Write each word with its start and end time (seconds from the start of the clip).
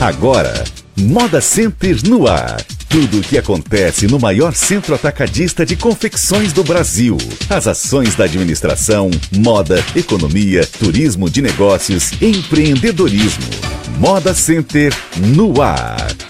Agora, 0.00 0.64
Moda 0.96 1.42
Center 1.42 1.94
no 2.08 2.26
ar. 2.26 2.56
Tudo 2.88 3.18
o 3.18 3.22
que 3.22 3.36
acontece 3.36 4.06
no 4.06 4.18
maior 4.18 4.54
centro 4.54 4.94
atacadista 4.94 5.66
de 5.66 5.76
confecções 5.76 6.54
do 6.54 6.64
Brasil. 6.64 7.18
As 7.50 7.66
ações 7.66 8.14
da 8.14 8.24
administração, 8.24 9.10
moda, 9.30 9.84
economia, 9.94 10.66
turismo 10.66 11.28
de 11.28 11.42
negócios, 11.42 12.12
empreendedorismo. 12.22 13.44
Moda 13.98 14.32
Center 14.32 14.90
no 15.18 15.60
ar. 15.60 16.29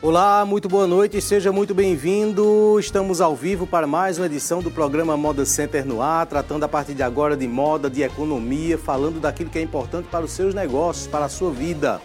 Olá, 0.00 0.44
muito 0.44 0.68
boa 0.68 0.86
noite, 0.86 1.20
seja 1.20 1.50
muito 1.50 1.74
bem-vindo. 1.74 2.78
Estamos 2.78 3.20
ao 3.20 3.34
vivo 3.34 3.66
para 3.66 3.84
mais 3.84 4.16
uma 4.16 4.26
edição 4.26 4.62
do 4.62 4.70
programa 4.70 5.16
Moda 5.16 5.44
Center 5.44 5.84
no 5.84 6.00
ar, 6.00 6.24
tratando 6.24 6.62
a 6.62 6.68
partir 6.68 6.94
de 6.94 7.02
agora 7.02 7.36
de 7.36 7.48
moda, 7.48 7.90
de 7.90 8.04
economia, 8.04 8.78
falando 8.78 9.18
daquilo 9.18 9.50
que 9.50 9.58
é 9.58 9.62
importante 9.62 10.06
para 10.08 10.24
os 10.24 10.30
seus 10.30 10.54
negócios, 10.54 11.08
para 11.08 11.24
a 11.24 11.28
sua 11.28 11.50
vida. 11.50 12.00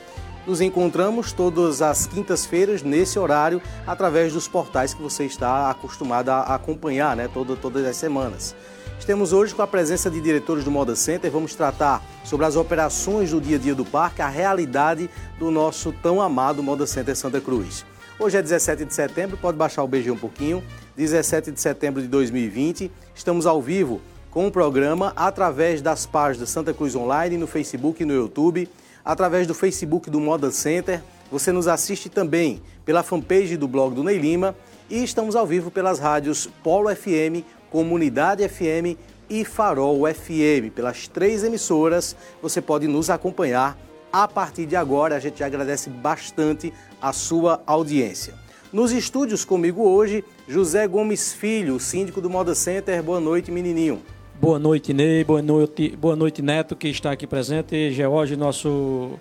Nos 0.47 0.59
encontramos 0.59 1.33
todas 1.33 1.83
as 1.83 2.07
quintas-feiras 2.07 2.81
nesse 2.81 3.19
horário, 3.19 3.61
através 3.85 4.33
dos 4.33 4.47
portais 4.47 4.95
que 4.95 5.01
você 5.01 5.25
está 5.25 5.69
acostumado 5.69 6.29
a 6.29 6.55
acompanhar, 6.55 7.15
né, 7.15 7.29
todo, 7.31 7.55
todas 7.55 7.85
as 7.85 7.95
semanas. 7.95 8.55
Estamos 9.03 9.33
hoje 9.33 9.53
com 9.53 9.61
a 9.61 9.67
presença 9.67 10.09
de 10.09 10.21
diretores 10.21 10.63
do 10.63 10.71
Moda 10.71 10.95
Center. 10.95 11.29
Vamos 11.29 11.53
tratar 11.53 12.01
sobre 12.23 12.45
as 12.45 12.55
operações 12.55 13.31
do 13.31 13.41
dia 13.41 13.57
a 13.57 13.59
dia 13.59 13.75
do 13.75 13.83
parque, 13.83 14.21
a 14.21 14.29
realidade 14.29 15.09
do 15.37 15.51
nosso 15.51 15.91
tão 15.91 16.21
amado 16.21 16.63
Moda 16.63 16.87
Center 16.87 17.13
Santa 17.13 17.41
Cruz. 17.41 17.85
Hoje 18.17 18.37
é 18.37 18.41
17 18.41 18.85
de 18.85 18.93
setembro, 18.93 19.35
pode 19.35 19.57
baixar 19.57 19.83
o 19.83 19.87
BG 19.89 20.09
um 20.09 20.17
pouquinho. 20.17 20.63
17 20.95 21.51
de 21.51 21.59
setembro 21.59 22.01
de 22.01 22.07
2020. 22.07 22.89
Estamos 23.13 23.45
ao 23.45 23.61
vivo 23.61 23.99
com 24.31 24.47
o 24.47 24.51
programa 24.51 25.11
através 25.17 25.81
das 25.81 26.05
páginas 26.05 26.49
Santa 26.49 26.73
Cruz 26.73 26.95
Online, 26.95 27.35
no 27.35 27.45
Facebook 27.45 28.01
e 28.01 28.05
no 28.05 28.13
YouTube, 28.13 28.69
através 29.03 29.45
do 29.45 29.53
Facebook 29.53 30.09
do 30.09 30.21
Moda 30.21 30.49
Center. 30.49 31.01
Você 31.29 31.51
nos 31.51 31.67
assiste 31.67 32.07
também 32.07 32.61
pela 32.85 33.03
fanpage 33.03 33.57
do 33.57 33.67
blog 33.67 33.93
do 33.93 34.01
Ney 34.01 34.17
Lima 34.17 34.55
e 34.89 35.03
estamos 35.03 35.35
ao 35.35 35.45
vivo 35.45 35.69
pelas 35.69 35.99
rádios 35.99 36.47
Polo 36.63 36.95
FM, 36.95 37.43
Comunidade 37.73 38.47
FM 38.47 38.95
e 39.27 39.43
Farol 39.43 40.03
FM. 40.05 40.71
Pelas 40.75 41.07
três 41.07 41.43
emissoras 41.43 42.15
você 42.39 42.61
pode 42.61 42.87
nos 42.87 43.09
acompanhar 43.09 43.75
a 44.11 44.27
partir 44.27 44.67
de 44.67 44.75
agora. 44.75 45.15
A 45.15 45.19
gente 45.19 45.43
agradece 45.43 45.89
bastante 45.89 46.71
a 47.01 47.11
sua 47.11 47.63
audiência. 47.65 48.35
Nos 48.71 48.91
estúdios 48.91 49.43
comigo 49.43 49.81
hoje, 49.81 50.23
José 50.47 50.87
Gomes 50.87 51.33
Filho, 51.33 51.79
síndico 51.79 52.21
do 52.21 52.29
Moda 52.29 52.53
Center. 52.53 53.01
Boa 53.01 53.19
noite, 53.19 53.49
menininho. 53.49 54.03
Boa 54.39 54.59
noite, 54.59 54.93
Ney. 54.93 55.23
Boa 55.23 55.41
noite, 55.41 55.95
boa 55.95 56.15
noite 56.15 56.43
Neto, 56.43 56.75
que 56.75 56.89
está 56.89 57.11
aqui 57.11 57.25
presente. 57.25 57.91
George, 57.91 58.35
nosso 58.35 59.19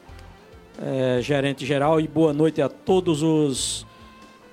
é, 0.78 1.22
gerente 1.22 1.64
geral. 1.64 1.98
E 1.98 2.06
boa 2.06 2.34
noite 2.34 2.61
a 2.61 2.69
todos 2.69 3.22
os 3.22 3.87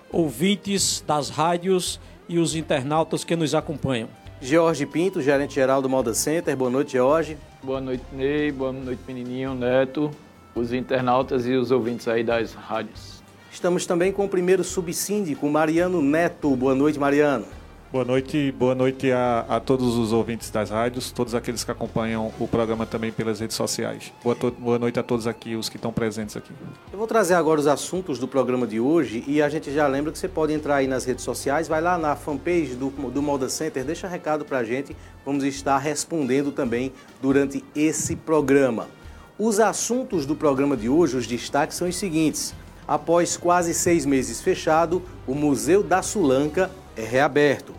ouvintes 0.10 1.04
das 1.06 1.30
rádios 1.30 2.00
e 2.30 2.40
os 2.40 2.56
internautas 2.56 3.26
que 3.26 3.36
nos 3.36 3.54
acompanham. 3.54 4.08
George 4.42 4.86
Pinto, 4.86 5.22
gerente 5.22 5.56
geral 5.56 5.82
do 5.82 5.90
Moda 5.90 6.14
Center. 6.14 6.56
Boa 6.56 6.70
noite, 6.70 6.94
George. 6.94 7.36
Boa 7.62 7.82
noite, 7.82 8.04
Ney. 8.14 8.52
Boa 8.54 8.72
noite, 8.72 9.02
menininho, 9.06 9.54
Neto 9.54 10.10
os 10.56 10.74
internautas 10.74 11.46
e 11.46 11.54
os 11.54 11.72
ouvintes 11.72 12.08
aí 12.08 12.24
das 12.24 12.54
rádios. 12.54 13.22
Estamos 13.52 13.86
também 13.86 14.12
com 14.12 14.26
o 14.26 14.30
primeiro 14.30 14.64
subsíndico, 14.64 15.50
Mariano 15.50 16.02
Neto. 16.02 16.56
Boa 16.56 16.76
noite, 16.76 17.00
Mariano. 17.00 17.46
Boa 17.92 18.06
noite, 18.06 18.52
boa 18.52 18.76
noite 18.76 19.12
a, 19.12 19.44
a, 19.50 19.60
todos 19.60 19.98
os 19.98 20.14
ouvintes 20.14 20.52
das 20.52 20.70
rádios, 20.70 21.10
todos 21.10 21.34
aqueles 21.34 21.64
que 21.64 21.72
acompanham 21.72 22.32
o 22.40 22.48
programa 22.48 22.86
também 22.86 23.12
pelas 23.12 23.40
redes 23.40 23.56
sociais. 23.56 24.14
Boa, 24.24 24.36
to, 24.36 24.52
boa 24.52 24.78
noite 24.78 25.00
a 25.00 25.04
todos 25.04 25.26
aqui, 25.26 25.56
os 25.56 25.70
que 25.70 25.78
estão 25.78 25.92
presentes 25.92 26.38
aqui. 26.38 26.54
Eu 26.94 27.00
vou 27.00 27.08
trazer 27.08 27.34
agora 27.34 27.60
os 27.60 27.66
assuntos 27.66 28.20
do 28.20 28.28
programa 28.28 28.68
de 28.68 28.80
hoje 28.80 29.24
e 29.26 29.42
a 29.42 29.50
gente 29.50 29.74
já 29.74 29.88
lembra 29.88 30.12
que 30.12 30.20
você 30.20 30.28
pode 30.28 30.54
entrar 30.54 30.76
aí 30.76 30.88
nas 30.88 31.04
redes 31.04 31.24
sociais, 31.24 31.68
vai 31.68 31.82
lá 31.82 31.98
na 31.98 32.16
fanpage 32.16 32.76
do, 32.76 32.92
do 32.92 33.24
Moda 33.24 33.50
Center, 33.50 33.84
deixa 33.84 34.06
um 34.06 34.10
recado 34.12 34.46
pra 34.46 34.64
gente, 34.64 34.96
vamos 35.26 35.44
estar 35.44 35.80
respondendo 35.80 36.52
também 36.52 36.94
durante 37.20 37.66
esse 37.76 38.16
programa. 38.16 38.88
Os 39.36 39.60
assuntos 39.60 40.28
do 40.28 40.36
programa 40.36 40.78
de 40.78 40.88
hoje, 40.88 41.18
os 41.18 41.26
destaques 41.26 41.76
são 41.76 41.90
os 41.90 41.96
seguintes. 41.96 42.54
Após 42.88 43.36
quase 43.36 43.74
seis 43.74 44.06
meses 44.06 44.42
fechado, 44.42 45.02
o 45.26 45.34
Museu 45.34 45.82
da 45.82 46.04
Sulanca 46.04 46.70
é 46.96 47.04
reaberto. 47.04 47.79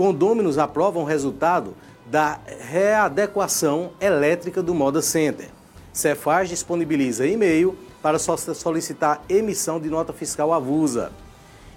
Condôminos 0.00 0.56
aprovam 0.56 1.02
o 1.02 1.04
resultado 1.04 1.76
da 2.06 2.40
readequação 2.58 3.90
elétrica 4.00 4.62
do 4.62 4.74
Moda 4.74 5.02
Center. 5.02 5.50
Cefaz 5.92 6.48
disponibiliza 6.48 7.26
e-mail 7.26 7.76
para 8.00 8.18
solicitar 8.18 9.22
emissão 9.28 9.78
de 9.78 9.90
nota 9.90 10.10
fiscal 10.14 10.54
avulsa. 10.54 11.12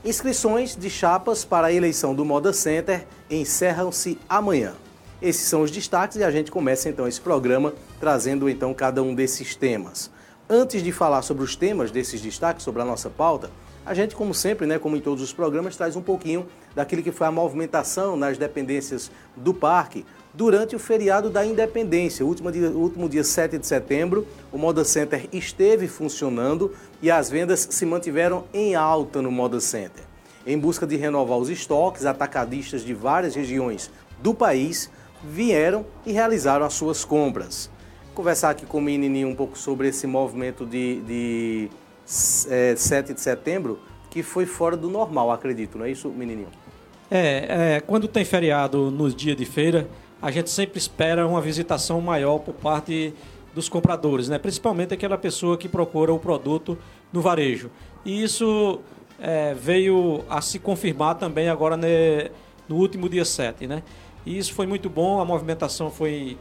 Inscrições 0.05 0.73
de 0.73 0.89
chapas 0.89 1.43
para 1.43 1.67
a 1.67 1.73
eleição 1.73 2.15
do 2.15 2.23
Moda 2.23 2.53
Center 2.53 3.05
encerram-se 3.29 4.17
amanhã. 4.29 4.71
Esses 5.21 5.49
são 5.49 5.61
os 5.61 5.69
destaques 5.69 6.15
e 6.15 6.23
a 6.23 6.31
gente 6.31 6.49
começa 6.49 6.87
então 6.87 7.05
esse 7.05 7.19
programa 7.19 7.73
trazendo 7.99 8.47
então 8.47 8.73
cada 8.73 9.03
um 9.03 9.13
desses 9.13 9.53
temas. 9.53 10.09
Antes 10.49 10.81
de 10.81 10.93
falar 10.93 11.23
sobre 11.23 11.43
os 11.43 11.57
temas 11.57 11.91
desses 11.91 12.21
destaques, 12.21 12.63
sobre 12.63 12.81
a 12.81 12.85
nossa 12.85 13.09
pauta, 13.09 13.51
a 13.85 13.93
gente, 13.93 14.15
como 14.15 14.33
sempre, 14.33 14.65
né, 14.65 14.79
como 14.79 14.95
em 14.95 15.01
todos 15.01 15.21
os 15.21 15.33
programas, 15.33 15.75
traz 15.75 15.95
um 15.95 16.01
pouquinho 16.01 16.45
daquilo 16.75 17.03
que 17.03 17.11
foi 17.11 17.27
a 17.27 17.31
movimentação 17.31 18.15
nas 18.15 18.37
dependências 18.37 19.11
do 19.35 19.53
parque 19.53 20.05
durante 20.33 20.75
o 20.75 20.79
feriado 20.79 21.29
da 21.29 21.45
Independência. 21.45 22.25
Último 22.25 22.51
dia, 22.51 22.69
último 22.69 23.09
dia 23.09 23.23
7 23.23 23.57
de 23.57 23.67
setembro, 23.67 24.25
o 24.51 24.57
Moda 24.57 24.85
Center 24.85 25.27
esteve 25.33 25.87
funcionando 25.87 26.73
e 27.01 27.11
as 27.11 27.29
vendas 27.29 27.67
se 27.69 27.85
mantiveram 27.85 28.45
em 28.53 28.73
alta 28.73 29.21
no 29.21 29.31
Moda 29.31 29.59
Center. 29.59 30.03
Em 30.45 30.57
busca 30.57 30.87
de 30.87 30.95
renovar 30.95 31.37
os 31.37 31.49
estoques, 31.49 32.05
atacadistas 32.05 32.83
de 32.83 32.93
várias 32.93 33.35
regiões 33.35 33.91
do 34.21 34.33
país 34.33 34.89
vieram 35.23 35.85
e 36.05 36.11
realizaram 36.11 36.65
as 36.65 36.73
suas 36.73 37.05
compras. 37.05 37.69
Vou 38.07 38.15
conversar 38.15 38.49
aqui 38.49 38.65
com 38.65 38.77
o 38.77 38.81
menininho 38.81 39.27
um 39.27 39.35
pouco 39.35 39.57
sobre 39.57 39.87
esse 39.87 40.05
movimento 40.05 40.65
de, 40.65 41.01
de 41.01 41.69
é, 42.49 42.75
7 42.75 43.13
de 43.13 43.21
setembro, 43.21 43.79
que 44.09 44.21
foi 44.21 44.45
fora 44.45 44.77
do 44.77 44.89
normal, 44.89 45.31
acredito, 45.31 45.77
não 45.77 45.85
é 45.85 45.91
isso, 45.91 46.09
menininho? 46.09 46.49
É, 47.09 47.75
é, 47.75 47.79
quando 47.79 48.07
tem 48.07 48.25
feriado 48.25 48.89
nos 48.89 49.15
dias 49.15 49.35
de 49.35 49.45
feira, 49.45 49.87
a 50.21 50.31
gente 50.31 50.49
sempre 50.49 50.77
espera 50.77 51.27
uma 51.27 51.41
visitação 51.41 51.99
maior 52.01 52.39
por 52.39 52.53
parte 52.53 53.13
dos 53.53 53.69
compradores, 53.69 54.29
né? 54.29 54.39
principalmente 54.39 54.93
aquela 54.93 55.17
pessoa 55.17 55.57
que 55.57 55.69
procura 55.69 56.13
o 56.13 56.19
produto 56.19 56.77
no 57.11 57.21
varejo. 57.21 57.69
E 58.05 58.23
isso 58.23 58.79
é, 59.19 59.53
veio 59.53 60.23
a 60.29 60.41
se 60.41 60.59
confirmar 60.59 61.15
também 61.15 61.49
agora 61.49 61.77
ne, 61.77 62.31
no 62.67 62.77
último 62.77 63.07
dia 63.07 63.25
7. 63.25 63.67
Né? 63.67 63.83
E 64.25 64.37
isso 64.37 64.53
foi 64.53 64.65
muito 64.65 64.89
bom, 64.89 65.19
a 65.19 65.25
movimentação 65.25 65.91
foi 65.91 66.37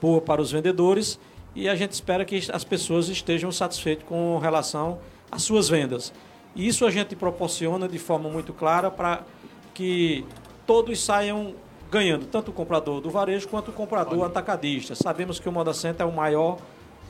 boa 0.00 0.20
para 0.20 0.40
os 0.40 0.50
vendedores 0.50 1.18
e 1.56 1.68
a 1.68 1.74
gente 1.74 1.92
espera 1.92 2.24
que 2.24 2.40
as 2.52 2.62
pessoas 2.62 3.08
estejam 3.08 3.50
satisfeitas 3.50 4.06
com 4.06 4.38
relação 4.38 4.98
às 5.30 5.42
suas 5.42 5.68
vendas. 5.68 6.12
E 6.54 6.68
isso 6.68 6.86
a 6.86 6.90
gente 6.90 7.16
proporciona 7.16 7.88
de 7.88 7.98
forma 7.98 8.28
muito 8.28 8.52
clara 8.52 8.90
para 8.90 9.24
que 9.74 10.24
todos 10.66 11.02
saiam 11.02 11.54
ganhando, 11.90 12.26
tanto 12.26 12.50
o 12.50 12.54
comprador 12.54 13.00
do 13.00 13.10
varejo 13.10 13.48
quanto 13.48 13.70
o 13.70 13.72
comprador 13.72 14.24
atacadista. 14.24 14.94
Sabemos 14.94 15.40
que 15.40 15.48
o 15.48 15.52
Moda 15.52 15.72
Center 15.72 16.06
é 16.06 16.08
o 16.08 16.12
maior, 16.12 16.58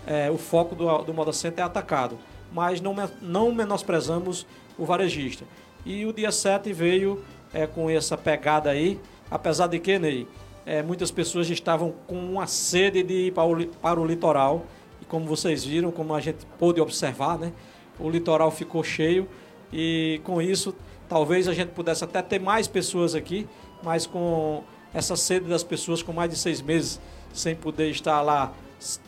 é, 0.07 0.31
o 0.31 0.39
foco 0.39 0.75
do, 0.75 0.99
do 0.99 1.13
Moda 1.13 1.33
Center 1.33 1.65
é 1.65 1.67
atacado, 1.67 2.17
mas 2.53 2.81
não, 2.81 2.95
não 3.21 3.53
menosprezamos 3.53 4.47
o 4.79 4.85
varejista. 4.85 5.45
E 5.85 6.07
o 6.07 6.13
dia 6.13 6.31
7 6.31 6.73
veio 6.73 7.25
é, 7.53 7.67
com 7.67 7.91
essa 7.91 8.17
pegada 8.17 8.71
aí, 8.71 8.99
Apesar 9.31 9.67
de 9.67 9.79
que, 9.79 9.99
Ney, 9.99 10.27
é, 10.67 10.83
muitas 10.83 11.13
pessoas 11.13 11.49
estavam 11.49 11.95
com 12.09 12.19
uma 12.19 12.49
sede 12.49 13.05
de 13.05 13.29
ir 13.29 13.33
para 13.33 13.45
o, 13.45 13.67
para 13.67 14.01
o 14.01 14.05
litoral. 14.05 14.67
E 15.01 15.05
como 15.05 15.25
vocês 15.25 15.65
viram, 15.65 15.93
como 15.93 16.13
a 16.13 16.21
gente 16.21 16.45
pôde 16.59 16.81
observar, 16.81 17.39
né, 17.39 17.53
o 18.01 18.11
litoral 18.11 18.51
ficou 18.51 18.83
cheio. 18.83 19.29
E 19.73 20.21
com 20.25 20.43
isso, 20.43 20.75
talvez 21.09 21.47
a 21.47 21.55
gente 21.55 21.69
pudesse 21.69 22.03
até 22.03 22.21
ter 22.21 22.41
mais 22.41 22.67
pessoas 22.67 23.15
aqui, 23.15 23.47
mas 23.83 24.07
com 24.07 24.65
essa 24.93 25.15
sede 25.15 25.49
das 25.49 25.63
pessoas 25.63 26.03
com 26.03 26.13
mais 26.13 26.31
de 26.31 26.37
seis 26.37 26.61
meses 26.61 27.01
sem 27.33 27.55
poder 27.55 27.91
estar 27.91 28.21
lá 28.23 28.53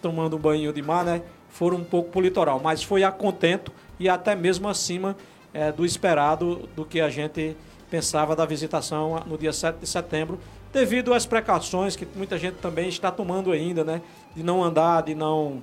tomando 0.01 0.37
um 0.37 0.39
banho 0.39 0.73
de 0.73 0.83
mar, 0.83 1.05
né, 1.05 1.23
foram 1.49 1.79
um 1.79 1.85
pouco 1.85 2.11
para 2.11 2.19
o 2.21 2.23
litoral. 2.23 2.61
Mas 2.63 2.85
foi 2.85 3.03
a 3.03 3.11
contento 3.11 3.73
e 3.99 4.09
até 4.09 4.37
mesmo 4.37 4.69
acima 4.69 5.17
é, 5.53 5.73
do 5.73 5.85
esperado 5.85 6.69
do 6.77 6.85
que 6.85 7.01
a 7.01 7.09
gente 7.09 7.57
pensava 7.91 8.37
da 8.37 8.45
visitação 8.45 9.23
no 9.27 9.37
dia 9.37 9.53
7 9.53 9.79
de 9.79 9.87
setembro, 9.87 10.39
devido 10.73 11.15
às 11.15 11.27
precauções 11.27 11.97
que 11.97 12.07
muita 12.15 12.37
gente 12.39 12.57
também 12.57 12.89
está 12.89 13.11
tomando 13.11 13.53
ainda, 13.53 13.85
né? 13.85 14.03
De 14.35 14.43
não 14.43 14.63
andar, 14.63 15.03
de 15.03 15.15
não 15.15 15.61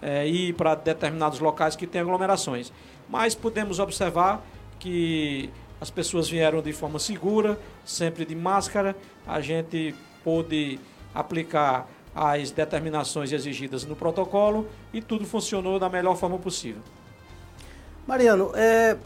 é, 0.00 0.26
ir 0.26 0.54
para 0.54 0.74
determinados 0.74 1.40
locais 1.40 1.76
que 1.76 1.86
têm 1.86 2.00
aglomerações. 2.00 2.72
Mas 3.08 3.34
podemos 3.34 3.78
observar 3.78 4.44
que 4.78 5.50
as 5.80 5.90
pessoas 5.90 6.28
vieram 6.28 6.62
de 6.62 6.72
forma 6.72 6.98
segura, 6.98 7.58
sempre 7.84 8.24
de 8.24 8.34
máscara, 8.34 8.96
a 9.26 9.40
gente 9.40 9.94
pôde 10.22 10.78
aplicar 11.14 11.88
as 12.14 12.50
determinações 12.50 13.32
exigidas 13.32 13.84
no 13.84 13.96
protocolo 13.96 14.68
e 14.92 15.00
tudo 15.00 15.24
funcionou 15.24 15.78
da 15.78 15.88
melhor 15.88 16.16
forma 16.16 16.38
possível. 16.38 16.82
Mariano, 18.06 18.52
é, 18.54 18.96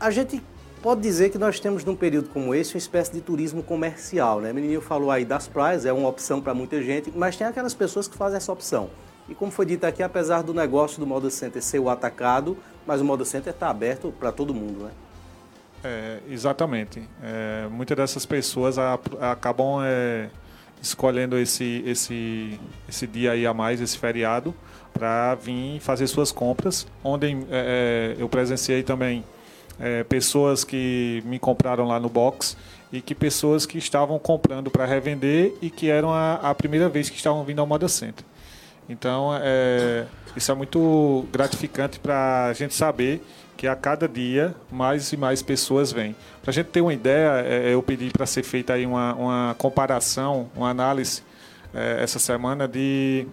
a 0.00 0.10
gente 0.10 0.42
pode 0.86 1.00
dizer 1.00 1.30
que 1.30 1.36
nós 1.36 1.58
temos 1.58 1.84
num 1.84 1.96
período 1.96 2.28
como 2.28 2.54
esse 2.54 2.74
uma 2.74 2.78
espécie 2.78 3.12
de 3.12 3.20
turismo 3.20 3.60
comercial, 3.60 4.40
né? 4.40 4.52
O 4.52 4.54
menino 4.54 4.80
falou 4.80 5.10
aí 5.10 5.24
das 5.24 5.48
praias, 5.48 5.84
é 5.84 5.92
uma 5.92 6.08
opção 6.08 6.40
para 6.40 6.54
muita 6.54 6.80
gente, 6.80 7.12
mas 7.12 7.36
tem 7.36 7.44
aquelas 7.44 7.74
pessoas 7.74 8.06
que 8.06 8.16
fazem 8.16 8.36
essa 8.36 8.52
opção. 8.52 8.88
E 9.28 9.34
como 9.34 9.50
foi 9.50 9.66
dito 9.66 9.82
aqui, 9.82 10.00
apesar 10.00 10.42
do 10.42 10.54
negócio 10.54 11.00
do 11.00 11.04
Moda 11.04 11.28
Center 11.28 11.60
ser 11.60 11.80
o 11.80 11.90
atacado, 11.90 12.56
mas 12.86 13.00
o 13.00 13.04
Moda 13.04 13.24
Center 13.24 13.52
está 13.52 13.68
aberto 13.68 14.14
para 14.16 14.30
todo 14.30 14.54
mundo, 14.54 14.84
né? 14.84 14.90
É, 15.82 16.18
exatamente. 16.30 17.02
É, 17.20 17.66
muitas 17.68 17.96
dessas 17.96 18.24
pessoas 18.24 18.78
a, 18.78 18.96
a, 19.20 19.32
acabam 19.32 19.80
é, 19.82 20.30
escolhendo 20.80 21.36
esse, 21.36 21.82
esse, 21.84 22.60
esse 22.88 23.08
dia 23.08 23.32
aí 23.32 23.44
a 23.44 23.52
mais, 23.52 23.80
esse 23.80 23.98
feriado, 23.98 24.54
para 24.94 25.34
vir 25.34 25.80
fazer 25.80 26.06
suas 26.06 26.30
compras, 26.30 26.86
onde 27.02 27.26
é, 27.26 27.34
é, 27.50 28.16
eu 28.22 28.28
presenciei 28.28 28.84
também 28.84 29.24
é, 29.78 30.04
pessoas 30.04 30.64
que 30.64 31.22
me 31.26 31.38
compraram 31.38 31.86
lá 31.86 32.00
no 32.00 32.08
box 32.08 32.56
e 32.92 33.00
que 33.00 33.14
pessoas 33.14 33.66
que 33.66 33.78
estavam 33.78 34.18
comprando 34.18 34.70
para 34.70 34.84
revender 34.84 35.54
e 35.60 35.70
que 35.70 35.90
eram 35.90 36.12
a, 36.12 36.34
a, 36.34 36.54
primeira 36.54 36.88
vez 36.88 37.10
que 37.10 37.16
estavam 37.16 37.44
vindo 37.44 37.60
ao 37.60 37.66
Moda 37.66 37.88
Center. 37.88 38.24
Então, 38.88 39.30
é, 39.42 40.06
isso 40.36 40.50
é 40.50 40.54
muito 40.54 41.26
gratificante 41.32 41.98
para 41.98 42.46
a 42.46 42.52
gente 42.52 42.74
saber 42.74 43.22
que 43.56 43.66
a 43.66 43.74
cada 43.74 44.06
dia 44.06 44.54
mais 44.70 45.12
e 45.12 45.16
mais 45.16 45.42
pessoas 45.42 45.90
vêm. 45.90 46.14
Para 46.42 46.50
a 46.50 46.54
gente 46.54 46.66
ter 46.66 46.80
uma 46.80 46.92
ideia, 46.92 47.42
é, 47.44 47.74
eu 47.74 47.82
pedi 47.82 48.10
para 48.10 48.26
ser 48.26 48.42
feita 48.42 48.74
aí 48.74 48.86
uma, 48.86 49.14
uma 49.14 49.54
comparação, 49.58 50.48
uma 50.54 50.68
análise 50.68 51.22
é, 51.74 52.02
essa 52.02 52.18
semana 52.18 52.68
de 52.68 53.26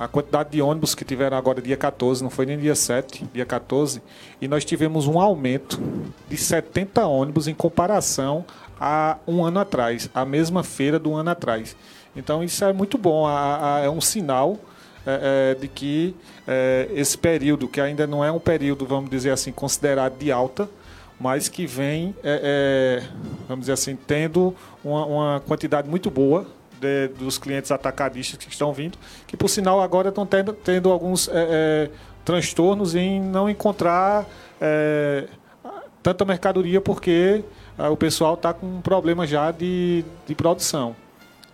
a 0.00 0.08
quantidade 0.08 0.48
de 0.48 0.62
ônibus 0.62 0.94
que 0.94 1.04
tiveram 1.04 1.36
agora 1.36 1.60
dia 1.60 1.76
14, 1.76 2.22
não 2.22 2.30
foi 2.30 2.46
nem 2.46 2.58
dia 2.58 2.74
7, 2.74 3.28
dia 3.34 3.44
14, 3.44 4.00
e 4.40 4.48
nós 4.48 4.64
tivemos 4.64 5.06
um 5.06 5.20
aumento 5.20 5.78
de 6.26 6.38
70 6.38 7.04
ônibus 7.04 7.46
em 7.46 7.52
comparação 7.52 8.46
a 8.80 9.18
um 9.28 9.44
ano 9.44 9.60
atrás, 9.60 10.08
a 10.14 10.24
mesma 10.24 10.64
feira 10.64 10.98
do 10.98 11.14
ano 11.14 11.28
atrás. 11.28 11.76
Então 12.16 12.42
isso 12.42 12.64
é 12.64 12.72
muito 12.72 12.96
bom, 12.96 13.28
é 13.28 13.90
um 13.90 14.00
sinal 14.00 14.56
é, 15.06 15.52
é, 15.52 15.60
de 15.60 15.68
que 15.68 16.16
é, 16.48 16.88
esse 16.94 17.18
período, 17.18 17.68
que 17.68 17.78
ainda 17.78 18.06
não 18.06 18.24
é 18.24 18.32
um 18.32 18.40
período, 18.40 18.86
vamos 18.86 19.10
dizer 19.10 19.32
assim, 19.32 19.52
considerado 19.52 20.16
de 20.16 20.32
alta, 20.32 20.66
mas 21.20 21.46
que 21.46 21.66
vem, 21.66 22.16
é, 22.24 23.02
é, 23.04 23.08
vamos 23.46 23.64
dizer 23.64 23.72
assim, 23.72 23.94
tendo 24.06 24.56
uma, 24.82 25.04
uma 25.04 25.40
quantidade 25.46 25.86
muito 25.90 26.10
boa 26.10 26.46
de, 26.80 27.08
dos 27.08 27.38
clientes 27.38 27.70
atacadistas 27.70 28.38
que 28.44 28.50
estão 28.50 28.72
vindo, 28.72 28.98
que 29.26 29.36
por 29.36 29.48
sinal 29.48 29.80
agora 29.80 30.08
estão 30.08 30.26
tendo, 30.26 30.52
tendo 30.52 30.90
alguns 30.90 31.28
é, 31.28 31.32
é, 31.34 31.90
transtornos 32.24 32.94
em 32.94 33.20
não 33.20 33.48
encontrar 33.48 34.26
é, 34.60 35.26
tanta 36.02 36.24
mercadoria 36.24 36.80
porque 36.80 37.44
o 37.90 37.96
pessoal 37.96 38.34
está 38.34 38.52
com 38.52 38.66
um 38.66 38.80
problema 38.80 39.26
já 39.26 39.50
de, 39.50 40.04
de 40.26 40.34
produção. 40.34 40.94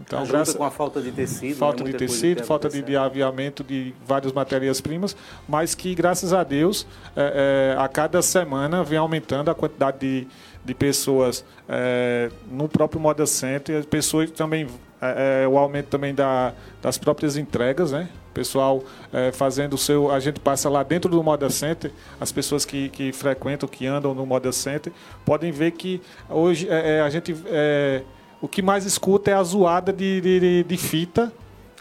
Então, 0.00 0.20
Ajuda 0.20 0.38
graças, 0.38 0.54
com 0.54 0.64
a 0.64 0.70
falta 0.70 1.00
de 1.00 1.10
tecido. 1.10 1.56
Falta 1.56 1.82
né? 1.82 1.90
de 1.90 1.96
tecido, 1.96 2.44
falta 2.44 2.68
de, 2.68 2.82
de, 2.82 2.96
aviamento 2.96 3.64
de 3.64 3.94
várias 4.04 4.32
matérias-primas, 4.32 5.16
mas 5.48 5.74
que, 5.74 5.94
graças 5.94 6.32
a 6.32 6.44
Deus, 6.44 6.86
é, 7.16 7.74
é, 7.76 7.80
a 7.80 7.88
cada 7.88 8.20
semana 8.20 8.84
vem 8.84 8.98
aumentando 8.98 9.50
a 9.50 9.54
quantidade 9.54 9.98
de, 9.98 10.28
de 10.64 10.74
pessoas 10.74 11.44
é, 11.68 12.30
no 12.50 12.68
próprio 12.68 13.00
Moda 13.00 13.26
Center, 13.26 13.78
as 13.78 13.86
pessoas 13.86 14.30
também, 14.30 14.66
é, 15.00 15.42
é, 15.44 15.48
o 15.48 15.58
aumento 15.58 15.86
também 15.86 16.14
da, 16.14 16.52
das 16.82 16.96
próprias 16.98 17.36
entregas, 17.36 17.92
né? 17.92 18.08
pessoal 18.36 18.82
é, 19.14 19.32
fazendo 19.32 19.72
o 19.72 19.78
seu. 19.78 20.10
A 20.10 20.20
gente 20.20 20.38
passa 20.38 20.68
lá 20.68 20.82
dentro 20.82 21.10
do 21.10 21.22
Moda 21.22 21.48
Center, 21.48 21.90
as 22.20 22.30
pessoas 22.30 22.66
que, 22.66 22.90
que 22.90 23.10
frequentam, 23.10 23.66
que 23.66 23.86
andam 23.86 24.14
no 24.14 24.26
Moda 24.26 24.52
Center, 24.52 24.92
podem 25.24 25.50
ver 25.50 25.70
que 25.70 26.02
hoje 26.28 26.68
é, 26.68 27.00
a 27.00 27.08
gente 27.08 27.34
é, 27.46 28.02
o 28.40 28.46
que 28.46 28.60
mais 28.60 28.84
escuta 28.84 29.30
é 29.30 29.34
a 29.34 29.42
zoada 29.42 29.90
de, 29.90 30.20
de, 30.20 30.64
de 30.64 30.76
fita, 30.76 31.32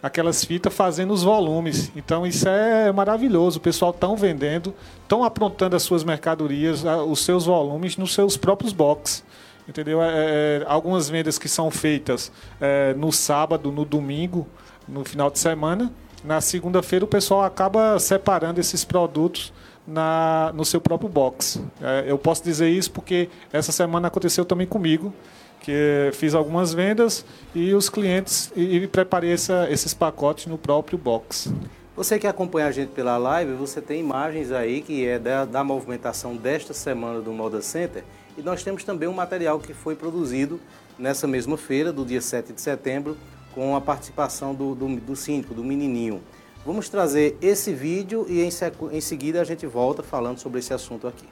aquelas 0.02 0.46
fitas 0.46 0.74
fazendo 0.74 1.14
os 1.14 1.24
volumes. 1.24 1.92
Então 1.94 2.26
isso 2.26 2.48
é 2.48 2.90
maravilhoso. 2.92 3.58
O 3.58 3.62
pessoal 3.62 3.92
estão 3.92 4.16
vendendo, 4.16 4.74
estão 5.02 5.26
aprontando 5.26 5.76
as 5.76 5.84
suas 5.84 6.06
mercadorias, 6.06 6.84
os 7.08 7.26
seus 7.26 7.46
volumes 7.46 7.98
nos 7.98 8.14
seus 8.14 8.38
próprios 8.38 8.72
boxes. 8.72 9.24
Entendeu? 9.68 10.02
É, 10.02 10.10
é, 10.10 10.64
algumas 10.68 11.10
vendas 11.10 11.40
que 11.40 11.50
são 11.50 11.72
feitas 11.72 12.32
é, 12.62 12.94
no 12.94 13.12
sábado, 13.12 13.72
no 13.72 13.84
domingo, 13.84 14.48
no 14.88 15.04
final 15.04 15.30
de 15.30 15.40
semana. 15.40 15.92
Na 16.24 16.42
segunda-feira 16.42 17.06
o 17.06 17.08
pessoal 17.08 17.44
acaba 17.44 18.00
separando 18.00 18.60
esses 18.60 18.84
produtos 18.84 19.54
na, 19.88 20.52
no 20.54 20.66
seu 20.66 20.82
próprio 20.82 21.10
box. 21.10 21.62
É, 21.82 22.06
eu 22.08 22.18
posso 22.18 22.44
dizer 22.44 22.70
isso 22.70 22.92
porque 22.92 23.30
essa 23.52 23.72
semana 23.72 24.08
aconteceu 24.08 24.46
também 24.46 24.68
comigo 24.68 25.14
que 25.60 26.12
fiz 26.14 26.36
algumas 26.36 26.74
vendas 26.74 27.26
e 27.56 27.74
os 27.74 27.90
clientes 27.90 28.52
e, 28.56 28.78
e 28.78 28.88
preparei 28.88 29.34
essa, 29.34 29.68
esses 29.72 29.96
pacotes 29.96 30.46
no 30.46 30.60
próprio 30.60 30.96
box. 30.96 31.52
Você 31.96 32.20
que 32.20 32.28
acompanha 32.28 32.68
a 32.68 32.72
gente 32.72 32.90
pela 32.90 33.18
live, 33.18 33.54
você 33.54 33.82
tem 33.82 34.00
imagens 34.00 34.52
aí 34.52 34.82
que 34.82 35.08
é 35.08 35.18
da, 35.18 35.46
da 35.46 35.64
movimentação 35.64 36.36
desta 36.36 36.74
semana 36.74 37.20
do 37.20 37.32
Moda 37.32 37.62
Center 37.62 38.04
e 38.38 38.42
nós 38.42 38.64
temos 38.64 38.84
também 38.84 39.08
um 39.08 39.14
material 39.14 39.60
que 39.60 39.74
foi 39.74 39.96
produzido 39.96 40.60
nessa 41.00 41.28
mesma 41.28 41.58
feira, 41.58 41.92
do 41.92 42.06
dia 42.06 42.22
7 42.22 42.54
de 42.54 42.62
setembro, 42.62 43.18
com 43.54 43.76
a 43.76 43.82
participação 43.82 44.54
do, 44.54 44.76
do, 44.76 44.96
do 44.98 45.16
síndico, 45.16 45.54
do 45.54 45.64
menininho. 45.64 46.22
Vamos 46.66 46.90
trazer 46.90 47.38
esse 47.42 47.74
vídeo 47.74 48.26
e 48.28 48.42
em, 48.42 48.50
em 48.92 49.02
seguida 49.02 49.40
a 49.40 49.44
gente 49.44 49.66
volta 49.66 50.04
falando 50.04 50.40
sobre 50.40 50.60
esse 50.60 50.74
assunto 50.74 51.08
aqui. 51.08 51.26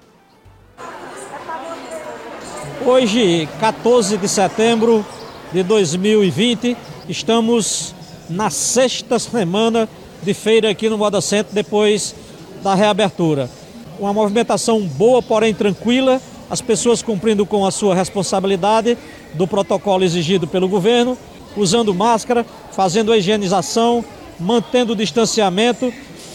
Hoje, 2.86 3.48
14 3.60 4.18
de 4.18 4.28
setembro 4.28 5.06
de 5.52 5.64
2020, 5.64 6.78
estamos 7.10 7.94
na 8.30 8.50
sexta 8.50 9.20
semana 9.20 9.90
de 10.22 10.34
feira 10.34 10.70
aqui 10.70 10.88
no 10.88 10.98
Moda 10.98 11.20
Centro, 11.20 11.54
depois 11.54 12.16
da 12.62 12.74
reabertura. 12.76 13.50
Uma 14.00 14.14
movimentação 14.14 14.82
boa, 14.82 15.22
porém 15.22 15.54
tranquila, 15.54 16.22
as 16.50 16.62
pessoas 16.62 17.01
cumprindo 17.01 17.45
com 17.45 17.66
a 17.66 17.72
sua 17.72 17.95
responsabilidade 17.95 18.98
do 19.34 19.48
protocolo 19.48 20.04
exigido 20.04 20.48
pelo 20.48 20.68
governo, 20.68 21.18
usando 21.56 21.94
máscara, 21.94 22.45
fazendo 22.72 23.12
a 23.12 23.18
higienização, 23.18 24.04
mantendo 24.40 24.94
o 24.94 24.95
distanciamento, 24.95 25.94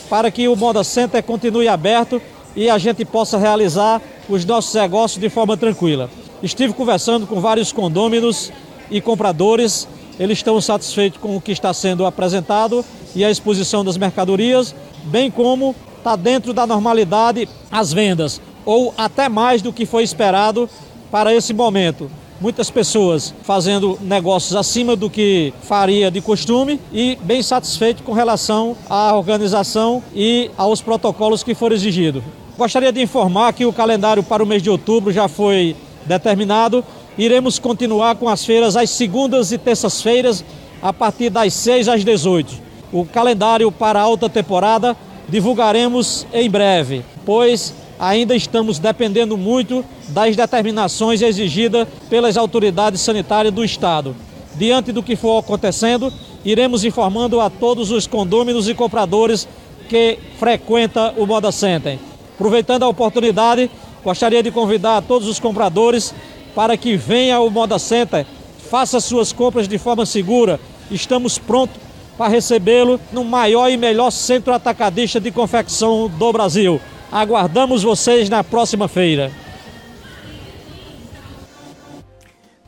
para 0.09 0.31
que 0.31 0.49
o 0.49 0.57
Moda 0.57 0.83
Center 0.83 1.23
continue 1.23 1.69
aberto 1.69 2.21
e 2.57 2.69
a 2.71 2.79
gente 2.79 3.05
possa 3.05 3.39
realizar 3.39 4.01
os 4.29 4.45
nossos 4.45 4.75
negócios 4.75 5.21
de 5.21 5.29
forma 5.29 5.57
tranquila. 5.57 6.11
Estive 6.43 6.73
conversando 6.73 7.27
com 7.27 7.41
vários 7.41 7.73
condôminos 7.73 8.53
e 8.91 9.01
compradores. 9.01 9.89
Eles 10.19 10.39
estão 10.39 10.61
satisfeitos 10.61 11.21
com 11.21 11.37
o 11.37 11.41
que 11.41 11.53
está 11.53 11.73
sendo 11.73 12.07
apresentado 12.07 12.85
e 13.15 13.25
a 13.25 13.31
exposição 13.31 13.85
das 13.85 13.97
mercadorias, 13.97 14.75
bem 15.05 15.31
como 15.31 15.75
está 15.97 16.17
dentro 16.17 16.53
da 16.53 16.67
normalidade 16.67 17.49
as 17.71 17.93
vendas, 17.93 18.41
ou 18.65 18.95
até 18.97 19.29
mais 19.29 19.63
do 19.63 19.73
que 19.73 19.87
foi 19.87 20.03
esperado 20.03 20.69
para 21.11 21.35
esse 21.35 21.53
momento. 21.53 22.11
Muitas 22.41 22.71
pessoas 22.71 23.35
fazendo 23.43 23.99
negócios 24.01 24.55
acima 24.55 24.95
do 24.95 25.11
que 25.11 25.53
faria 25.63 26.09
de 26.09 26.21
costume 26.21 26.81
e 26.93 27.19
bem 27.23 27.43
satisfeito 27.43 28.05
com 28.05 28.13
relação 28.13 28.77
à 28.89 29.17
organização 29.17 30.03
e 30.15 30.49
aos 30.57 30.81
protocolos 30.81 31.43
que 31.43 31.53
foram 31.53 31.75
exigidos. 31.75 32.23
Gostaria 32.57 32.93
de 32.93 33.03
informar 33.03 33.53
que 33.53 33.67
o 33.67 33.73
calendário 33.73 34.23
para 34.23 34.43
o 34.43 34.47
mês 34.47 34.63
de 34.63 34.71
outubro 34.71 35.13
já 35.13 35.27
foi 35.27 35.75
determinado. 36.07 36.85
Iremos 37.17 37.59
continuar 37.59 38.15
com 38.15 38.29
as 38.29 38.45
feiras 38.45 38.77
às 38.77 38.91
segundas 38.91 39.51
e 39.51 39.59
terças-feiras, 39.59 40.45
a 40.81 40.93
partir 40.93 41.31
das 41.31 41.53
6 41.55 41.89
às 41.89 42.05
18. 42.05 42.55
O 42.93 43.05
calendário 43.05 43.71
para 43.73 43.99
a 43.99 44.03
alta 44.03 44.29
temporada 44.29 44.97
divulgaremos 45.29 46.25
em 46.33 46.49
breve, 46.49 47.05
pois 47.27 47.75
ainda 47.99 48.35
estamos 48.35 48.79
dependendo 48.79 49.37
muito 49.37 49.85
das 50.09 50.37
determinações 50.37 51.23
exigidas 51.23 51.87
pelas 52.09 52.37
autoridades 52.37 53.01
sanitárias 53.01 53.55
do 53.55 53.65
Estado. 53.65 54.15
Diante 54.55 54.93
do 54.93 55.03
que 55.03 55.17
for 55.17 55.39
acontecendo, 55.39 56.13
iremos 56.45 56.85
informando 56.85 57.41
a 57.41 57.51
todos 57.51 57.91
os 57.91 58.07
condôminos 58.07 58.69
e 58.69 58.75
compradores 58.75 59.49
que 59.89 60.19
frequentam 60.39 61.15
o 61.17 61.27
Moda 61.27 61.51
Center. 61.53 61.99
Aproveitando 62.35 62.85
a 62.85 62.89
oportunidade, 62.89 63.71
Gostaria 64.03 64.43
de 64.43 64.51
convidar 64.51 65.03
todos 65.03 65.29
os 65.29 65.41
compradores 65.41 66.15
para 66.55 66.77
que 66.77 66.97
venha 66.97 67.37
ao 67.37 67.51
Moda 67.51 67.79
Center, 67.79 68.25
faça 68.71 69.01
suas 69.01 69.33
compras 69.33 69.67
de 69.67 69.77
forma 69.77 70.07
segura. 70.07 70.61
Estamos 70.91 71.37
prontos 71.39 71.77
para 72.17 72.29
recebê-lo 72.29 73.01
no 73.13 73.25
maior 73.25 73.69
e 73.69 73.77
melhor 73.77 74.11
centro 74.11 74.53
atacadista 74.53 75.21
de 75.21 75.31
confecção 75.31 76.09
do 76.09 76.33
Brasil. 76.33 76.81
Aguardamos 77.11 77.83
vocês 77.83 78.29
na 78.29 78.45
próxima 78.45 78.87
feira. 78.87 79.33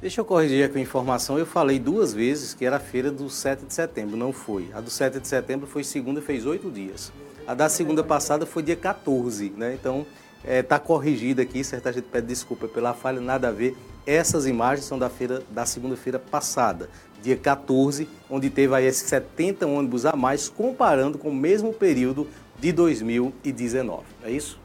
Deixa 0.01 0.23
eu 0.23 0.25
corrigir 0.25 0.65
aqui 0.65 0.79
a 0.79 0.81
informação. 0.81 1.39
Eu 1.39 1.45
falei 1.45 1.79
duas 1.79 2.15
vezes 2.15 2.55
que 2.55 2.65
era 2.65 2.77
a 2.77 2.81
feira 2.81 3.11
do 3.11 3.29
7 3.29 3.67
de 3.67 3.75
setembro. 3.75 4.17
Não 4.17 4.33
foi. 4.33 4.71
A 4.73 4.81
do 4.81 4.89
7 4.89 5.21
de 5.21 5.29
setembro 5.29 5.67
foi 5.67 5.85
segunda, 5.85 6.23
fez 6.23 6.47
oito 6.47 6.71
dias. 6.71 7.13
A 7.47 7.53
da 7.53 7.69
segunda 7.69 8.03
passada 8.03 8.47
foi 8.47 8.63
dia 8.63 8.77
14, 8.77 9.53
né? 9.59 9.77
Então, 9.79 10.07
está 10.43 10.77
é, 10.77 10.79
corrigida 10.79 11.43
aqui. 11.43 11.63
Certa 11.63 11.93
gente 11.93 12.05
pede 12.05 12.27
desculpa 12.27 12.67
pela 12.67 12.95
falha, 12.95 13.21
nada 13.21 13.49
a 13.49 13.53
ver. 13.53 13.77
Essas 14.07 14.47
imagens 14.47 14.87
são 14.87 14.99
da 14.99 15.11
feira 15.11 15.43
da 15.51 15.67
segunda-feira 15.67 16.19
passada, 16.19 16.89
dia 17.23 17.37
14, 17.37 18.09
onde 18.31 18.49
teve 18.49 18.75
aí 18.75 18.87
esses 18.87 19.07
70 19.07 19.67
ônibus 19.67 20.07
a 20.07 20.17
mais, 20.17 20.49
comparando 20.49 21.19
com 21.19 21.29
o 21.29 21.35
mesmo 21.35 21.75
período 21.75 22.27
de 22.61 22.73
2019. 22.73 24.03
É 24.25 24.31
isso? 24.31 24.59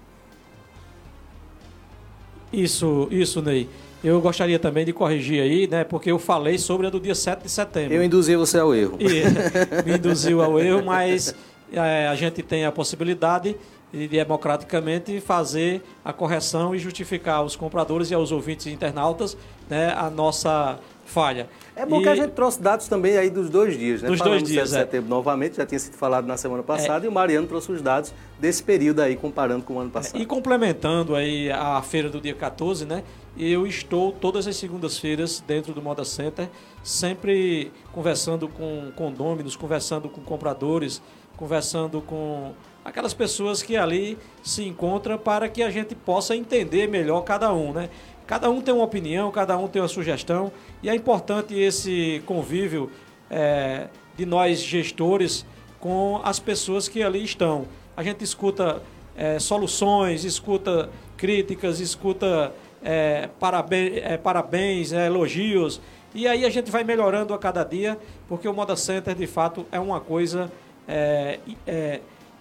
Isso, 2.52 3.08
isso, 3.12 3.42
Ney. 3.42 3.70
Eu 4.04 4.22
gostaria 4.22 4.60
também 4.60 4.86
de 4.86 4.94
corrigir 4.94 5.42
aí, 5.42 5.68
né? 5.68 5.84
Porque 5.84 6.12
eu 6.12 6.20
falei 6.20 6.58
sobre 6.58 6.86
a 6.86 6.90
do 6.90 7.00
dia 7.00 7.16
7 7.16 7.44
de 7.44 7.50
setembro. 7.50 7.94
Eu 7.94 8.04
induzi 8.04 8.36
você 8.36 8.60
ao 8.60 8.76
erro. 8.76 8.98
E, 9.00 9.24
me 9.84 9.98
induziu 9.98 10.44
ao 10.44 10.60
erro, 10.60 10.84
mas 10.86 11.34
é, 11.74 12.08
a 12.08 12.16
gente 12.16 12.44
tem 12.44 12.66
a 12.66 12.72
possibilidade 12.72 13.56
de 13.92 14.08
democraticamente 14.08 15.20
fazer 15.22 15.82
a 16.04 16.14
correção 16.14 16.76
e 16.76 16.80
justificar 16.80 17.38
aos 17.38 17.56
compradores 17.56 18.12
e 18.12 18.14
aos 18.14 18.32
ouvintes 18.32 18.68
internautas 18.68 19.38
né, 19.70 19.94
a 19.98 20.10
nossa 20.10 20.80
falha. 21.06 21.48
É 21.76 21.86
bom 21.86 22.00
e... 22.00 22.04
que 22.04 22.10
a 22.10 22.16
gente 22.16 22.32
trouxe 22.32 22.62
dados 22.62 22.88
também 22.88 23.18
aí 23.18 23.30
dos 23.30 23.50
dois 23.50 23.78
dias, 23.78 24.02
né? 24.02 24.08
Dos 24.08 24.20
Falamos 24.20 24.44
dois 24.44 24.52
dias, 24.52 24.70
de 24.70 24.76
é. 24.76 24.80
setembro 24.80 25.10
novamente, 25.10 25.58
já 25.58 25.66
tinha 25.66 25.78
sido 25.78 25.96
falado 25.96 26.26
na 26.26 26.38
semana 26.38 26.64
passada, 26.64 27.06
é. 27.06 27.08
e 27.08 27.10
o 27.10 27.12
Mariano 27.12 27.48
trouxe 27.48 27.72
os 27.72 27.82
dados 27.82 28.14
desse 28.40 28.64
período 28.64 29.02
aí, 29.02 29.16
comparando 29.16 29.64
com 29.64 29.76
o 29.76 29.80
ano 29.80 29.90
passado. 29.90 30.22
E 30.22 30.26
complementando 30.26 31.16
aí 31.16 31.52
a 31.52 31.82
feira 31.82 32.10
do 32.10 32.22
dia 32.22 32.34
14, 32.34 32.86
né? 32.86 33.04
Eu 33.38 33.68
estou 33.68 34.14
todas 34.14 34.48
as 34.48 34.56
segundas-feiras 34.56 35.44
dentro 35.46 35.74
do 35.74 35.82
Moda 35.82 36.06
Center, 36.06 36.48
sempre 36.82 37.72
conversando 37.92 38.48
com 38.48 38.92
condôminos, 38.96 39.58
conversando 39.58 40.08
com 40.08 40.22
compradores, 40.22 41.02
conversando 41.36 42.02
com 42.02 42.54
aquelas 42.86 43.14
pessoas 43.14 43.62
que 43.62 43.76
ali 43.76 44.18
se 44.44 44.64
encontram 44.64 45.18
para 45.18 45.50
que 45.50 45.64
a 45.64 45.70
gente 45.70 45.96
possa 45.96 46.36
entender 46.36 46.88
melhor 46.88 47.22
cada 47.22 47.52
um, 47.52 47.74
né? 47.74 47.90
Cada 48.28 48.50
um 48.50 48.60
tem 48.60 48.74
uma 48.74 48.84
opinião, 48.84 49.32
cada 49.32 49.58
um 49.58 49.68
tem 49.68 49.82
uma 49.82 49.88
sugestão 49.88 50.52
e 50.82 50.90
é 50.90 50.96
importante 50.96 51.54
esse 51.54 52.24
convívio 52.26 52.90
é, 53.30 53.88
de 54.18 54.26
nós 54.26 54.60
gestores 54.60 55.46
com 55.80 56.20
as 56.24 56.40
pessoas 56.40 56.88
que 56.88 57.04
ali 57.04 57.24
estão. 57.24 57.66
A 57.96 58.02
gente 58.02 58.24
escuta 58.24 58.82
é, 59.16 59.38
soluções, 59.38 60.24
escuta 60.24 60.90
críticas, 61.16 61.80
escuta 61.80 62.52
é, 62.84 63.30
parabéns, 63.40 63.98
é, 63.98 64.18
parabéns 64.18 64.92
é, 64.92 65.06
elogios 65.06 65.80
e 66.14 66.28
aí 66.28 66.46
a 66.46 66.50
gente 66.50 66.72
vai 66.72 66.84
melhorando 66.84 67.34
a 67.34 67.38
cada 67.38 67.64
dia 67.64 67.98
porque 68.28 68.48
o 68.48 68.54
Moda 68.54 68.76
Center 68.76 69.14
de 69.14 69.28
fato 69.28 69.68
é 69.72 69.80
uma 69.80 70.00
coisa 70.00 70.52
é, 70.88 71.40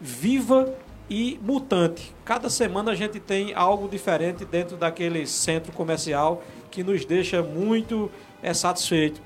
viva 0.01 0.75
e 1.09 1.39
mutante. 1.43 2.15
Cada 2.25 2.49
semana 2.49 2.93
a 2.93 2.95
gente 2.95 3.21
tem 3.21 3.53
algo 3.55 3.89
diferente 3.89 4.45
dentro 4.45 4.77
daquele 4.77 5.27
centro 5.27 5.73
comercial 5.73 6.43
que 6.71 6.83
nos 6.83 7.05
deixa 7.05 7.43
muito 7.43 8.11
é, 8.43 8.55
satisfeito. 8.55 9.21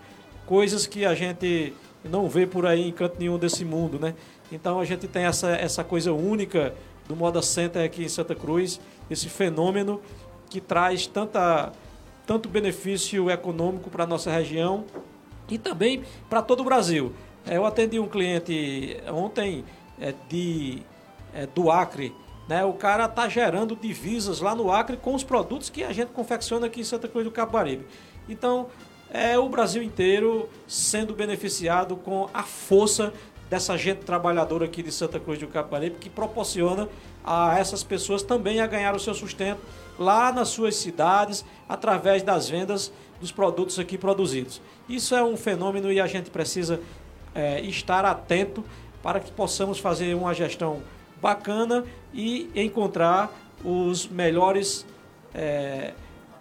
Coisas 0.44 0.87
que 0.87 1.04
a 1.04 1.14
gente 1.14 1.73
não 2.04 2.28
vê 2.28 2.47
por 2.47 2.66
aí 2.66 2.88
em 2.88 2.92
canto 2.92 3.16
nenhum 3.18 3.38
desse 3.38 3.64
mundo, 3.64 3.99
né? 3.99 4.14
Então 4.50 4.80
a 4.80 4.85
gente 4.85 5.06
tem 5.06 5.25
essa, 5.25 5.50
essa 5.50 5.85
coisa 5.85 6.12
única 6.12 6.75
do 7.06 7.14
Moda 7.14 7.42
Center 7.42 7.85
aqui 7.85 8.04
em 8.04 8.08
Santa 8.08 8.35
Cruz, 8.35 8.80
esse 9.11 9.28
fenômeno 9.28 10.00
que 10.49 10.61
traz 10.61 11.06
tanta, 11.06 11.73
tanto 12.26 12.49
benefício 12.49 13.30
econômico 13.30 13.90
para 13.90 14.04
a 14.04 14.06
nossa 14.06 14.30
região 14.30 14.85
e 15.49 15.58
também 15.58 16.02
para 16.28 16.42
todo 16.42 16.61
o 16.61 16.64
Brasil. 16.64 17.12
É, 17.47 17.56
eu 17.56 17.64
atendi 17.64 17.99
um 17.99 18.08
cliente 18.08 18.99
ontem 19.11 19.64
é, 20.00 20.14
de 20.28 20.82
é, 21.32 21.47
do 21.47 21.70
Acre. 21.70 22.14
Né? 22.49 22.64
O 22.64 22.73
cara 22.73 23.04
está 23.04 23.28
gerando 23.28 23.76
divisas 23.76 24.40
lá 24.40 24.54
no 24.54 24.73
Acre 24.73 24.97
com 24.97 25.14
os 25.14 25.23
produtos 25.23 25.68
que 25.68 25.85
a 25.85 25.92
gente 25.92 26.08
confecciona 26.12 26.66
aqui 26.66 26.80
em 26.80 26.85
Santa 26.85 27.08
Cruz 27.08 27.25
do 27.25 27.30
Capibaribe. 27.30 27.87
Então, 28.28 28.68
é 29.11 29.38
o 29.38 29.49
Brasil 29.49 29.82
inteiro 29.82 30.49
sendo 30.66 31.14
beneficiado 31.14 31.97
com 31.97 32.28
a 32.32 32.42
força 32.42 33.12
dessa 33.49 33.76
gente 33.78 34.00
trabalhadora 34.00 34.66
aqui 34.66 34.82
de 34.82 34.92
Santa 34.92 35.18
Cruz 35.18 35.38
do 35.38 35.47
Capibaribe 35.47 35.97
que 35.99 36.11
proporciona 36.11 36.88
a 37.25 37.58
essas 37.58 37.82
pessoas 37.82 38.23
também 38.23 38.61
a 38.61 38.66
ganhar 38.66 38.94
o 38.94 39.00
seu 39.00 39.14
sustento 39.14 39.61
lá 39.99 40.30
nas 40.32 40.49
suas 40.49 40.76
cidades 40.76 41.44
através 41.68 42.23
das 42.23 42.49
vendas 42.49 42.92
dos 43.20 43.32
produtos 43.32 43.78
aqui 43.78 43.99
produzidos. 43.99 44.61
Isso 44.88 45.14
é 45.14 45.23
um 45.23 45.37
fenômeno 45.37 45.90
e 45.90 46.00
a 46.00 46.06
gente 46.06 46.30
precisa 46.30 46.80
é, 47.35 47.61
estar 47.62 48.04
atento 48.04 48.64
para 49.02 49.20
que 49.20 49.32
possamos 49.32 49.78
fazer 49.78 50.14
uma 50.14 50.35
gestão 50.35 50.82
bacana 51.20 51.84
e 52.12 52.50
encontrar 52.54 53.32
os 53.64 54.06
melhores, 54.08 54.87
é, 55.34 55.92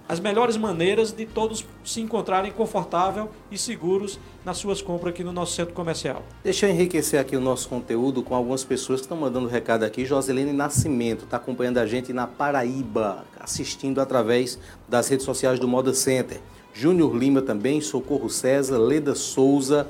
as 0.07 0.19
melhores 0.19 0.55
maneiras 0.55 1.11
de 1.11 1.25
todos 1.25 1.65
se 1.83 1.99
encontrarem 2.01 2.51
confortável 2.51 3.29
e 3.51 3.57
seguros 3.57 4.19
nas 4.45 4.57
suas 4.57 4.81
compras 4.81 5.13
aqui 5.13 5.23
no 5.23 5.31
nosso 5.31 5.53
centro 5.53 5.73
comercial. 5.73 6.23
Deixa 6.43 6.67
eu 6.67 6.71
enriquecer 6.71 7.19
aqui 7.19 7.35
o 7.35 7.41
nosso 7.41 7.67
conteúdo 7.67 8.21
com 8.21 8.33
algumas 8.33 8.63
pessoas 8.63 9.01
que 9.01 9.05
estão 9.05 9.17
mandando 9.17 9.47
recado 9.47 9.83
aqui. 9.83 10.05
Joselene 10.05 10.53
Nascimento 10.53 11.25
está 11.25 11.37
acompanhando 11.37 11.79
a 11.79 11.85
gente 11.85 12.13
na 12.13 12.27
Paraíba, 12.27 13.25
assistindo 13.39 13.99
através 13.99 14.57
das 14.87 15.09
redes 15.09 15.25
sociais 15.25 15.59
do 15.59 15.67
Moda 15.67 15.93
Center. 15.93 16.39
Júnior 16.73 17.15
Lima 17.15 17.41
também, 17.41 17.81
Socorro 17.81 18.29
César, 18.29 18.77
Leda 18.77 19.15
Souza, 19.15 19.87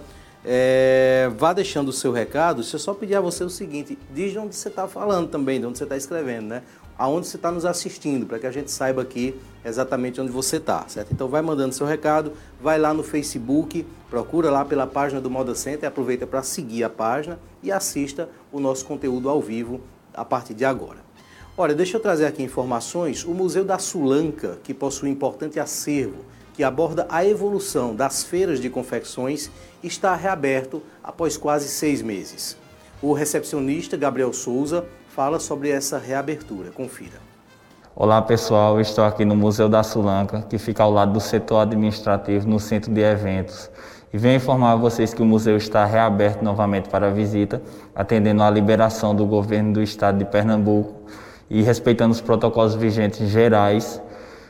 é, 0.50 1.30
vá 1.38 1.52
deixando 1.52 1.90
o 1.90 1.94
seu 1.94 2.14
recado. 2.14 2.62
Deixa 2.62 2.78
eu 2.78 2.80
só 2.80 2.94
pedir 2.94 3.16
a 3.16 3.22
você 3.22 3.44
o 3.44 3.50
seguinte: 3.50 4.00
diz 4.16 4.32
de 4.32 4.40
onde 4.40 4.56
você 4.56 4.70
está 4.70 4.88
falando 4.88 5.28
também, 5.28 5.60
de 5.60 5.66
onde 5.66 5.78
você 5.78 5.84
está 5.84 5.98
escrevendo, 5.98 6.48
né? 6.48 6.64
Aonde 6.98 7.28
você 7.28 7.36
está 7.36 7.52
nos 7.52 7.66
assistindo, 7.66 8.26
para 8.26 8.40
que 8.40 8.48
a 8.48 8.52
gente 8.52 8.72
saiba 8.72 9.02
aqui 9.02 9.36
exatamente 9.64 10.20
onde 10.20 10.32
você 10.32 10.56
está, 10.56 10.88
certo? 10.88 11.12
Então 11.12 11.28
vai 11.28 11.42
mandando 11.42 11.76
seu 11.76 11.86
recado, 11.86 12.32
vai 12.60 12.80
lá 12.80 12.92
no 12.94 13.04
Facebook, 13.04 13.86
procura 14.10 14.50
lá 14.50 14.66
pela 14.66 14.88
página 14.88 15.22
do 15.22 15.30
Moda 15.30 15.54
Center, 15.54 15.88
aproveita 15.88 16.26
para 16.26 16.42
seguir 16.42 16.84
a 16.84 16.90
página 16.90 17.38
e 17.62 17.72
assista 17.72 18.30
o 18.52 18.60
nosso 18.60 18.86
conteúdo 18.86 19.30
ao 19.30 19.42
vivo 19.42 19.82
a 20.14 20.26
partir 20.26 20.56
de 20.56 20.66
agora. 20.66 21.06
Olha, 21.56 21.76
deixa 21.76 21.98
eu 21.98 22.02
trazer 22.02 22.26
aqui 22.26 22.42
informações. 22.42 23.24
O 23.26 23.32
Museu 23.32 23.66
da 23.66 23.78
Sulanca, 23.78 24.58
que 24.64 24.74
possui 24.74 25.10
importante 25.10 25.60
acervo 25.60 26.24
que 26.58 26.64
aborda 26.64 27.06
a 27.08 27.24
evolução 27.24 27.96
das 27.96 28.24
feiras 28.24 28.60
de 28.60 28.68
confecções, 28.68 29.52
está 29.84 30.16
reaberto 30.16 30.82
após 31.04 31.38
quase 31.38 31.68
seis 31.68 32.02
meses. 32.02 32.58
O 33.00 33.14
recepcionista 33.14 33.96
Gabriel 33.96 34.34
Souza 34.34 34.84
fala 35.10 35.40
sobre 35.40 35.70
essa 35.70 36.00
reabertura. 36.00 36.72
Confira. 36.72 37.20
Olá 37.96 38.24
pessoal, 38.24 38.82
estou 38.82 39.04
aqui 39.04 39.24
no 39.24 39.36
Museu 39.36 39.70
da 39.70 39.84
Sulanca, 39.84 40.42
que 40.50 40.58
fica 40.58 40.82
ao 40.82 40.90
lado 40.90 41.14
do 41.14 41.20
setor 41.20 41.60
administrativo 41.60 42.48
no 42.48 42.60
centro 42.60 42.92
de 42.92 43.02
eventos. 43.02 43.70
E 44.12 44.18
venho 44.18 44.38
informar 44.38 44.78
vocês 44.78 45.14
que 45.14 45.22
o 45.22 45.26
museu 45.26 45.58
está 45.58 45.86
reaberto 45.86 46.44
novamente 46.44 46.90
para 46.90 47.12
visita, 47.12 47.62
atendendo 47.96 48.42
à 48.42 48.50
liberação 48.50 49.14
do 49.14 49.28
governo 49.28 49.74
do 49.74 49.84
estado 49.84 50.18
de 50.18 50.26
Pernambuco 50.26 51.04
e 51.52 51.62
respeitando 51.62 52.14
os 52.14 52.22
protocolos 52.22 52.74
vigentes 52.74 53.30
gerais 53.30 54.02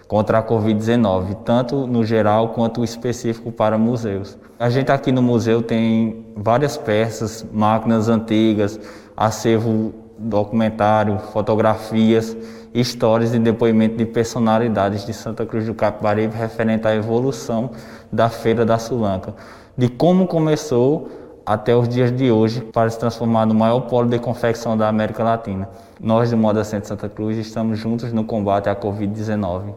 contra 0.08 0.40
a 0.40 0.44
Covid-19, 0.44 1.36
tanto 1.44 1.86
no 1.86 2.06
geral 2.06 2.50
quanto 2.50 2.84
específico 2.84 3.52
para 3.52 3.78
museus. 3.78 4.38
A 4.58 4.70
gente 4.70 4.92
aqui 4.92 5.12
no 5.12 5.22
museu 5.22 5.62
tem 5.62 6.26
várias 6.36 6.78
peças, 6.78 7.46
máquinas 7.52 8.08
antigas, 8.08 8.80
acervo 9.16 9.94
documentário, 10.18 11.20
fotografias, 11.32 12.36
histórias 12.74 13.34
e 13.34 13.40
depoimento 13.40 13.98
de 13.98 14.06
personalidades 14.06 15.06
de 15.06 15.14
Santa 15.14 15.46
Cruz 15.46 15.66
do 15.66 15.74
Capibaribe 15.74 16.36
referente 16.36 16.88
à 16.88 16.96
evolução 16.96 17.72
da 18.12 18.30
Feira 18.30 18.66
da 18.66 18.78
Sulanca, 18.78 19.36
de 19.78 19.90
como 19.90 20.28
começou 20.28 21.10
até 21.46 21.76
os 21.76 21.88
dias 21.88 22.12
de 22.12 22.32
hoje 22.32 22.62
para 22.62 22.90
se 22.90 23.00
transformar 23.00 23.46
no 23.46 23.54
maior 23.54 23.82
polo 23.82 24.10
de 24.10 24.20
confecção 24.20 24.76
da 24.76 24.88
América 24.88 25.24
Latina. 25.24 25.70
Nós 26.00 26.30
do 26.30 26.38
Moda 26.38 26.63
Centro 26.63 26.88
Santa 26.88 27.10
Cruz 27.10 27.38
estamos 27.38 27.80
juntos 27.80 28.13
no 28.13 28.24
combate 28.24 28.70
à 28.70 28.75
Covid-19. 28.75 29.74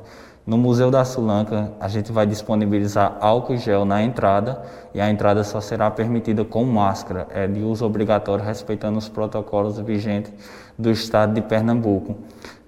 No 0.46 0.58
Museu 0.58 0.90
da 0.90 1.02
Sulanca, 1.02 1.72
a 1.80 1.88
gente 1.88 2.12
vai 2.12 2.26
disponibilizar 2.26 3.16
álcool 3.20 3.56
gel 3.56 3.86
na 3.86 4.02
entrada 4.02 4.62
e 4.92 5.00
a 5.00 5.08
entrada 5.08 5.42
só 5.42 5.62
será 5.62 5.90
permitida 5.90 6.44
com 6.44 6.62
máscara, 6.64 7.26
é 7.30 7.46
de 7.46 7.62
uso 7.62 7.86
obrigatório, 7.86 8.44
respeitando 8.44 8.98
os 8.98 9.08
protocolos 9.08 9.78
vigentes 9.78 10.30
do 10.78 10.90
estado 10.90 11.32
de 11.32 11.40
Pernambuco. 11.40 12.14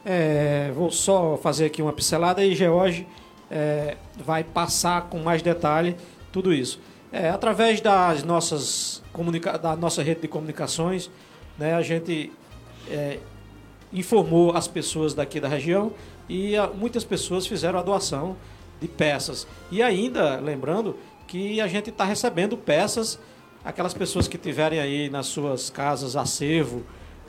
É, 0.09 0.71
vou 0.73 0.89
só 0.89 1.35
fazer 1.35 1.65
aqui 1.65 1.81
uma 1.81 1.91
pincelada 1.91 2.41
e 2.41 2.55
George 2.55 3.05
é, 3.51 3.97
vai 4.15 4.41
passar 4.41 5.01
com 5.09 5.19
mais 5.19 5.41
detalhe 5.41 5.97
tudo 6.31 6.53
isso. 6.53 6.79
É, 7.11 7.29
através 7.29 7.81
das 7.81 8.23
nossas 8.23 9.03
da 9.61 9.75
nossa 9.75 10.01
rede 10.01 10.21
de 10.21 10.29
comunicações, 10.29 11.11
né, 11.57 11.73
a 11.73 11.81
gente 11.81 12.31
é, 12.89 13.19
informou 13.91 14.55
as 14.55 14.65
pessoas 14.65 15.13
daqui 15.13 15.41
da 15.41 15.49
região 15.49 15.91
e 16.29 16.55
a, 16.55 16.67
muitas 16.67 17.03
pessoas 17.03 17.45
fizeram 17.45 17.77
a 17.77 17.81
doação 17.81 18.37
de 18.79 18.87
peças. 18.87 19.45
E 19.69 19.83
ainda, 19.83 20.39
lembrando, 20.39 20.95
que 21.27 21.59
a 21.59 21.67
gente 21.67 21.89
está 21.89 22.05
recebendo 22.05 22.55
peças, 22.55 23.19
aquelas 23.65 23.93
pessoas 23.93 24.25
que 24.25 24.37
tiverem 24.37 24.79
aí 24.79 25.09
nas 25.09 25.25
suas 25.25 25.69
casas 25.69 26.15
acervo 26.15 26.83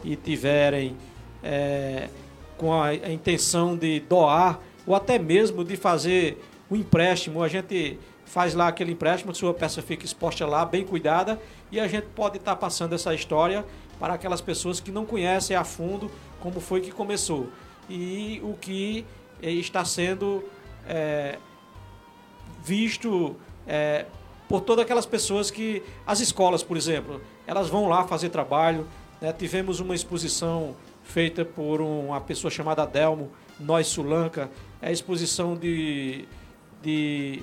e 0.05 0.15
tiverem 0.15 0.97
é, 1.43 2.09
com 2.59 2.73
a, 2.73 2.89
a 2.89 3.11
intenção 3.11 3.77
de 3.77 4.01
doar 4.01 4.61
ou 4.87 4.95
até 4.95 5.19
mesmo 5.19 5.65
de 5.65 5.77
fazer 5.77 6.43
um 6.71 6.77
empréstimo. 6.77 7.43
A 7.43 7.49
gente 7.49 7.99
faz 8.27 8.55
lá 8.55 8.69
aquele 8.69 8.93
empréstimo, 8.93 9.35
sua 9.35 9.55
peça 9.55 9.81
fica 9.81 10.05
exposta 10.05 10.47
lá, 10.47 10.65
bem 10.65 10.85
cuidada, 10.85 11.41
e 11.73 11.81
a 11.81 11.89
gente 11.89 12.09
pode 12.15 12.37
estar 12.37 12.55
tá 12.55 12.57
passando 12.57 12.95
essa 12.95 13.15
história 13.15 13.65
para 13.99 14.15
aquelas 14.15 14.41
pessoas 14.41 14.81
que 14.81 14.91
não 14.91 15.07
conhecem 15.07 15.57
a 15.57 15.65
fundo 15.65 16.11
como 16.41 16.61
foi 16.61 16.81
que 16.81 16.91
começou 16.91 17.49
e 17.89 18.41
o 18.45 18.55
que 18.55 19.05
eh, 19.43 19.51
está 19.51 19.85
sendo 19.85 20.45
é, 20.87 21.39
visto 22.63 23.37
é, 23.67 24.07
por 24.49 24.61
todas 24.61 24.85
aquelas 24.85 25.07
pessoas 25.07 25.51
que 25.51 25.83
as 26.07 26.21
escolas, 26.21 26.63
por 26.63 26.77
exemplo, 26.77 27.21
elas 27.47 27.69
vão 27.69 27.89
lá 27.89 28.05
fazer 28.07 28.29
trabalho. 28.29 28.87
Né? 29.21 29.33
Tivemos 29.33 29.81
uma 29.81 29.95
exposição 29.95 30.75
feita 31.09 31.43
por 31.43 31.81
uma 31.81 32.21
pessoa 32.21 32.51
chamada 32.51 32.87
Delmo, 32.87 33.31
Nós 33.59 33.87
Sulanca, 33.87 34.51
é 34.81 34.89
a 34.89 34.93
exposição 34.93 35.57
de, 35.57 36.27
de 36.83 37.43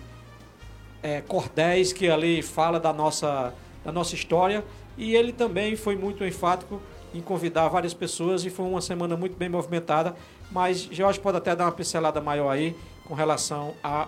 é, 1.01 1.19
cordéis 1.21 1.91
que 1.91 2.07
ali 2.07 2.43
fala 2.43 2.79
da 2.79 2.93
nossa, 2.93 3.53
da 3.83 3.91
nossa 3.91 4.13
história 4.13 4.63
e 4.95 5.15
ele 5.15 5.33
também 5.33 5.75
foi 5.75 5.95
muito 5.95 6.23
enfático 6.23 6.79
em 7.11 7.21
convidar 7.21 7.67
várias 7.67 7.93
pessoas 7.93 8.45
e 8.45 8.51
foi 8.51 8.65
uma 8.65 8.81
semana 8.81 9.17
muito 9.17 9.35
bem 9.35 9.49
movimentada, 9.49 10.15
mas 10.51 10.81
Jorge 10.91 11.19
pode 11.19 11.37
até 11.37 11.55
dar 11.55 11.65
uma 11.65 11.71
pincelada 11.71 12.21
maior 12.21 12.51
aí 12.51 12.75
com 13.05 13.15
relação 13.15 13.73
à 13.83 14.07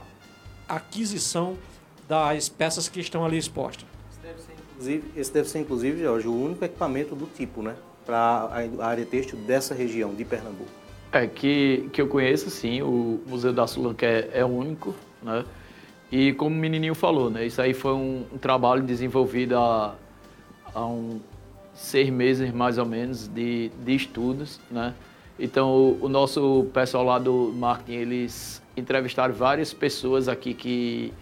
aquisição 0.70 1.58
das 2.08 2.48
peças 2.48 2.88
que 2.88 3.00
estão 3.00 3.26
ali 3.26 3.38
expostas. 3.38 3.88
Esse 4.12 4.20
deve 4.22 4.40
ser, 4.40 4.54
inclusive, 4.54 5.12
esse 5.16 5.34
deve 5.34 5.50
ser, 5.50 5.60
inclusive 5.60 6.02
Jorge, 6.04 6.28
o 6.28 6.46
único 6.46 6.64
equipamento 6.64 7.16
do 7.16 7.26
tipo, 7.26 7.64
né? 7.64 7.76
Para 8.08 8.70
a 8.80 8.88
área 8.88 9.06
têxtil 9.06 9.38
dessa 9.40 9.76
região 9.76 10.16
de 10.16 10.24
Pernambuco? 10.24 10.72
É, 11.12 11.28
que, 11.28 11.90
que 11.92 12.02
eu 12.02 12.08
conheço, 12.08 12.50
sim, 12.50 12.82
o 12.82 13.22
Museu 13.28 13.52
da 13.52 13.68
Sulanca 13.68 14.06
é, 14.06 14.30
é 14.34 14.46
único, 14.46 14.96
né? 15.22 15.44
E 16.10 16.32
como 16.34 16.56
o 16.56 16.58
menininho 16.58 16.96
falou, 16.96 17.30
né? 17.30 17.46
Isso 17.46 17.62
aí 17.62 17.74
foi 17.74 17.94
um, 17.94 18.26
um 18.34 18.38
trabalho 18.38 18.82
desenvolvido 18.82 19.58
há, 19.58 19.96
há 20.74 20.86
um, 20.86 21.20
seis 21.74 22.10
meses, 22.10 22.52
mais 22.54 22.78
ou 22.78 22.86
menos, 22.86 23.28
de, 23.28 23.70
de 23.84 23.96
estudos, 23.96 24.60
né? 24.72 24.94
Então, 25.38 25.70
o, 25.70 26.06
o 26.06 26.10
nosso 26.10 26.68
pessoal 26.74 27.04
lá 27.04 27.20
do 27.20 27.54
marketing, 27.56 28.00
eles 28.00 28.62
entrevistaram 28.76 29.34
várias 29.34 29.74
pessoas 29.74 30.30
aqui 30.30 30.54
que 30.54 31.14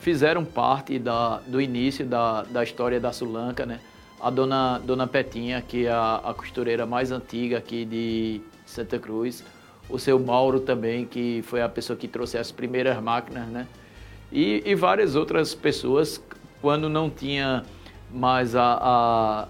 fizeram 0.00 0.44
parte 0.44 0.98
da, 0.98 1.40
do 1.46 1.60
início 1.60 2.04
da, 2.06 2.42
da 2.42 2.62
história 2.62 3.00
da 3.00 3.12
Sulanca, 3.12 3.64
né? 3.64 3.80
A 4.20 4.30
dona, 4.30 4.78
dona 4.78 5.06
Petinha, 5.06 5.62
que 5.62 5.86
é 5.86 5.90
a, 5.90 6.16
a 6.24 6.34
costureira 6.34 6.86
mais 6.86 7.10
antiga 7.10 7.58
aqui 7.58 7.84
de 7.84 8.40
Santa 8.64 8.98
Cruz, 8.98 9.44
o 9.88 9.98
seu 9.98 10.18
Mauro 10.18 10.60
também, 10.60 11.04
que 11.04 11.42
foi 11.42 11.62
a 11.62 11.68
pessoa 11.68 11.96
que 11.96 12.08
trouxe 12.08 12.36
as 12.38 12.50
primeiras 12.50 13.00
máquinas, 13.00 13.46
né? 13.48 13.66
E, 14.32 14.62
e 14.66 14.74
várias 14.74 15.14
outras 15.14 15.54
pessoas, 15.54 16.20
quando 16.60 16.88
não 16.88 17.08
tinha 17.08 17.64
mais 18.10 18.56
a, 18.56 18.78
a, 18.82 19.48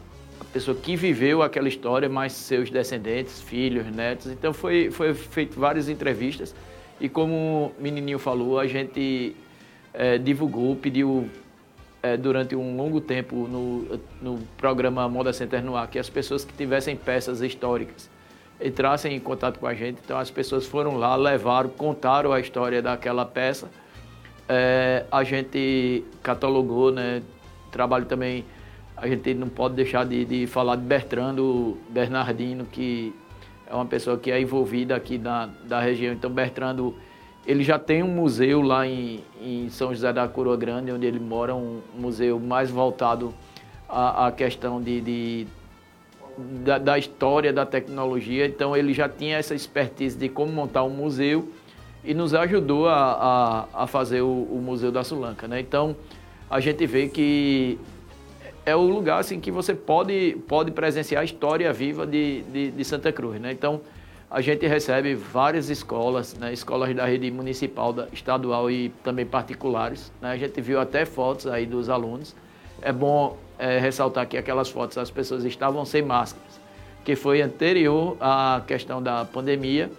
pessoa 0.52 0.76
que 0.76 0.96
viveu 0.96 1.42
aquela 1.42 1.68
história, 1.68 2.08
mais 2.08 2.32
seus 2.32 2.70
descendentes, 2.70 3.40
filhos, 3.40 3.86
netos. 3.86 4.26
Então 4.26 4.52
foi, 4.52 4.90
foi 4.90 5.14
feito 5.14 5.58
várias 5.58 5.88
entrevistas 5.88 6.54
e 7.00 7.08
como 7.08 7.72
o 7.78 7.82
menininho 7.82 8.18
falou, 8.18 8.58
a 8.58 8.66
gente 8.66 9.36
é, 9.92 10.18
divulgou, 10.18 10.76
pediu 10.76 11.28
é, 12.06 12.16
durante 12.16 12.54
um 12.54 12.76
longo 12.76 13.00
tempo 13.00 13.48
no, 13.48 14.00
no 14.22 14.38
programa 14.56 15.08
Moda 15.08 15.32
Center 15.32 15.62
no 15.62 15.76
ar, 15.76 15.88
que 15.88 15.98
as 15.98 16.08
pessoas 16.08 16.44
que 16.44 16.52
tivessem 16.52 16.96
peças 16.96 17.40
históricas 17.40 18.08
entrassem 18.60 19.14
em 19.14 19.20
contato 19.20 19.58
com 19.58 19.66
a 19.66 19.74
gente. 19.74 19.98
Então 20.04 20.18
as 20.18 20.30
pessoas 20.30 20.66
foram 20.66 20.96
lá, 20.96 21.14
levaram, 21.16 21.68
contaram 21.68 22.32
a 22.32 22.40
história 22.40 22.80
daquela 22.80 23.24
peça. 23.24 23.68
É, 24.48 25.04
a 25.10 25.24
gente 25.24 26.04
catalogou, 26.22 26.92
né? 26.92 27.22
Trabalho 27.70 28.06
também, 28.06 28.44
a 28.96 29.06
gente 29.08 29.34
não 29.34 29.48
pode 29.48 29.74
deixar 29.74 30.06
de, 30.06 30.24
de 30.24 30.46
falar 30.46 30.76
de 30.76 30.82
Bertrando 30.82 31.76
Bernardino, 31.90 32.64
que 32.64 33.12
é 33.68 33.74
uma 33.74 33.84
pessoa 33.84 34.16
que 34.16 34.30
é 34.30 34.40
envolvida 34.40 34.94
aqui 34.94 35.18
na, 35.18 35.50
da 35.64 35.80
região. 35.80 36.14
Então 36.14 36.30
Bertrando 36.30 36.94
ele 37.46 37.62
já 37.62 37.78
tem 37.78 38.02
um 38.02 38.08
museu 38.08 38.60
lá 38.60 38.86
em, 38.86 39.22
em 39.40 39.68
São 39.70 39.94
José 39.94 40.12
da 40.12 40.26
Coroa 40.26 40.56
Grande, 40.56 40.90
onde 40.90 41.06
ele 41.06 41.20
mora, 41.20 41.54
um 41.54 41.80
museu 41.94 42.40
mais 42.40 42.70
voltado 42.70 43.32
à, 43.88 44.26
à 44.26 44.32
questão 44.32 44.82
de, 44.82 45.00
de 45.00 45.46
da, 46.64 46.78
da, 46.78 46.98
história 46.98 47.52
da 47.52 47.64
tecnologia. 47.64 48.46
Então 48.46 48.76
ele 48.76 48.92
já 48.92 49.08
tinha 49.08 49.36
essa 49.36 49.54
expertise 49.54 50.18
de 50.18 50.28
como 50.28 50.52
montar 50.52 50.82
um 50.82 50.90
museu 50.90 51.48
e 52.04 52.12
nos 52.12 52.34
ajudou 52.34 52.88
a, 52.88 53.66
a, 53.74 53.82
a 53.84 53.86
fazer 53.86 54.22
o, 54.22 54.48
o, 54.50 54.60
Museu 54.60 54.90
da 54.90 55.04
Sulanca. 55.04 55.46
Né? 55.46 55.60
Então 55.60 55.96
a 56.50 56.58
gente 56.58 56.84
vê 56.84 57.08
que 57.08 57.78
é 58.64 58.74
o 58.74 58.82
lugar 58.82 59.20
assim, 59.20 59.38
que 59.38 59.52
você 59.52 59.72
pode, 59.72 60.36
pode 60.48 60.72
presenciar 60.72 61.22
a 61.22 61.24
história 61.24 61.72
viva 61.72 62.04
de, 62.04 62.42
de, 62.42 62.70
de 62.72 62.84
Santa 62.84 63.12
Cruz. 63.12 63.40
Né? 63.40 63.52
Então 63.52 63.80
a 64.30 64.40
gente 64.40 64.66
recebe 64.66 65.14
várias 65.14 65.70
escolas, 65.70 66.34
né, 66.34 66.52
escolas 66.52 66.94
da 66.94 67.06
rede 67.06 67.30
municipal, 67.30 67.92
da, 67.92 68.08
estadual 68.12 68.70
e 68.70 68.88
também 69.02 69.24
particulares. 69.24 70.12
Né, 70.20 70.30
a 70.30 70.36
gente 70.36 70.60
viu 70.60 70.80
até 70.80 71.04
fotos 71.04 71.46
aí 71.46 71.64
dos 71.64 71.88
alunos. 71.88 72.34
É 72.82 72.92
bom 72.92 73.38
é, 73.58 73.78
ressaltar 73.78 74.26
que 74.26 74.36
aquelas 74.36 74.68
fotos 74.68 74.98
as 74.98 75.10
pessoas 75.10 75.44
estavam 75.44 75.84
sem 75.84 76.02
máscaras, 76.02 76.60
que 77.04 77.14
foi 77.14 77.40
anterior 77.40 78.16
à 78.20 78.62
questão 78.66 79.02
da 79.02 79.24
pandemia. 79.24 79.90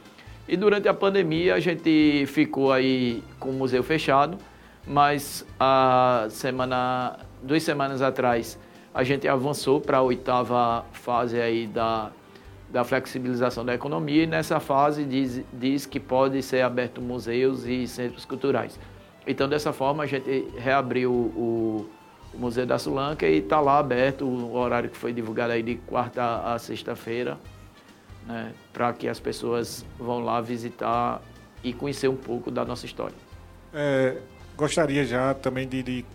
E 0.47 0.57
durante 0.57 0.87
a 0.87 0.93
pandemia 0.93 1.55
a 1.55 1.59
gente 1.59 2.25
ficou 2.27 2.71
aí 2.71 3.23
com 3.39 3.49
o 3.49 3.53
museu 3.53 3.81
fechado, 3.81 4.37
mas 4.85 5.45
a 5.59 6.27
semana, 6.29 7.17
duas 7.41 7.63
semanas 7.63 8.01
atrás 8.01 8.59
a 8.93 9.03
gente 9.03 9.27
avançou 9.27 9.79
para 9.79 9.97
a 9.97 10.01
oitava 10.01 10.83
fase 10.91 11.39
aí 11.39 11.67
da 11.67 12.11
da 12.69 12.83
flexibilização 12.83 13.65
da 13.65 13.73
economia 13.73 14.23
e 14.23 14.27
nessa 14.27 14.59
fase 14.59 15.05
diz, 15.05 15.41
diz 15.53 15.85
que 15.85 15.99
pode 15.99 16.41
ser 16.43 16.61
aberto 16.61 17.01
museus 17.01 17.65
e 17.65 17.87
centros 17.87 18.25
culturais. 18.25 18.79
Então, 19.25 19.47
dessa 19.47 19.73
forma, 19.73 20.03
a 20.03 20.07
gente 20.07 20.47
reabriu 20.57 21.11
o, 21.11 21.89
o 22.33 22.37
Museu 22.37 22.65
da 22.65 22.77
Sulanca 22.77 23.27
e 23.27 23.39
está 23.39 23.59
lá 23.59 23.79
aberto 23.79 24.25
o 24.25 24.55
horário 24.55 24.89
que 24.89 24.97
foi 24.97 25.11
divulgado 25.13 25.53
aí 25.53 25.63
de 25.63 25.75
quarta 25.75 26.53
a 26.53 26.59
sexta-feira, 26.59 27.37
né, 28.25 28.53
para 28.71 28.93
que 28.93 29.07
as 29.07 29.19
pessoas 29.19 29.85
vão 29.97 30.19
lá 30.19 30.39
visitar 30.41 31.21
e 31.63 31.73
conhecer 31.73 32.07
um 32.07 32.15
pouco 32.15 32.51
da 32.51 32.63
nossa 32.63 32.85
história. 32.85 33.15
É, 33.73 34.17
gostaria 34.55 35.05
já 35.05 35.33
também 35.33 35.67
de, 35.67 35.83
de 35.83 36.05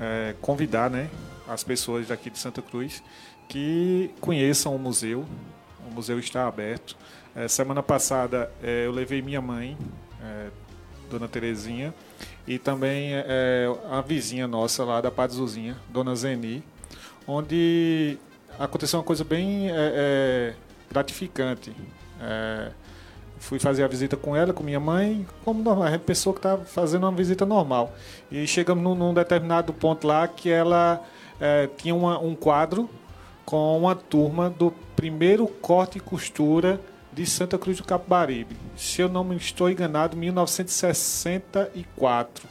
é, 0.00 0.34
convidar 0.40 0.90
né, 0.90 1.08
as 1.48 1.62
pessoas 1.64 2.08
daqui 2.08 2.30
de 2.30 2.38
Santa 2.38 2.60
Cruz 2.60 3.02
que 3.48 4.10
conheçam 4.20 4.74
o 4.74 4.78
museu. 4.78 5.24
O 5.88 5.94
museu 5.94 6.18
está 6.18 6.46
aberto. 6.46 6.96
É, 7.34 7.48
semana 7.48 7.82
passada 7.82 8.50
é, 8.62 8.84
eu 8.86 8.92
levei 8.92 9.22
minha 9.22 9.40
mãe, 9.40 9.76
é, 10.22 10.48
Dona 11.10 11.26
Terezinha, 11.26 11.94
e 12.46 12.58
também 12.58 13.14
é, 13.14 13.24
é, 13.26 13.76
a 13.90 14.02
vizinha 14.02 14.46
nossa 14.46 14.84
lá 14.84 15.00
da 15.00 15.10
Padzuzinha, 15.10 15.76
Dona 15.88 16.14
Zeni, 16.14 16.62
onde 17.26 18.18
aconteceu 18.58 18.98
uma 18.98 19.04
coisa 19.04 19.24
bem 19.24 19.68
gratificante. 20.90 21.72
fui 23.38 23.58
fazer 23.58 23.82
a 23.82 23.88
visita 23.88 24.16
com 24.16 24.36
ela, 24.36 24.52
com 24.52 24.62
minha 24.62 24.80
mãe, 24.80 25.26
como 25.42 25.62
normal, 25.62 25.94
a 25.94 25.98
pessoa 25.98 26.34
que 26.34 26.38
estava 26.40 26.64
fazendo 26.64 27.04
uma 27.04 27.12
visita 27.12 27.46
normal. 27.46 27.94
E 28.30 28.46
chegamos 28.46 28.84
num, 28.84 28.94
num 28.94 29.14
determinado 29.14 29.72
ponto 29.72 30.06
lá 30.06 30.28
que 30.28 30.50
ela 30.50 31.02
tinha 31.76 31.94
uma, 31.94 32.18
um 32.18 32.34
quadro 32.34 32.90
com 33.52 33.76
uma 33.76 33.94
turma 33.94 34.48
do 34.48 34.70
primeiro 34.96 35.46
corte 35.46 35.98
e 35.98 36.00
costura 36.00 36.80
de 37.12 37.26
Santa 37.26 37.58
Cruz 37.58 37.76
do 37.76 37.84
Capibaribe. 37.84 38.56
Se 38.78 39.02
eu 39.02 39.10
não 39.10 39.22
me 39.22 39.36
estou 39.36 39.68
enganado, 39.68 40.16
1964. 40.16 42.48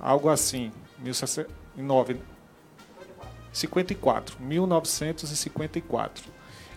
Algo 0.00 0.30
assim. 0.30 0.72
1954. 0.98 2.24
54. 3.52 4.36
1954. 4.40 6.24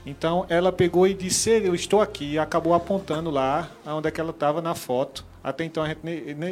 Então 0.05 0.45
ela 0.49 0.73
pegou 0.73 1.07
e 1.07 1.13
disse: 1.13 1.49
Eu 1.49 1.73
estou 1.73 2.01
aqui. 2.01 2.33
E 2.33 2.39
acabou 2.39 2.73
apontando 2.73 3.31
lá 3.31 3.71
onde 3.85 4.09
é 4.09 4.11
que 4.11 4.19
ela 4.19 4.31
estava 4.31 4.61
na 4.61 4.75
foto. 4.75 5.23
Até 5.41 5.63
então 5.63 5.85
gente, 5.85 6.01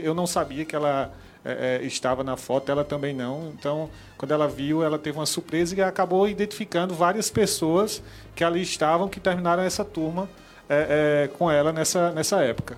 eu 0.01 0.13
não 0.13 0.25
sabia 0.25 0.63
que 0.63 0.77
ela 0.77 1.11
é, 1.43 1.79
é, 1.81 1.85
estava 1.85 2.23
na 2.23 2.37
foto, 2.37 2.71
ela 2.71 2.83
também 2.83 3.13
não. 3.13 3.51
Então, 3.57 3.89
quando 4.17 4.31
ela 4.31 4.47
viu, 4.47 4.83
ela 4.83 4.99
teve 4.99 5.17
uma 5.17 5.25
surpresa 5.25 5.75
e 5.75 5.81
acabou 5.81 6.27
identificando 6.27 6.93
várias 6.93 7.29
pessoas 7.29 8.01
que 8.35 8.43
ali 8.43 8.61
estavam, 8.61 9.09
que 9.09 9.19
terminaram 9.19 9.63
essa 9.63 9.83
turma 9.83 10.29
é, 10.69 11.25
é, 11.25 11.27
com 11.37 11.49
ela 11.49 11.73
nessa, 11.73 12.11
nessa 12.11 12.41
época. 12.43 12.77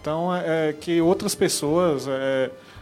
Então, 0.00 0.34
é, 0.34 0.72
que 0.72 1.00
outras 1.00 1.34
pessoas, 1.34 2.06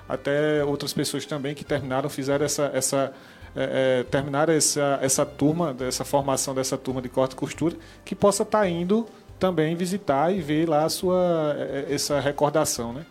até 0.08 0.64
outras 0.64 0.92
pessoas 0.92 1.24
também 1.24 1.54
que 1.54 1.64
terminaram, 1.64 2.08
fizeram 2.08 2.44
essa. 2.44 2.70
essa 2.74 3.12
é, 3.54 4.02
terminaram 4.04 4.54
essa, 4.54 4.98
essa 5.02 5.26
turma, 5.26 5.76
essa 5.80 6.06
formação 6.06 6.54
dessa 6.54 6.78
turma 6.78 7.02
de 7.02 7.10
corte 7.10 7.32
e 7.32 7.36
costura, 7.36 7.76
que 8.02 8.14
possa 8.14 8.44
estar 8.44 8.60
tá 8.60 8.68
indo 8.68 9.06
também 9.38 9.76
visitar 9.76 10.32
e 10.34 10.40
ver 10.40 10.66
lá 10.66 10.84
a 10.84 10.88
sua, 10.88 11.54
essa 11.90 12.18
recordação, 12.18 12.94
né? 12.94 13.04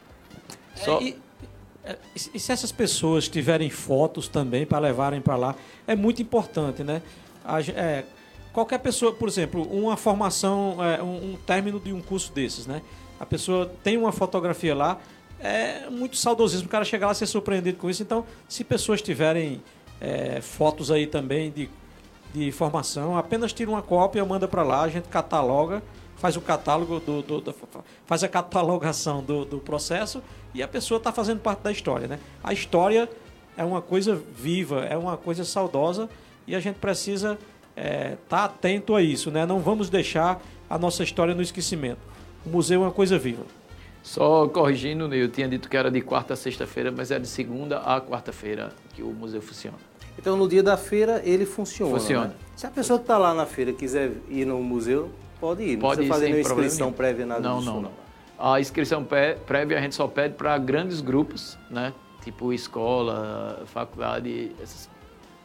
Só... 0.75 0.99
E 0.99 1.15
e 2.13 2.39
se 2.39 2.51
essas 2.51 2.71
pessoas 2.71 3.27
tiverem 3.27 3.69
fotos 3.69 4.27
também 4.27 4.65
para 4.65 4.79
levarem 4.79 5.21
para 5.21 5.35
lá, 5.35 5.55
é 5.87 5.95
muito 5.95 6.21
importante, 6.21 6.83
né? 6.83 7.01
A, 7.43 7.61
é, 7.61 8.03
qualquer 8.53 8.79
pessoa, 8.79 9.11
por 9.11 9.27
exemplo, 9.27 9.63
uma 9.63 9.97
formação, 9.97 10.77
é, 10.83 11.01
um, 11.01 11.33
um, 11.33 11.37
término 11.45 11.79
de 11.79 11.91
um 11.91 12.01
curso 12.01 12.31
desses, 12.33 12.67
né? 12.67 12.81
A 13.19 13.25
pessoa 13.25 13.71
tem 13.83 13.97
uma 13.97 14.11
fotografia 14.11 14.75
lá, 14.75 14.99
é 15.39 15.89
muito 15.89 16.17
saudosismo. 16.17 16.67
O 16.67 16.69
cara 16.69 16.85
chegar 16.85 17.07
lá 17.07 17.13
e 17.13 17.15
ser 17.15 17.25
surpreendido 17.25 17.77
com 17.77 17.89
isso. 17.89 18.03
Então, 18.03 18.25
se 18.47 18.63
pessoas 18.63 19.01
tiverem 19.01 19.61
é, 19.99 20.39
fotos 20.41 20.91
aí 20.91 21.07
também 21.07 21.51
de, 21.51 21.69
de 22.33 22.51
formação, 22.51 23.17
apenas 23.17 23.53
tira 23.53 23.69
uma 23.71 23.81
cópia, 23.81 24.23
manda 24.23 24.47
para 24.47 24.61
lá, 24.61 24.81
a 24.83 24.89
gente 24.89 25.07
cataloga 25.07 25.81
faz 26.21 26.37
o 26.37 26.41
catálogo 26.41 26.99
do, 26.99 27.23
do, 27.23 27.41
do 27.41 27.55
faz 28.05 28.23
a 28.23 28.27
catalogação 28.27 29.23
do, 29.23 29.43
do 29.43 29.57
processo 29.57 30.21
e 30.53 30.61
a 30.61 30.67
pessoa 30.67 30.99
está 30.99 31.11
fazendo 31.11 31.39
parte 31.39 31.63
da 31.63 31.71
história, 31.71 32.07
né? 32.07 32.19
A 32.43 32.53
história 32.53 33.09
é 33.57 33.63
uma 33.63 33.81
coisa 33.81 34.21
viva, 34.35 34.85
é 34.85 34.95
uma 34.95 35.17
coisa 35.17 35.43
saudosa 35.43 36.07
e 36.45 36.53
a 36.53 36.59
gente 36.59 36.75
precisa 36.75 37.39
estar 37.75 37.83
é, 37.83 38.17
tá 38.29 38.45
atento 38.45 38.95
a 38.95 39.01
isso, 39.01 39.31
né? 39.31 39.47
Não 39.47 39.59
vamos 39.59 39.89
deixar 39.89 40.39
a 40.69 40.77
nossa 40.77 41.01
história 41.01 41.33
no 41.33 41.41
esquecimento. 41.41 41.99
O 42.45 42.49
museu 42.49 42.83
é 42.83 42.85
uma 42.85 42.91
coisa 42.91 43.17
viva. 43.17 43.43
Só 44.03 44.47
corrigindo, 44.47 45.13
eu 45.15 45.27
tinha 45.27 45.47
dito 45.47 45.67
que 45.67 45.75
era 45.75 45.89
de 45.89 46.01
quarta 46.01 46.35
a 46.35 46.37
sexta-feira, 46.37 46.91
mas 46.95 47.09
é 47.09 47.17
de 47.17 47.27
segunda 47.27 47.79
a 47.79 47.99
quarta-feira 47.99 48.71
que 48.93 49.01
o 49.01 49.07
museu 49.07 49.41
funciona. 49.41 49.77
Então, 50.19 50.37
no 50.37 50.47
dia 50.47 50.61
da 50.61 50.77
feira, 50.77 51.19
ele 51.25 51.47
funciona. 51.47 51.97
Funciona. 51.97 52.27
Né? 52.27 52.33
Se 52.55 52.67
a 52.67 52.69
pessoa 52.69 52.99
que 52.99 53.05
está 53.05 53.17
lá 53.17 53.33
na 53.33 53.47
feira 53.47 53.73
quiser 53.73 54.11
ir 54.29 54.45
no 54.45 54.61
museu, 54.61 55.09
Pode 55.41 55.63
ir, 55.63 55.73
não 55.73 55.81
Pode 55.81 55.95
precisa 55.97 56.13
fazer 56.13 56.25
nenhuma 56.27 56.41
inscrição 56.41 56.93
prévia, 56.93 57.25
nada 57.25 57.41
não, 57.41 57.59
disso, 57.59 57.71
não, 57.71 57.81
não. 57.81 57.91
A 58.39 58.61
inscrição 58.61 59.05
prévia 59.45 59.77
a 59.77 59.81
gente 59.81 59.95
só 59.95 60.07
pede 60.07 60.35
para 60.35 60.57
grandes 60.57 61.01
grupos, 61.01 61.57
né? 61.69 61.93
Tipo 62.23 62.53
escola, 62.53 63.63
faculdade, 63.65 64.51
essas 64.61 64.89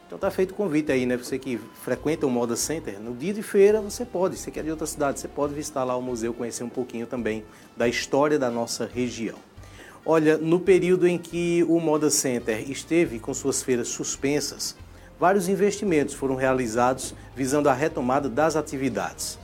então 0.07 0.17
tá 0.17 0.31
feito 0.31 0.51
o 0.51 0.53
convite 0.53 0.89
aí, 0.89 1.05
né? 1.05 1.17
Você 1.17 1.37
que 1.37 1.57
frequenta 1.83 2.25
o 2.25 2.29
Moda 2.29 2.55
Center, 2.55 2.97
no 2.97 3.13
dia 3.13 3.33
de 3.33 3.43
feira 3.43 3.81
você 3.81 4.05
pode, 4.05 4.37
você 4.37 4.49
que 4.49 4.57
é 4.57 4.63
de 4.63 4.71
outra 4.71 4.87
cidade, 4.87 5.19
você 5.19 5.27
pode 5.27 5.53
visitar 5.53 5.83
lá 5.83 5.97
o 5.97 6.01
museu, 6.01 6.33
conhecer 6.33 6.63
um 6.63 6.69
pouquinho 6.69 7.05
também 7.05 7.43
da 7.75 7.89
história 7.89 8.39
da 8.39 8.49
nossa 8.49 8.85
região. 8.85 9.35
Olha, 10.05 10.37
no 10.37 10.61
período 10.61 11.05
em 11.05 11.17
que 11.17 11.65
o 11.67 11.77
Moda 11.81 12.09
Center 12.09 12.71
esteve 12.71 13.19
com 13.19 13.33
suas 13.33 13.61
feiras 13.61 13.89
suspensas, 13.89 14.77
vários 15.19 15.49
investimentos 15.49 16.13
foram 16.13 16.35
realizados 16.35 17.13
visando 17.35 17.67
a 17.67 17.73
retomada 17.73 18.29
das 18.29 18.55
atividades. 18.55 19.37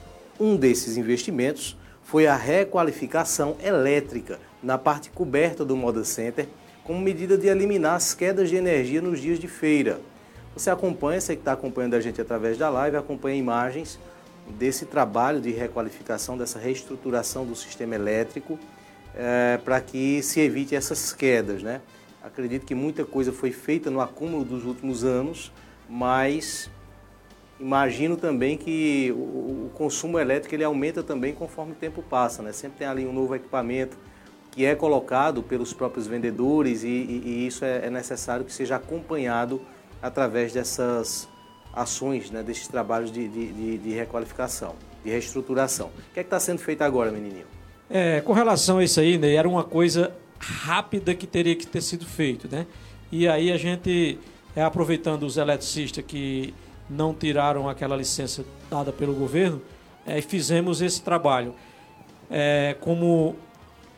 Um 0.44 0.58
desses 0.58 0.98
investimentos 0.98 1.74
foi 2.04 2.28
a 2.28 2.36
requalificação 2.36 3.56
elétrica 3.64 4.42
na 4.62 4.78
parte 4.78 5.10
coberta 5.10 5.64
do 5.64 5.74
Moda 5.74 6.04
Center, 6.04 6.50
como 6.84 7.00
medida 7.00 7.38
de 7.38 7.48
eliminar 7.48 7.96
as 7.96 8.14
quedas 8.14 8.50
de 8.50 8.58
energia 8.58 9.02
nos 9.02 9.22
dias 9.22 9.40
de 9.40 9.48
feira. 9.48 10.02
Você 10.54 10.70
acompanha, 10.70 11.22
você 11.22 11.38
que 11.38 11.42
está 11.44 11.54
acompanhando 11.54 11.94
a 11.94 12.02
gente 12.02 12.20
através 12.20 12.58
da 12.58 12.70
live, 12.70 12.98
acompanha 12.98 13.38
imagens 13.38 13.98
desse 14.60 14.86
trabalho 14.86 15.40
de 15.40 15.50
requalificação, 15.52 16.38
dessa 16.38 16.60
reestruturação 16.60 17.46
do 17.46 17.56
sistema 17.56 17.96
elétrico, 17.96 18.60
é, 19.16 19.58
para 19.64 19.80
que 19.80 20.22
se 20.22 20.42
evite 20.42 20.76
essas 20.76 21.14
quedas. 21.14 21.64
Né? 21.64 21.80
Acredito 22.22 22.66
que 22.66 22.76
muita 22.76 23.06
coisa 23.06 23.32
foi 23.32 23.54
feita 23.54 23.90
no 23.90 24.02
acúmulo 24.02 24.44
dos 24.44 24.66
últimos 24.66 25.06
anos, 25.06 25.54
mas 25.88 26.70
imagino 27.63 28.17
também 28.17 28.58
que 28.58 29.12
o, 29.15 29.67
o, 29.67 29.71
consumo 29.73 30.19
elétrico 30.19 30.54
ele 30.54 30.65
aumenta 30.65 31.02
também 31.02 31.34
conforme 31.34 31.71
o 31.71 31.76
tempo 31.76 32.04
passa, 32.04 32.43
né? 32.43 32.52
Sempre 32.52 32.80
tem 32.80 32.88
ali 32.88 33.08
um 33.08 33.13
novo 33.13 33.34
equipamento 33.34 33.97
que 34.52 34.65
é 34.65 34.76
colocado 34.76 35.41
pelos 35.41 35.73
próprios 35.73 36.06
vendedores 36.06 36.84
e, 36.84 36.88
e, 36.88 37.23
e 37.26 37.47
isso 37.47 37.63
é, 37.63 37.88
é, 37.88 37.89
necessário 37.89 38.45
que 38.45 38.52
seja 38.52 38.76
acompanhado 38.76 39.62
através 40.02 40.52
dessas 40.52 41.28
ações, 41.73 42.30
né? 42.30 42.43
Desses 42.43 42.67
trabalhos 42.67 43.12
de, 43.12 43.28
de, 43.30 43.78
de 43.78 43.89
requalificação, 43.93 44.76
de 45.04 45.10
reestruturação. 45.10 45.88
O 45.88 46.13
que 46.13 46.19
é 46.19 46.23
que 46.23 46.28
está 46.28 46.39
sendo 46.39 46.60
feito 46.60 46.82
agora, 46.82 47.12
menininho? 47.12 47.47
É, 47.89 48.19
com 48.21 48.34
relação 48.34 48.80
a 48.80 48.84
isso 48.84 48.99
aí, 48.99 49.17
né, 49.17 49.34
era 49.34 49.47
uma 49.47 49.63
coisa 49.63 50.13
rápida 50.38 51.15
que 51.15 51.26
teria 51.26 51.56
que 51.56 51.65
ter 51.65 51.82
sido 51.82 52.06
feito, 52.06 52.47
né? 52.52 52.67
E 53.12 53.28
aí 53.28 53.52
a 53.52 53.58
gente, 53.58 54.19
é, 54.54 54.63
aproveitando 54.63 55.23
os 55.23 55.38
eletricistas 55.38 56.04
que 56.06 56.54
não 56.89 57.13
tiraram 57.13 57.69
aquela 57.69 57.96
licença 57.96 58.46
dada 58.69 58.91
pelo 58.91 59.13
governo, 59.13 59.62
é, 60.06 60.22
fizemos 60.22 60.82
esse 60.82 61.02
trabalho 61.02 61.56
é, 62.30 62.76
como 62.80 63.36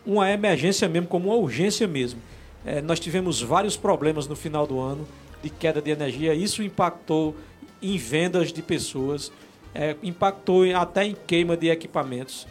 uma 0.05 0.29
emergência 0.31 0.87
mesmo, 0.87 1.07
como 1.07 1.29
uma 1.29 1.37
urgência 1.37 1.87
mesmo. 1.87 2.21
É, 2.65 2.81
nós 2.81 2.99
tivemos 2.99 3.41
vários 3.41 3.75
problemas 3.77 4.27
no 4.27 4.35
final 4.35 4.67
do 4.67 4.79
ano 4.79 5.07
de 5.41 5.49
queda 5.49 5.81
de 5.81 5.91
energia, 5.91 6.33
isso 6.33 6.63
impactou 6.63 7.35
em 7.81 7.97
vendas 7.97 8.51
de 8.51 8.61
pessoas, 8.61 9.31
é, 9.73 9.95
impactou 10.01 10.63
até 10.75 11.05
em 11.05 11.15
queima 11.27 11.55
de 11.55 11.69
equipamentos. 11.69 12.47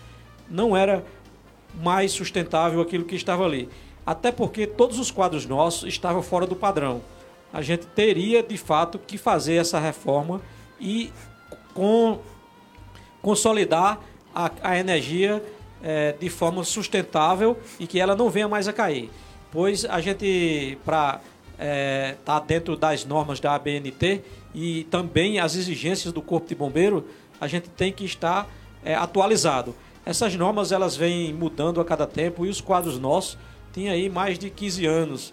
Não 0.48 0.76
era 0.76 1.04
mais 1.82 2.12
sustentável 2.12 2.80
aquilo 2.80 3.04
que 3.04 3.16
estava 3.16 3.44
ali. 3.44 3.68
Até 4.06 4.30
porque 4.30 4.66
todos 4.66 4.98
os 4.98 5.10
quadros 5.10 5.46
nossos 5.46 5.88
estavam 5.88 6.22
fora 6.22 6.46
do 6.46 6.54
padrão 6.54 7.00
a 7.54 7.62
gente 7.62 7.86
teria 7.86 8.42
de 8.42 8.58
fato 8.58 8.98
que 8.98 9.16
fazer 9.16 9.54
essa 9.54 9.78
reforma 9.78 10.42
e 10.80 11.12
com, 11.72 12.18
consolidar 13.22 14.00
a, 14.34 14.50
a 14.60 14.76
energia 14.76 15.40
é, 15.80 16.16
de 16.18 16.28
forma 16.28 16.64
sustentável 16.64 17.56
e 17.78 17.86
que 17.86 18.00
ela 18.00 18.16
não 18.16 18.28
venha 18.28 18.48
mais 18.48 18.66
a 18.66 18.72
cair. 18.72 19.08
Pois 19.52 19.84
a 19.84 20.00
gente, 20.00 20.76
para 20.84 21.20
estar 21.52 21.64
é, 21.64 22.16
tá 22.24 22.40
dentro 22.40 22.76
das 22.76 23.04
normas 23.04 23.38
da 23.38 23.54
ABNT 23.54 24.22
e 24.52 24.82
também 24.90 25.38
as 25.38 25.54
exigências 25.54 26.12
do 26.12 26.20
Corpo 26.20 26.48
de 26.48 26.56
Bombeiro, 26.56 27.06
a 27.40 27.46
gente 27.46 27.70
tem 27.70 27.92
que 27.92 28.04
estar 28.04 28.48
é, 28.84 28.96
atualizado. 28.96 29.76
Essas 30.04 30.34
normas 30.34 30.72
elas 30.72 30.96
vêm 30.96 31.32
mudando 31.32 31.80
a 31.80 31.84
cada 31.84 32.04
tempo 32.04 32.44
e 32.44 32.48
os 32.48 32.60
quadros 32.60 32.98
nossos 32.98 33.38
têm 33.72 33.90
aí 33.90 34.10
mais 34.10 34.40
de 34.40 34.50
15 34.50 34.86
anos 34.86 35.32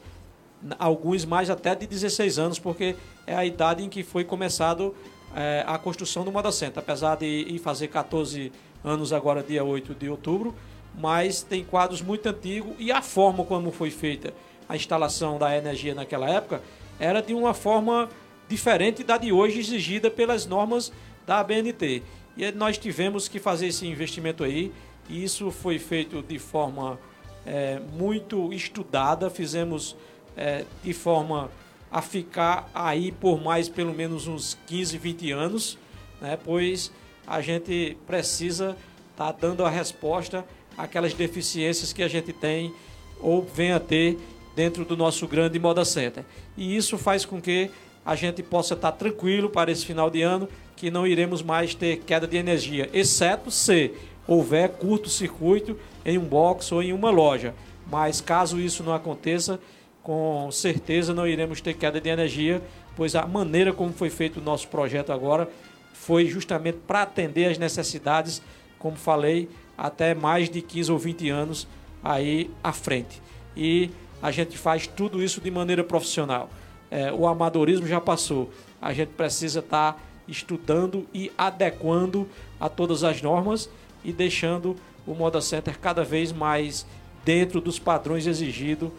alguns 0.77 1.25
mais 1.25 1.49
até 1.49 1.75
de 1.75 1.87
16 1.87 2.39
anos, 2.39 2.59
porque 2.59 2.95
é 3.25 3.35
a 3.35 3.45
idade 3.45 3.83
em 3.83 3.89
que 3.89 4.03
foi 4.03 4.23
começado 4.23 4.95
é, 5.35 5.63
a 5.67 5.77
construção 5.77 6.23
do 6.23 6.31
Moda 6.31 6.51
Center, 6.51 6.79
apesar 6.79 7.15
de 7.15 7.25
ir 7.25 7.59
fazer 7.59 7.87
14 7.87 8.51
anos 8.83 9.13
agora, 9.13 9.41
dia 9.43 9.63
8 9.63 9.95
de 9.95 10.09
outubro, 10.09 10.53
mas 10.97 11.41
tem 11.41 11.63
quadros 11.63 12.01
muito 12.01 12.27
antigos 12.27 12.73
e 12.77 12.91
a 12.91 13.01
forma 13.01 13.43
como 13.45 13.71
foi 13.71 13.89
feita 13.89 14.33
a 14.67 14.75
instalação 14.75 15.37
da 15.37 15.55
energia 15.55 15.93
naquela 15.93 16.29
época 16.29 16.61
era 16.99 17.21
de 17.21 17.33
uma 17.33 17.53
forma 17.53 18.07
diferente 18.47 19.03
da 19.03 19.17
de 19.17 19.31
hoje 19.31 19.59
exigida 19.59 20.09
pelas 20.09 20.45
normas 20.45 20.91
da 21.25 21.39
ABNT. 21.39 22.03
E 22.37 22.51
nós 22.51 22.77
tivemos 22.77 23.27
que 23.27 23.39
fazer 23.39 23.67
esse 23.67 23.85
investimento 23.85 24.43
aí, 24.43 24.71
e 25.09 25.23
isso 25.23 25.51
foi 25.51 25.77
feito 25.77 26.21
de 26.21 26.39
forma 26.39 26.97
é, 27.45 27.81
muito 27.93 28.53
estudada, 28.53 29.29
fizemos 29.29 29.95
é, 30.41 30.65
de 30.83 30.91
forma 30.91 31.51
a 31.91 32.01
ficar 32.01 32.67
aí 32.73 33.11
por 33.11 33.39
mais 33.39 33.69
pelo 33.69 33.93
menos 33.93 34.25
uns 34.25 34.57
15, 34.65 34.97
20 34.97 35.31
anos, 35.31 35.77
né, 36.19 36.35
pois 36.43 36.91
a 37.27 37.41
gente 37.41 37.95
precisa 38.07 38.75
estar 39.11 39.33
tá 39.33 39.37
dando 39.39 39.63
a 39.63 39.69
resposta 39.69 40.43
àquelas 40.75 41.13
deficiências 41.13 41.93
que 41.93 42.01
a 42.01 42.07
gente 42.07 42.33
tem 42.33 42.73
ou 43.19 43.43
vem 43.43 43.71
a 43.71 43.79
ter 43.79 44.17
dentro 44.55 44.83
do 44.83 44.97
nosso 44.97 45.27
grande 45.27 45.59
Moda 45.59 45.85
Center. 45.85 46.25
E 46.57 46.75
isso 46.75 46.97
faz 46.97 47.23
com 47.23 47.39
que 47.39 47.69
a 48.03 48.15
gente 48.15 48.41
possa 48.41 48.73
estar 48.73 48.93
tranquilo 48.93 49.47
para 49.47 49.71
esse 49.71 49.85
final 49.85 50.09
de 50.09 50.23
ano 50.23 50.49
que 50.75 50.89
não 50.89 51.05
iremos 51.05 51.43
mais 51.43 51.75
ter 51.75 51.97
queda 51.97 52.25
de 52.25 52.35
energia, 52.35 52.89
exceto 52.91 53.51
se 53.51 53.93
houver 54.25 54.69
curto-circuito 54.69 55.77
em 56.03 56.17
um 56.17 56.25
box 56.25 56.71
ou 56.71 56.81
em 56.81 56.93
uma 56.93 57.11
loja. 57.11 57.53
Mas 57.91 58.19
caso 58.21 58.59
isso 58.59 58.81
não 58.81 58.93
aconteça, 58.93 59.59
com 60.03 60.49
certeza 60.51 61.13
não 61.13 61.27
iremos 61.27 61.61
ter 61.61 61.73
queda 61.73 62.01
de 62.01 62.09
energia, 62.09 62.61
pois 62.95 63.15
a 63.15 63.25
maneira 63.25 63.71
como 63.71 63.93
foi 63.93 64.09
feito 64.09 64.39
o 64.39 64.43
nosso 64.43 64.67
projeto 64.67 65.11
agora 65.11 65.49
foi 65.93 66.25
justamente 66.25 66.79
para 66.87 67.03
atender 67.03 67.45
as 67.45 67.57
necessidades, 67.57 68.41
como 68.79 68.95
falei, 68.95 69.47
até 69.77 70.15
mais 70.15 70.49
de 70.49 70.61
15 70.61 70.91
ou 70.91 70.97
20 70.97 71.29
anos 71.29 71.67
aí 72.03 72.49
à 72.63 72.73
frente. 72.73 73.21
E 73.55 73.91
a 74.21 74.31
gente 74.31 74.57
faz 74.57 74.87
tudo 74.87 75.21
isso 75.21 75.39
de 75.39 75.51
maneira 75.51 75.83
profissional. 75.83 76.49
É, 76.89 77.11
o 77.11 77.27
amadorismo 77.27 77.87
já 77.87 78.01
passou. 78.01 78.49
A 78.81 78.93
gente 78.93 79.09
precisa 79.09 79.59
estar 79.59 79.93
tá 79.93 79.99
estudando 80.27 81.07
e 81.13 81.31
adequando 81.37 82.27
a 82.59 82.67
todas 82.67 83.03
as 83.03 83.21
normas 83.21 83.69
e 84.03 84.11
deixando 84.11 84.75
o 85.05 85.13
Moda 85.13 85.41
Center 85.41 85.77
cada 85.79 86.03
vez 86.03 86.31
mais 86.31 86.85
dentro 87.23 87.61
dos 87.61 87.77
padrões 87.77 88.25
exigidos 88.25 88.89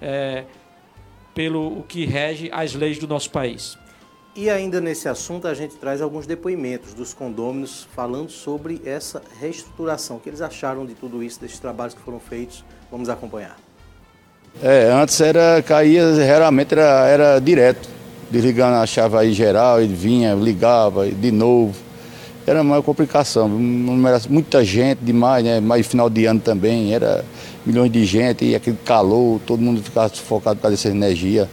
é, 0.00 0.44
pelo 1.34 1.78
o 1.78 1.82
que 1.82 2.04
rege 2.04 2.50
as 2.52 2.74
leis 2.74 2.98
do 2.98 3.06
nosso 3.06 3.30
país. 3.30 3.78
E 4.34 4.50
ainda 4.50 4.82
nesse 4.82 5.08
assunto 5.08 5.48
a 5.48 5.54
gente 5.54 5.76
traz 5.76 6.02
alguns 6.02 6.26
depoimentos 6.26 6.92
dos 6.92 7.14
condôminos 7.14 7.88
falando 7.94 8.30
sobre 8.30 8.82
essa 8.84 9.22
reestruturação, 9.40 10.16
o 10.16 10.20
que 10.20 10.28
eles 10.28 10.42
acharam 10.42 10.84
de 10.84 10.94
tudo 10.94 11.22
isso, 11.22 11.40
desses 11.40 11.58
trabalhos 11.58 11.94
que 11.94 12.02
foram 12.02 12.20
feitos. 12.20 12.62
Vamos 12.90 13.08
acompanhar. 13.08 13.56
É, 14.62 14.90
antes 14.92 15.20
era, 15.20 15.62
caía, 15.62 16.14
geralmente 16.14 16.72
era, 16.72 17.06
era 17.06 17.38
direto, 17.38 17.88
desligando 18.30 18.76
a 18.76 18.86
chave 18.86 19.16
aí 19.16 19.32
geral, 19.32 19.80
ele 19.80 19.94
vinha, 19.94 20.34
ligava 20.34 21.10
de 21.10 21.30
novo. 21.30 21.85
Era 22.46 22.62
uma 22.62 22.80
complicação, 22.80 23.48
muita 23.48 24.64
gente 24.64 25.00
demais, 25.02 25.44
né? 25.44 25.58
Mais 25.58 25.84
final 25.84 26.08
de 26.08 26.26
ano 26.26 26.38
também, 26.38 26.94
era 26.94 27.24
milhões 27.66 27.90
de 27.90 28.04
gente, 28.04 28.44
e 28.44 28.54
aquele 28.54 28.78
calor, 28.84 29.40
todo 29.44 29.60
mundo 29.60 29.82
ficava 29.82 30.08
sufocado 30.08 30.54
por 30.54 30.62
causa 30.62 30.76
dessa 30.76 30.88
energia 30.88 31.50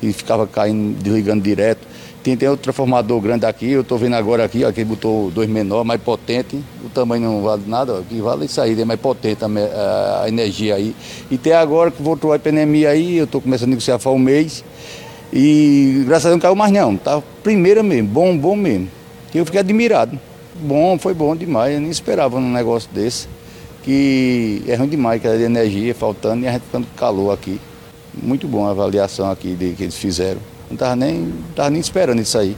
e 0.00 0.12
ficava 0.12 0.46
caindo, 0.46 0.96
desligando 1.02 1.42
direto. 1.42 1.80
Tem, 2.22 2.36
tem 2.36 2.48
outro 2.48 2.62
transformador 2.62 3.20
grande 3.20 3.44
aqui, 3.44 3.72
eu 3.72 3.80
estou 3.80 3.98
vendo 3.98 4.14
agora 4.14 4.44
aqui, 4.44 4.64
ó, 4.64 4.70
que 4.70 4.84
botou 4.84 5.32
dois 5.32 5.48
menores, 5.48 5.84
mais 5.84 6.00
potente. 6.00 6.62
O 6.84 6.88
tamanho 6.90 7.24
não 7.24 7.42
vale 7.42 7.62
nada, 7.66 7.94
ó, 7.94 8.02
que 8.02 8.20
vale 8.20 8.44
isso 8.44 8.60
aí, 8.60 8.80
é 8.80 8.84
mais 8.84 9.00
potente 9.00 9.44
a, 9.44 10.22
a, 10.22 10.28
energia 10.28 10.76
aí. 10.76 10.94
E 11.28 11.34
até 11.34 11.56
agora 11.56 11.90
que 11.90 12.00
voltou 12.00 12.32
a 12.32 12.36
epidemia 12.36 12.90
aí, 12.90 13.16
eu 13.16 13.24
estou 13.24 13.40
começando 13.40 13.68
a 13.68 13.70
negociar 13.70 13.98
faz 13.98 14.14
um 14.14 14.18
mês. 14.20 14.62
E 15.32 16.04
graças 16.06 16.26
a 16.26 16.28
Deus 16.28 16.36
não 16.36 16.40
caiu 16.40 16.54
mais 16.54 16.72
não. 16.72 16.96
Tá 16.96 17.20
primeira 17.42 17.82
mesmo, 17.82 18.06
bom, 18.06 18.38
bom 18.38 18.54
mesmo. 18.54 18.99
E 19.34 19.38
eu 19.38 19.44
fiquei 19.44 19.60
admirado. 19.60 20.18
Bom, 20.54 20.98
foi 20.98 21.14
bom 21.14 21.34
demais, 21.34 21.74
eu 21.74 21.80
nem 21.80 21.90
esperava 21.90 22.36
um 22.36 22.52
negócio 22.52 22.88
desse. 22.92 23.28
Que 23.82 24.62
é 24.66 24.74
ruim 24.74 24.88
demais, 24.88 25.20
que 25.20 25.26
a 25.26 25.34
energia 25.34 25.94
faltando 25.94 26.44
e 26.44 26.48
a 26.48 26.52
gente 26.52 26.62
ficando 26.62 26.86
calor 26.96 27.32
aqui. 27.32 27.60
Muito 28.12 28.46
bom 28.46 28.66
a 28.66 28.70
avaliação 28.70 29.30
aqui 29.30 29.54
de, 29.54 29.72
que 29.72 29.84
eles 29.84 29.96
fizeram. 29.96 30.40
Não 30.68 30.74
estava 30.74 30.96
nem, 30.96 31.32
nem 31.70 31.80
esperando 31.80 32.20
isso 32.20 32.36
aí. 32.36 32.56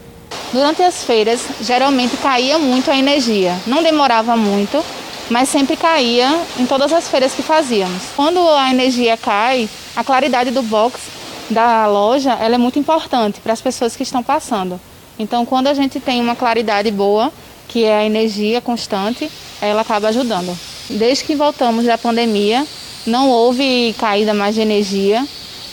Durante 0.52 0.82
as 0.82 1.04
feiras, 1.04 1.40
geralmente 1.60 2.16
caía 2.16 2.58
muito 2.58 2.90
a 2.90 2.96
energia. 2.96 3.56
Não 3.66 3.82
demorava 3.82 4.36
muito, 4.36 4.82
mas 5.30 5.48
sempre 5.48 5.76
caía 5.76 6.42
em 6.58 6.66
todas 6.66 6.92
as 6.92 7.08
feiras 7.08 7.32
que 7.32 7.42
fazíamos. 7.42 8.02
Quando 8.16 8.40
a 8.48 8.70
energia 8.70 9.16
cai, 9.16 9.68
a 9.94 10.02
claridade 10.02 10.50
do 10.50 10.62
box 10.62 11.00
da 11.48 11.86
loja 11.86 12.32
ela 12.34 12.54
é 12.54 12.58
muito 12.58 12.78
importante 12.78 13.40
para 13.40 13.52
as 13.52 13.60
pessoas 13.60 13.94
que 13.94 14.02
estão 14.02 14.22
passando. 14.22 14.80
Então, 15.22 15.46
quando 15.46 15.68
a 15.68 15.74
gente 15.74 16.00
tem 16.00 16.20
uma 16.20 16.36
claridade 16.36 16.90
boa, 16.90 17.32
que 17.68 17.84
é 17.84 17.98
a 17.98 18.04
energia 18.04 18.60
constante, 18.60 19.30
ela 19.60 19.82
acaba 19.82 20.08
ajudando. 20.08 20.56
Desde 20.90 21.24
que 21.24 21.34
voltamos 21.34 21.84
da 21.84 21.96
pandemia, 21.96 22.66
não 23.06 23.30
houve 23.30 23.94
caída 23.98 24.34
mais 24.34 24.54
de 24.54 24.60
energia 24.60 25.26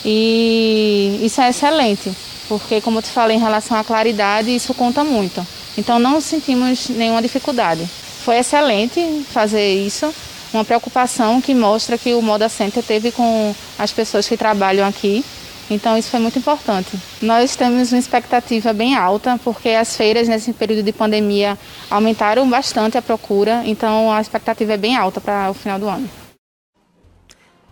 e 0.04 1.20
isso 1.22 1.40
é 1.40 1.50
excelente 1.50 2.10
porque, 2.50 2.80
como 2.80 2.98
eu 2.98 3.02
te 3.02 3.10
falei, 3.10 3.36
em 3.36 3.40
relação 3.40 3.76
à 3.76 3.84
claridade, 3.84 4.52
isso 4.52 4.74
conta 4.74 5.04
muito. 5.04 5.46
Então, 5.78 6.00
não 6.00 6.20
sentimos 6.20 6.88
nenhuma 6.88 7.22
dificuldade. 7.22 7.88
Foi 8.24 8.38
excelente 8.38 9.24
fazer 9.32 9.72
isso, 9.72 10.12
uma 10.52 10.64
preocupação 10.64 11.40
que 11.40 11.54
mostra 11.54 11.96
que 11.96 12.12
o 12.12 12.20
Moda 12.20 12.48
Center 12.48 12.82
teve 12.82 13.12
com 13.12 13.54
as 13.78 13.92
pessoas 13.92 14.26
que 14.26 14.36
trabalham 14.36 14.84
aqui. 14.84 15.24
Então, 15.70 15.96
isso 15.96 16.10
foi 16.10 16.18
muito 16.18 16.38
importante. 16.38 16.98
Nós 17.22 17.54
temos 17.54 17.92
uma 17.92 17.98
expectativa 17.98 18.72
bem 18.72 18.96
alta, 18.96 19.38
porque 19.44 19.68
as 19.68 19.96
feiras 19.96 20.26
nesse 20.26 20.52
período 20.52 20.82
de 20.82 20.92
pandemia 20.92 21.56
aumentaram 21.88 22.48
bastante 22.50 22.98
a 22.98 23.02
procura, 23.02 23.62
então 23.64 24.12
a 24.12 24.20
expectativa 24.20 24.72
é 24.72 24.76
bem 24.76 24.96
alta 24.96 25.20
para 25.20 25.48
o 25.50 25.54
final 25.54 25.78
do 25.78 25.88
ano. 25.88 26.08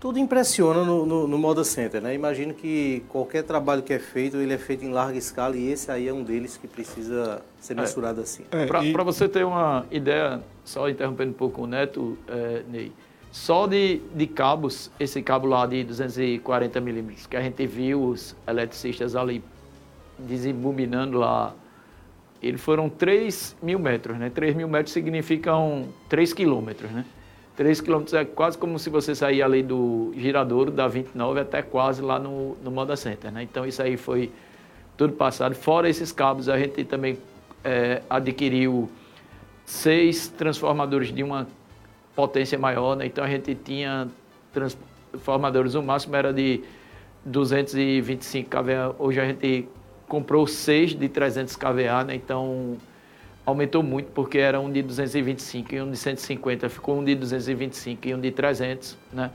Tudo 0.00 0.16
impressiona 0.20 0.84
no, 0.84 1.04
no, 1.04 1.26
no, 1.26 1.36
Moda 1.36 1.64
Center, 1.64 2.00
né? 2.00 2.14
Imagino 2.14 2.54
que 2.54 3.02
qualquer 3.08 3.42
trabalho 3.42 3.82
que 3.82 3.92
é 3.92 3.98
feito, 3.98 4.36
ele 4.36 4.52
é 4.52 4.58
feito 4.58 4.84
em 4.84 4.90
larga 4.90 5.18
escala 5.18 5.56
e 5.56 5.72
esse 5.72 5.90
aí 5.90 6.06
é 6.06 6.12
um 6.12 6.22
deles 6.22 6.56
que 6.56 6.68
precisa 6.68 7.42
ser 7.60 7.72
é. 7.72 7.80
mensurado 7.80 8.20
é, 8.20 8.22
assim. 8.22 8.44
É, 8.52 8.64
Para 8.64 8.84
e... 8.84 8.92
você 8.92 9.28
ter 9.28 9.44
uma 9.44 9.84
ideia, 9.90 10.40
só 10.64 10.88
interrompendo 10.88 11.30
um 11.32 11.34
pouco 11.34 11.62
o 11.62 11.66
Neto, 11.66 12.16
é, 12.28 12.62
Ney, 12.70 12.92
só 13.30 13.66
de, 13.66 14.00
de 14.14 14.26
cabos, 14.26 14.90
esse 14.98 15.22
cabo 15.22 15.46
lá 15.46 15.66
de 15.66 15.84
240 15.84 16.80
milímetros, 16.80 17.26
que 17.26 17.36
a 17.36 17.42
gente 17.42 17.66
viu 17.66 18.02
os 18.02 18.34
eletricistas 18.46 19.14
ali 19.14 19.42
desembobinando 20.18 21.18
lá, 21.18 21.54
eles 22.42 22.60
foram 22.60 22.88
3 22.88 23.56
mil 23.62 23.78
metros, 23.78 24.16
né? 24.16 24.30
3 24.30 24.54
mil 24.54 24.68
metros 24.68 24.92
significam 24.92 25.88
3 26.08 26.32
quilômetros, 26.32 26.90
né? 26.90 27.04
3 27.56 27.80
quilômetros 27.80 28.14
é 28.14 28.24
quase 28.24 28.56
como 28.56 28.78
se 28.78 28.88
você 28.88 29.14
sair 29.16 29.42
ali 29.42 29.64
do 29.64 30.12
Giradouro, 30.16 30.70
da 30.70 30.86
29, 30.86 31.40
até 31.40 31.60
quase 31.60 32.00
lá 32.00 32.16
no, 32.16 32.54
no 32.62 32.70
Moda 32.70 32.94
Center. 32.94 33.32
Né? 33.32 33.42
Então 33.42 33.66
isso 33.66 33.82
aí 33.82 33.96
foi 33.96 34.30
tudo 34.96 35.14
passado. 35.14 35.56
Fora 35.56 35.88
esses 35.88 36.12
cabos, 36.12 36.48
a 36.48 36.56
gente 36.56 36.84
também 36.84 37.18
é, 37.64 38.00
adquiriu 38.08 38.88
seis 39.66 40.28
transformadores 40.28 41.12
de 41.12 41.24
uma 41.24 41.48
potência 42.18 42.58
maior. 42.58 42.96
Né? 42.96 43.06
Então 43.06 43.22
a 43.22 43.28
gente 43.28 43.54
tinha 43.54 44.08
transformadores, 44.52 45.76
o 45.76 45.82
máximo 45.82 46.16
era 46.16 46.32
de 46.32 46.64
225 47.24 48.50
kVA. 48.50 48.96
Hoje 48.98 49.20
a 49.20 49.24
gente 49.24 49.68
comprou 50.08 50.44
seis 50.44 50.96
de 50.96 51.08
300 51.08 51.54
kVA, 51.54 52.02
né? 52.04 52.16
então 52.16 52.76
aumentou 53.46 53.84
muito, 53.84 54.10
porque 54.10 54.38
era 54.38 54.58
um 54.58 54.68
de 54.68 54.82
225 54.82 55.74
e 55.76 55.80
um 55.80 55.90
de 55.92 55.96
150, 55.96 56.68
ficou 56.68 56.98
um 56.98 57.04
de 57.04 57.14
225 57.14 58.08
e 58.08 58.14
um 58.14 58.20
de 58.20 58.30
300, 58.32 58.98
né? 59.12 59.30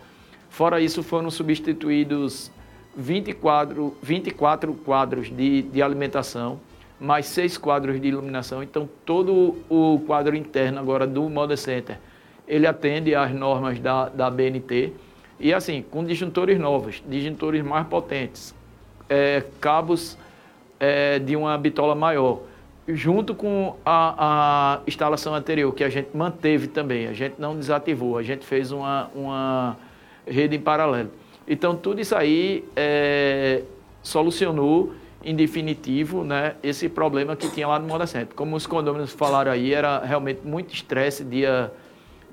Fora 0.49 0.79
isso, 0.79 1.01
foram 1.01 1.31
substituídos 1.31 2.51
20 2.95 3.33
quadro, 3.33 3.97
24 4.03 4.71
quadros 4.75 5.35
de, 5.35 5.63
de 5.63 5.81
alimentação, 5.81 6.59
mais 6.99 7.25
seis 7.25 7.57
quadros 7.57 7.99
de 7.99 8.07
iluminação. 8.07 8.61
Então, 8.61 8.87
todo 9.03 9.55
o 9.67 9.99
quadro 10.05 10.35
interno 10.35 10.79
agora 10.79 11.07
do 11.07 11.27
Moda 11.27 11.57
Center, 11.57 11.97
ele 12.47 12.67
atende 12.67 13.15
às 13.15 13.31
normas 13.31 13.79
da, 13.79 14.09
da 14.09 14.29
BNT. 14.29 14.93
E 15.39 15.53
assim, 15.53 15.83
com 15.89 16.03
disjuntores 16.03 16.59
novos, 16.59 17.03
disjuntores 17.07 17.63
mais 17.63 17.87
potentes, 17.87 18.55
é, 19.09 19.43
cabos 19.59 20.17
é, 20.79 21.19
de 21.19 21.35
uma 21.35 21.57
bitola 21.57 21.95
maior 21.95 22.41
junto 22.87 23.33
com 23.33 23.75
a, 23.85 24.15
a, 24.77 24.79
instalação 24.85 25.33
anterior, 25.33 25.73
que 25.73 25.83
a 25.83 25.89
gente 25.89 26.09
manteve 26.13 26.67
também, 26.67 27.07
a 27.07 27.13
gente 27.13 27.35
não 27.39 27.55
desativou, 27.55 28.17
a 28.17 28.23
gente 28.23 28.45
fez 28.45 28.71
uma, 28.71 29.09
uma 29.15 29.77
rede 30.27 30.55
em 30.55 30.59
paralelo. 30.59 31.09
Então, 31.47 31.75
tudo 31.75 32.01
isso 32.01 32.15
aí 32.15 32.65
é, 32.75 33.63
solucionou 34.01 34.93
em 35.23 35.35
definitivo, 35.35 36.23
né, 36.23 36.55
esse 36.61 36.89
problema 36.89 37.35
que 37.35 37.49
tinha 37.49 37.67
lá 37.67 37.79
no 37.79 37.87
Moda 37.87 38.05
Center. 38.05 38.35
Como 38.35 38.55
os 38.55 38.67
condôminos 38.67 39.11
falaram 39.11 39.51
aí, 39.51 39.73
era 39.73 39.99
realmente 39.99 40.41
muito 40.43 40.73
estresse 40.73 41.23
dia, 41.23 41.71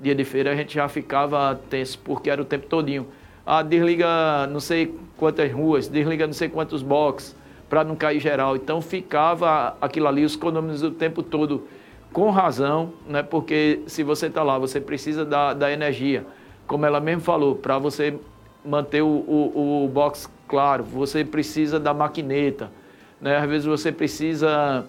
dia 0.01 0.15
de 0.15 0.23
feira, 0.25 0.51
a 0.51 0.55
gente 0.55 0.73
já 0.73 0.87
ficava 0.89 1.59
tenso, 1.69 1.99
porque 1.99 2.29
era 2.29 2.41
o 2.41 2.45
tempo 2.45 2.65
todinho. 2.65 3.07
Ah, 3.45 3.61
desliga 3.61 4.47
não 4.47 4.59
sei 4.59 4.95
quantas 5.15 5.51
ruas, 5.51 5.87
desliga 5.87 6.25
não 6.25 6.33
sei 6.33 6.49
quantos 6.49 6.81
boxes, 6.81 7.35
para 7.69 7.83
não 7.83 7.95
cair 7.95 8.19
geral. 8.19 8.55
Então 8.55 8.81
ficava 8.81 9.77
aquilo 9.79 10.07
ali, 10.07 10.25
os 10.25 10.35
condôminos 10.35 10.81
o 10.81 10.91
tempo 10.91 11.21
todo 11.21 11.67
com 12.11 12.29
razão, 12.29 12.93
né, 13.07 13.23
porque 13.23 13.81
se 13.87 14.03
você 14.03 14.27
está 14.27 14.43
lá, 14.43 14.57
você 14.57 14.81
precisa 14.81 15.23
da, 15.23 15.53
da 15.53 15.71
energia. 15.71 16.25
Como 16.67 16.85
ela 16.85 16.99
mesmo 16.99 17.21
falou, 17.21 17.55
para 17.55 17.77
você 17.77 18.19
manter 18.65 19.01
o, 19.01 19.07
o, 19.07 19.85
o 19.85 19.87
box 19.87 20.29
claro, 20.47 20.83
você 20.83 21.23
precisa 21.23 21.79
da 21.79 21.93
maquineta, 21.93 22.71
né? 23.19 23.37
Às 23.37 23.49
vezes 23.49 23.65
você 23.65 23.91
precisa 23.91 24.85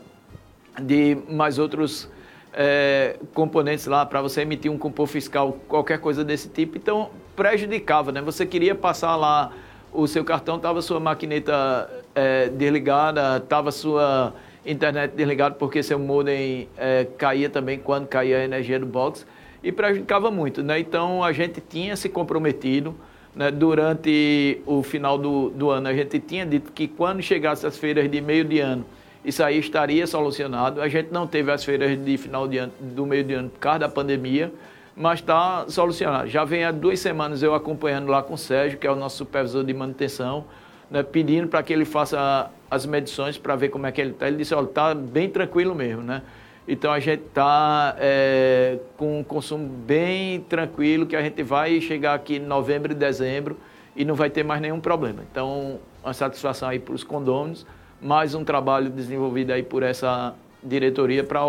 de 0.81 1.16
mais 1.29 1.59
outros 1.59 2.11
é, 2.53 3.17
componentes 3.33 3.87
lá 3.87 4.05
para 4.05 4.21
você 4.21 4.43
emitir 4.43 4.71
um 4.71 4.79
compor 4.79 5.07
fiscal, 5.07 5.59
qualquer 5.69 5.99
coisa 5.99 6.25
desse 6.25 6.49
tipo. 6.49 6.77
Então, 6.77 7.11
prejudicava, 7.35 8.12
né? 8.12 8.21
Você 8.21 8.45
queria 8.45 8.75
passar 8.75 9.17
lá 9.17 9.53
o 9.93 10.07
seu 10.07 10.25
cartão, 10.25 10.57
estava 10.57 10.81
sua 10.83 11.01
maquineta 11.01 11.88
é, 12.15 12.49
desligada, 12.49 13.38
estava 13.38 13.71
sua 13.71 14.35
internet 14.65 15.12
desligada 15.15 15.55
porque 15.57 15.83
seu 15.83 15.99
modem 15.99 16.69
é, 16.77 17.07
caía 17.19 17.51
também 17.51 17.79
quando 17.79 18.07
caía 18.07 18.38
a 18.38 18.45
energia 18.45 18.79
do 18.79 18.87
box 18.87 19.27
e 19.62 19.71
prejudicava 19.73 20.31
muito, 20.31 20.62
né? 20.62 20.79
Então, 20.79 21.23
a 21.23 21.33
gente 21.33 21.61
tinha 21.61 21.97
se 21.97 22.09
comprometido 22.09 22.95
né, 23.35 23.51
durante 23.51 24.61
o 24.67 24.83
final 24.83 25.17
do, 25.17 25.51
do 25.51 25.71
ano. 25.71 25.88
A 25.88 25.95
gente 25.95 26.19
tinha 26.19 26.45
dito 26.45 26.73
que 26.73 26.88
quando 26.88 27.23
chegasse 27.23 27.67
as 27.67 27.77
feiras 27.79 28.11
de 28.11 28.21
meio 28.21 28.45
de 28.45 28.61
ano, 28.61 28.85
isso 29.25 29.43
aí 29.43 29.59
estaria 29.59 30.07
solucionado. 30.07 30.81
A 30.81 30.89
gente 30.89 31.13
não 31.13 31.27
teve 31.27 31.51
as 31.51 31.65
feiras 31.65 31.97
de 32.03 32.17
final 32.17 32.49
de 32.49 32.59
ano, 32.59 32.73
do 32.81 33.07
meio 33.07 33.25
de 33.25 33.35
ano 33.35 33.49
por 33.49 33.61
causa 33.61 33.81
da 33.81 33.89
pandemia, 33.89 34.53
mas 34.97 35.21
está 35.21 35.65
solucionado. 35.69 36.29
Já 36.29 36.45
vem 36.45 36.65
há 36.65 36.73
duas 36.73 37.01
semanas 37.01 37.43
eu 37.43 37.55
acompanhando 37.55 38.09
lá 38.09 38.23
com 38.23 38.35
o 38.35 38.39
Sérgio, 38.39 38.79
que 38.79 38.87
é 38.87 38.91
o 38.91 38.97
nosso 38.97 39.19
supervisor 39.19 39.65
de 39.65 39.73
manutenção, 39.73 40.45
né, 40.91 41.03
pedindo 41.03 41.49
para 41.49 41.63
que 41.63 41.73
ele 41.73 41.85
faça 41.85 42.51
as 42.71 42.85
medições 42.85 43.39
para 43.39 43.57
ver 43.57 43.69
como 43.69 43.87
é 43.87 43.93
que 43.93 44.01
ele 44.01 44.11
está. 44.11 44.29
Ele 44.29 44.37
disse, 44.37 44.55
olha, 44.55 44.67
está 44.67 44.95
bem 44.95 45.29
tranquilo 45.29 45.75
mesmo, 45.75 46.03
né? 46.03 46.23
Então 46.67 46.93
a 46.93 47.01
gente 47.01 47.23
está 47.27 47.97
é, 47.99 48.79
com 48.97 49.21
um 49.21 49.25
consumo 49.25 49.67
bem 49.69 50.41
tranquilo, 50.41 51.07
que 51.07 51.17
a 51.17 51.23
gente 51.23 51.43
vai 51.43 51.81
chegar 51.81 52.15
aqui 52.15 52.37
em 52.37 52.41
novembro 52.41 52.93
e 52.93 52.95
dezembro 52.95 53.57
e 53.97 54.05
não 54.05 54.15
vai 54.15 54.31
ter 54.31 54.45
mais 54.45 54.61
nenhum 54.61 54.81
problema. 54.81 55.23
Então, 55.31 55.79
uma 56.03 56.15
satisfação 56.15 56.69
aí 56.69 56.79
para 56.79 56.95
os 56.95 57.05
condôminos, 57.05 57.67
mais 58.03 58.35
um 58.35 58.45
trabalho 58.45 58.91
desenvolvido 58.91 59.53
aí 59.53 59.62
por 59.62 59.83
essa 59.83 60.35
diretoria 60.62 61.23
para 61.23 61.41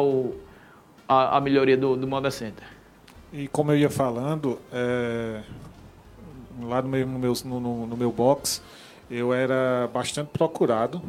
a, 1.08 1.38
a, 1.38 1.42
melhoria 1.42 1.76
do, 1.76 1.96
do 1.96 2.08
Moda 2.08 2.30
Center. 2.30 2.66
E 3.32 3.48
como 3.48 3.72
eu 3.72 3.78
ia 3.78 3.90
falando, 3.90 4.60
é, 4.72 5.42
lá 6.62 6.82
no 6.82 6.90
meu, 6.90 7.08
no, 7.08 7.20
meu, 7.20 7.34
no, 7.44 7.88
no 7.88 7.98
meu 7.98 8.12
box, 8.12 8.62
eu 9.10 9.34
era 9.34 9.90
bastante 9.92 10.30
procurado, 10.32 11.02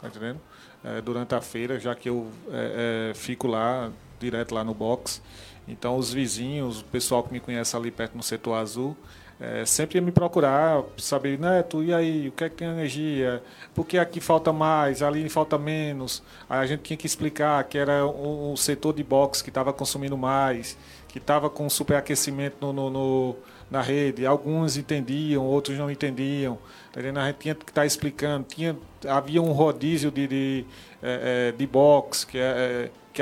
tá 0.00 0.08
entendendo? 0.08 0.40
é, 0.84 1.00
durante 1.00 1.34
a 1.34 1.40
feira, 1.40 1.78
já 1.78 1.94
que 1.94 2.08
eu 2.08 2.26
é, 2.50 3.10
é, 3.10 3.14
fico 3.14 3.46
lá, 3.46 3.90
direto 4.18 4.54
lá 4.54 4.64
no 4.64 4.74
box. 4.74 5.22
Então, 5.66 5.96
os 5.96 6.12
vizinhos, 6.12 6.80
o 6.80 6.84
pessoal 6.84 7.22
que 7.22 7.32
me 7.32 7.40
conhece 7.40 7.76
ali 7.76 7.90
perto 7.90 8.16
no 8.16 8.22
setor 8.22 8.54
azul, 8.54 8.96
é, 9.42 9.66
sempre 9.66 9.98
ia 9.98 10.02
me 10.02 10.12
procurar, 10.12 10.84
saber, 10.96 11.36
Neto, 11.36 11.82
e 11.82 11.92
aí, 11.92 12.28
o 12.28 12.32
que 12.32 12.44
é 12.44 12.48
que 12.48 12.54
tem 12.54 12.68
energia? 12.68 13.42
Por 13.74 13.84
que 13.84 13.98
aqui 13.98 14.20
falta 14.20 14.52
mais, 14.52 15.02
ali 15.02 15.28
falta 15.28 15.58
menos? 15.58 16.22
Aí 16.48 16.60
a 16.60 16.66
gente 16.66 16.82
tinha 16.82 16.96
que 16.96 17.06
explicar 17.06 17.64
que 17.64 17.76
era 17.76 18.06
um, 18.06 18.52
um 18.52 18.56
setor 18.56 18.94
de 18.94 19.02
box 19.02 19.42
que 19.42 19.50
estava 19.50 19.72
consumindo 19.72 20.16
mais, 20.16 20.78
que 21.08 21.18
estava 21.18 21.50
com 21.50 21.68
superaquecimento 21.68 22.56
no, 22.60 22.72
no, 22.72 22.90
no, 22.90 23.36
na 23.68 23.82
rede. 23.82 24.24
Alguns 24.24 24.76
entendiam, 24.76 25.44
outros 25.44 25.76
não 25.76 25.90
entendiam. 25.90 26.56
Tá 26.92 27.00
a 27.00 27.02
gente 27.02 27.38
tinha 27.40 27.54
que 27.56 27.64
estar 27.64 27.80
tá 27.80 27.86
explicando. 27.86 28.46
Tinha, 28.48 28.76
havia 29.08 29.42
um 29.42 29.50
rodízio 29.50 30.12
de, 30.12 30.28
de, 30.28 30.64
é, 31.02 31.50
de 31.50 31.66
box, 31.66 32.24
que, 32.24 32.38
é, 32.38 32.42
é, 32.42 32.90
que 33.12 33.20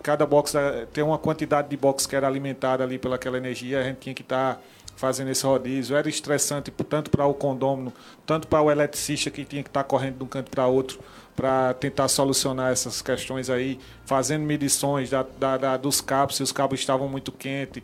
cada 0.00 0.24
box 0.24 0.52
tem 0.92 1.02
uma 1.02 1.18
quantidade 1.18 1.68
de 1.68 1.76
box 1.76 2.06
que 2.06 2.14
era 2.14 2.28
alimentada 2.28 2.84
ali 2.84 2.98
pelaquela 2.98 3.36
energia, 3.36 3.80
a 3.80 3.82
gente 3.82 3.98
tinha 3.98 4.14
que 4.14 4.22
estar 4.22 4.54
tá 4.54 4.60
fazendo 4.96 5.30
esse 5.30 5.44
rodízio. 5.44 5.96
Era 5.96 6.08
estressante 6.08 6.70
tanto 6.70 7.10
para 7.10 7.26
o 7.26 7.34
condômino, 7.34 7.92
tanto 8.24 8.48
para 8.48 8.62
o 8.62 8.70
eletricista 8.70 9.30
que 9.30 9.44
tinha 9.44 9.62
que 9.62 9.68
estar 9.68 9.82
tá 9.82 9.88
correndo 9.88 10.18
de 10.18 10.24
um 10.24 10.26
canto 10.26 10.50
para 10.50 10.66
outro 10.66 10.98
para 11.36 11.74
tentar 11.74 12.08
solucionar 12.08 12.72
essas 12.72 13.02
questões 13.02 13.50
aí, 13.50 13.78
fazendo 14.06 14.42
medições 14.42 15.10
da, 15.10 15.22
da, 15.22 15.56
da, 15.58 15.76
dos 15.76 16.00
cabos, 16.00 16.36
se 16.36 16.42
os 16.42 16.50
cabos 16.50 16.80
estavam 16.80 17.06
muito 17.06 17.30
quentes, 17.30 17.82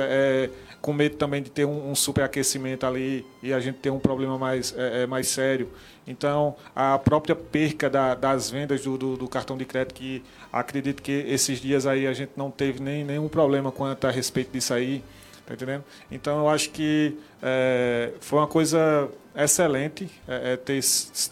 é, 0.00 0.48
com 0.80 0.94
medo 0.94 1.16
também 1.16 1.42
de 1.42 1.50
ter 1.50 1.66
um, 1.66 1.90
um 1.90 1.94
superaquecimento 1.94 2.86
ali 2.86 3.26
e 3.42 3.52
a 3.52 3.60
gente 3.60 3.76
ter 3.76 3.90
um 3.90 3.98
problema 3.98 4.38
mais, 4.38 4.74
é, 4.76 5.02
é, 5.02 5.06
mais 5.06 5.28
sério. 5.28 5.68
Então, 6.06 6.56
a 6.74 6.98
própria 6.98 7.36
perca 7.36 7.90
da, 7.90 8.14
das 8.14 8.50
vendas 8.50 8.82
do, 8.82 8.96
do, 8.96 9.16
do, 9.18 9.28
cartão 9.28 9.56
de 9.56 9.66
crédito, 9.66 9.94
que 9.94 10.22
acredito 10.50 11.02
que 11.02 11.12
esses 11.12 11.60
dias 11.60 11.86
aí 11.86 12.06
a 12.06 12.12
gente 12.14 12.32
não 12.36 12.50
teve 12.50 12.82
nem, 12.82 13.04
nenhum 13.04 13.28
problema 13.28 13.70
quanto 13.70 14.06
a 14.06 14.10
respeito 14.10 14.50
disso 14.52 14.72
aí, 14.72 15.04
tá 15.46 15.54
entendendo? 15.54 15.84
Então, 16.10 16.38
eu 16.38 16.48
acho 16.48 16.70
que 16.70 17.16
é, 17.42 18.12
foi 18.20 18.38
uma 18.38 18.46
coisa 18.46 19.08
excelente 19.36 20.08
é, 20.28 20.52
é, 20.52 20.56
ter 20.56 20.80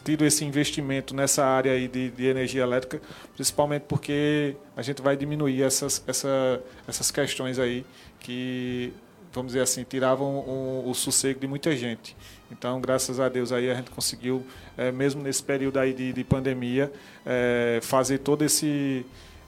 tido 0.05 0.25
esse 0.25 0.45
investimento 0.45 1.15
nessa 1.15 1.45
área 1.45 1.73
aí 1.73 1.87
de, 1.87 2.11
de, 2.11 2.27
energia 2.27 2.63
elétrica, 2.63 3.01
principalmente 3.35 3.83
porque 3.83 4.57
a 4.77 4.83
gente 4.83 5.01
vai 5.01 5.17
diminuir 5.17 5.63
essas, 5.63 6.03
essa, 6.07 6.61
essas 6.87 7.11
questões 7.11 7.59
aí 7.59 7.87
que, 8.19 8.93
vamos 9.33 9.53
dizer 9.53 9.63
assim, 9.63 9.85
tiravam 9.85 10.39
o, 10.39 10.91
o 10.91 10.95
sossego 10.95 11.39
de 11.39 11.47
muita 11.47 11.77
gente. 11.77 12.17
Então, 12.51 12.81
graças 12.81 13.19
a 13.19 13.29
Deus, 13.29 13.53
aí 13.53 13.71
a 13.71 13.75
gente 13.75 13.91
conseguiu, 13.91 14.45
é, 14.77 14.93
mesmo 14.93 15.23
nesse 15.23 15.43
período 15.43 15.79
aí 15.79 15.93
de, 15.93 16.13
de 16.13 16.25
pandemia, 16.25 16.93
é, 17.25 17.79
fazer 17.83 18.19
todo 18.19 18.45
esse 18.45 19.07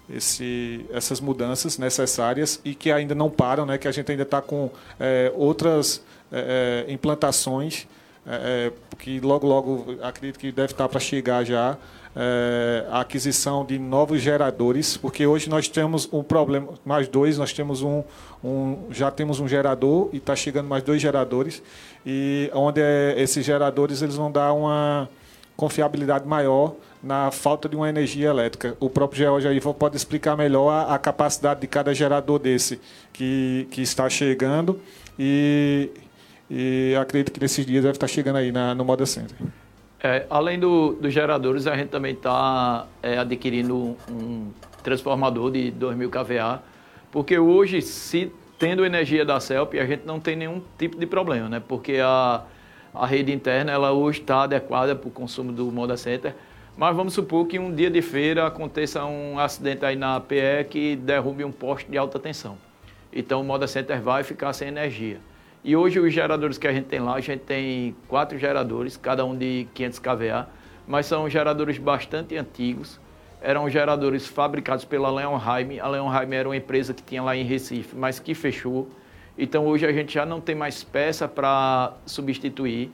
esse, 0.08 0.84
essas 0.92 1.20
mudanças 1.20 1.78
necessárias 1.78 2.60
e 2.64 2.74
que 2.74 2.90
ainda 2.90 3.14
não 3.14 3.30
param, 3.30 3.64
né, 3.64 3.78
que 3.78 3.88
a 3.88 3.92
gente 3.92 4.10
ainda 4.10 4.22
está 4.22 4.42
com 4.42 4.70
é, 5.00 5.32
outras 5.34 6.02
é, 6.32 6.84
implantações 6.88 7.86
é, 8.26 8.70
é, 8.70 8.96
que 8.98 9.20
logo, 9.20 9.46
logo 9.46 9.98
acredito 10.02 10.38
que 10.38 10.50
deve 10.50 10.72
estar 10.72 10.88
para 10.88 10.98
chegar 10.98 11.44
já, 11.44 11.76
é, 12.16 12.86
a 12.90 13.00
aquisição 13.00 13.66
de 13.66 13.78
novos 13.78 14.22
geradores, 14.22 14.96
porque 14.96 15.26
hoje 15.26 15.50
nós 15.50 15.68
temos 15.68 16.08
um 16.10 16.22
problema, 16.22 16.68
mais 16.84 17.06
dois, 17.06 17.36
nós 17.36 17.52
temos 17.52 17.82
um, 17.82 18.02
um 18.42 18.86
já 18.90 19.10
temos 19.10 19.40
um 19.40 19.48
gerador 19.48 20.08
e 20.12 20.16
está 20.16 20.34
chegando 20.34 20.68
mais 20.68 20.82
dois 20.82 21.02
geradores, 21.02 21.62
e 22.06 22.50
onde 22.54 22.80
é, 22.80 23.14
esses 23.18 23.44
geradores 23.44 24.00
eles 24.00 24.14
vão 24.14 24.30
dar 24.32 24.54
uma 24.54 25.08
confiabilidade 25.54 26.26
maior 26.26 26.74
na 27.04 27.30
falta 27.30 27.68
de 27.68 27.76
uma 27.76 27.88
energia 27.88 28.28
elétrica. 28.28 28.76
O 28.80 28.88
próprio 28.88 29.18
George 29.18 29.46
aí 29.46 29.60
pode 29.60 29.96
explicar 29.96 30.36
melhor 30.36 30.70
a, 30.70 30.94
a 30.94 30.98
capacidade 30.98 31.60
de 31.60 31.66
cada 31.66 31.94
gerador 31.94 32.38
desse 32.38 32.80
que, 33.12 33.68
que 33.70 33.82
está 33.82 34.08
chegando 34.08 34.80
e, 35.18 35.90
e 36.50 36.96
acredito 36.98 37.30
que 37.30 37.40
nesses 37.40 37.64
dias 37.66 37.82
deve 37.82 37.96
estar 37.96 38.08
chegando 38.08 38.36
aí 38.36 38.50
na, 38.50 38.74
no 38.74 38.84
Moda 38.84 39.04
Center. 39.04 39.36
É, 40.02 40.26
além 40.28 40.58
do, 40.58 40.94
dos 40.94 41.12
geradores, 41.12 41.66
a 41.66 41.76
gente 41.76 41.88
também 41.88 42.12
está 42.12 42.86
é, 43.02 43.18
adquirindo 43.18 43.96
um 44.10 44.50
transformador 44.82 45.50
de 45.50 45.72
2.000 45.72 46.10
kVA, 46.10 46.62
porque 47.10 47.38
hoje, 47.38 47.80
se 47.80 48.30
tendo 48.58 48.84
energia 48.84 49.24
da 49.24 49.40
CELP, 49.40 49.78
a 49.78 49.86
gente 49.86 50.04
não 50.04 50.20
tem 50.20 50.36
nenhum 50.36 50.60
tipo 50.78 50.98
de 50.98 51.06
problema, 51.06 51.48
né? 51.48 51.62
Porque 51.66 51.98
a, 52.02 52.42
a 52.94 53.06
rede 53.06 53.32
interna, 53.32 53.72
ela 53.72 53.92
hoje 53.92 54.20
está 54.20 54.42
adequada 54.42 54.94
para 54.94 55.08
o 55.08 55.10
consumo 55.10 55.52
do 55.52 55.70
Moda 55.72 55.96
Center, 55.96 56.34
mas 56.76 56.96
vamos 56.96 57.14
supor 57.14 57.46
que 57.46 57.58
um 57.58 57.72
dia 57.72 57.88
de 57.88 58.02
feira 58.02 58.46
aconteça 58.46 59.04
um 59.04 59.38
acidente 59.38 59.84
aí 59.84 59.94
na 59.94 60.20
PE 60.20 60.64
que 60.68 60.96
derrube 60.96 61.44
um 61.44 61.52
poste 61.52 61.88
de 61.88 61.96
alta 61.96 62.18
tensão. 62.18 62.58
Então 63.12 63.40
o 63.40 63.44
Moda 63.44 63.68
Center 63.68 64.00
vai 64.02 64.24
ficar 64.24 64.52
sem 64.52 64.68
energia. 64.68 65.18
E 65.62 65.76
hoje 65.76 66.00
os 66.00 66.12
geradores 66.12 66.58
que 66.58 66.66
a 66.66 66.72
gente 66.72 66.86
tem 66.86 66.98
lá, 66.98 67.14
a 67.14 67.20
gente 67.20 67.42
tem 67.42 67.94
quatro 68.08 68.36
geradores, 68.38 68.96
cada 68.96 69.24
um 69.24 69.36
de 69.36 69.68
500 69.72 69.98
kVA, 70.00 70.48
mas 70.86 71.06
são 71.06 71.30
geradores 71.30 71.78
bastante 71.78 72.36
antigos. 72.36 73.00
Eram 73.40 73.70
geradores 73.70 74.26
fabricados 74.26 74.84
pela 74.84 75.10
Leonheim. 75.10 75.78
A 75.78 75.86
Leonheim 75.86 76.34
era 76.34 76.48
uma 76.48 76.56
empresa 76.56 76.92
que 76.92 77.02
tinha 77.02 77.22
lá 77.22 77.36
em 77.36 77.44
Recife, 77.44 77.94
mas 77.94 78.18
que 78.18 78.34
fechou. 78.34 78.88
Então 79.38 79.64
hoje 79.66 79.86
a 79.86 79.92
gente 79.92 80.12
já 80.12 80.26
não 80.26 80.40
tem 80.40 80.54
mais 80.54 80.82
peça 80.82 81.28
para 81.28 81.92
substituir. 82.04 82.90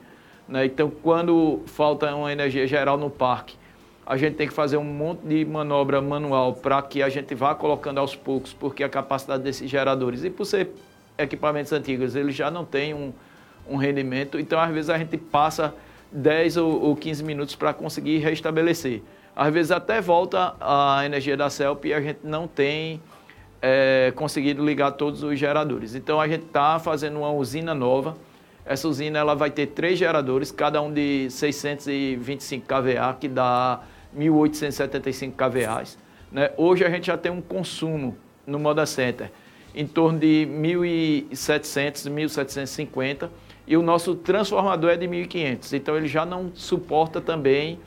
Né? 0.47 0.65
Então 0.65 0.91
quando 1.01 1.61
falta 1.65 2.13
uma 2.13 2.31
energia 2.31 2.67
geral 2.67 2.95
no 2.95 3.09
parque, 3.09 3.55
a 4.11 4.17
gente 4.17 4.35
tem 4.35 4.45
que 4.45 4.53
fazer 4.53 4.75
um 4.75 4.83
monte 4.83 5.21
de 5.21 5.45
manobra 5.45 6.01
manual 6.01 6.53
para 6.53 6.81
que 6.81 7.01
a 7.01 7.07
gente 7.07 7.33
vá 7.33 7.55
colocando 7.55 7.97
aos 7.97 8.13
poucos, 8.13 8.51
porque 8.51 8.83
a 8.83 8.89
capacidade 8.89 9.41
desses 9.41 9.69
geradores, 9.69 10.25
e 10.25 10.29
por 10.29 10.43
ser 10.43 10.69
equipamentos 11.17 11.71
antigos, 11.71 12.13
eles 12.13 12.35
já 12.35 12.51
não 12.51 12.65
têm 12.65 12.93
um, 12.93 13.13
um 13.65 13.77
rendimento. 13.77 14.37
Então, 14.37 14.59
às 14.59 14.69
vezes, 14.69 14.89
a 14.89 14.97
gente 14.97 15.15
passa 15.15 15.73
10 16.11 16.57
ou, 16.57 16.81
ou 16.87 16.93
15 16.93 17.23
minutos 17.23 17.55
para 17.55 17.73
conseguir 17.73 18.17
restabelecer. 18.17 19.01
Às 19.33 19.53
vezes 19.53 19.71
até 19.71 20.01
volta 20.01 20.57
a 20.59 21.05
energia 21.05 21.37
da 21.37 21.49
CELP 21.49 21.85
e 21.85 21.93
a 21.93 22.01
gente 22.01 22.19
não 22.21 22.49
tem 22.49 23.01
é, 23.61 24.11
conseguido 24.13 24.61
ligar 24.61 24.91
todos 24.91 25.23
os 25.23 25.39
geradores. 25.39 25.95
Então 25.95 26.19
a 26.19 26.27
gente 26.27 26.47
está 26.47 26.77
fazendo 26.79 27.19
uma 27.19 27.31
usina 27.31 27.73
nova. 27.73 28.17
Essa 28.65 28.89
usina 28.89 29.19
ela 29.19 29.35
vai 29.35 29.49
ter 29.49 29.67
três 29.67 29.97
geradores, 29.97 30.51
cada 30.51 30.81
um 30.81 30.91
de 30.91 31.29
625 31.29 32.67
kVA, 32.67 33.15
que 33.17 33.29
dá 33.29 33.79
1.875 34.17 35.33
kVA. 35.33 35.83
Né? 36.31 36.51
Hoje 36.57 36.85
a 36.85 36.89
gente 36.89 37.07
já 37.07 37.17
tem 37.17 37.31
um 37.31 37.41
consumo 37.41 38.17
no 38.45 38.59
Moda 38.59 38.85
Center 38.85 39.31
em 39.73 39.87
torno 39.87 40.19
de 40.19 40.47
1.700, 40.49 42.09
1.750 42.09 43.29
e 43.65 43.77
o 43.77 43.81
nosso 43.81 44.15
transformador 44.15 44.91
é 44.91 44.97
de 44.97 45.07
1.500. 45.07 45.73
Então 45.73 45.95
ele 45.95 46.07
já 46.07 46.25
não 46.25 46.51
suporta 46.53 47.21
também 47.21 47.79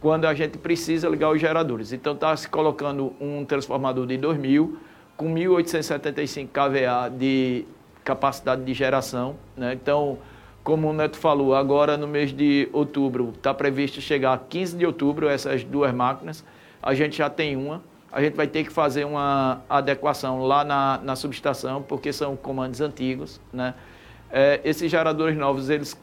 quando 0.00 0.26
a 0.26 0.34
gente 0.34 0.58
precisa 0.58 1.08
ligar 1.08 1.30
os 1.30 1.40
geradores. 1.40 1.92
Então 1.92 2.14
está 2.14 2.36
se 2.36 2.48
colocando 2.48 3.14
um 3.20 3.44
transformador 3.44 4.06
de 4.06 4.18
2.000 4.18 4.74
com 5.16 5.34
1.875 5.34 6.48
kVA 6.48 7.10
de 7.10 7.64
capacidade 8.02 8.64
de 8.64 8.72
geração. 8.74 9.36
Né? 9.56 9.74
Então, 9.74 10.18
como 10.62 10.90
o 10.90 10.92
Neto 10.92 11.16
falou, 11.16 11.54
agora 11.54 11.96
no 11.96 12.06
mês 12.06 12.32
de 12.32 12.68
outubro 12.72 13.32
está 13.34 13.52
previsto 13.54 14.00
chegar 14.00 14.38
15 14.48 14.76
de 14.76 14.86
outubro 14.86 15.28
essas 15.28 15.64
duas 15.64 15.92
máquinas. 15.92 16.44
A 16.82 16.94
gente 16.94 17.16
já 17.18 17.30
tem 17.30 17.56
uma. 17.56 17.82
A 18.12 18.20
gente 18.22 18.34
vai 18.34 18.46
ter 18.46 18.64
que 18.64 18.72
fazer 18.72 19.04
uma 19.04 19.62
adequação 19.68 20.42
lá 20.42 20.64
na, 20.64 21.00
na 21.02 21.16
subestação, 21.16 21.82
porque 21.82 22.12
são 22.12 22.36
comandos 22.36 22.80
antigos. 22.80 23.40
Né? 23.52 23.74
É, 24.30 24.60
esses 24.64 24.90
geradores 24.90 25.36
novos, 25.36 25.70
eles 25.70 25.96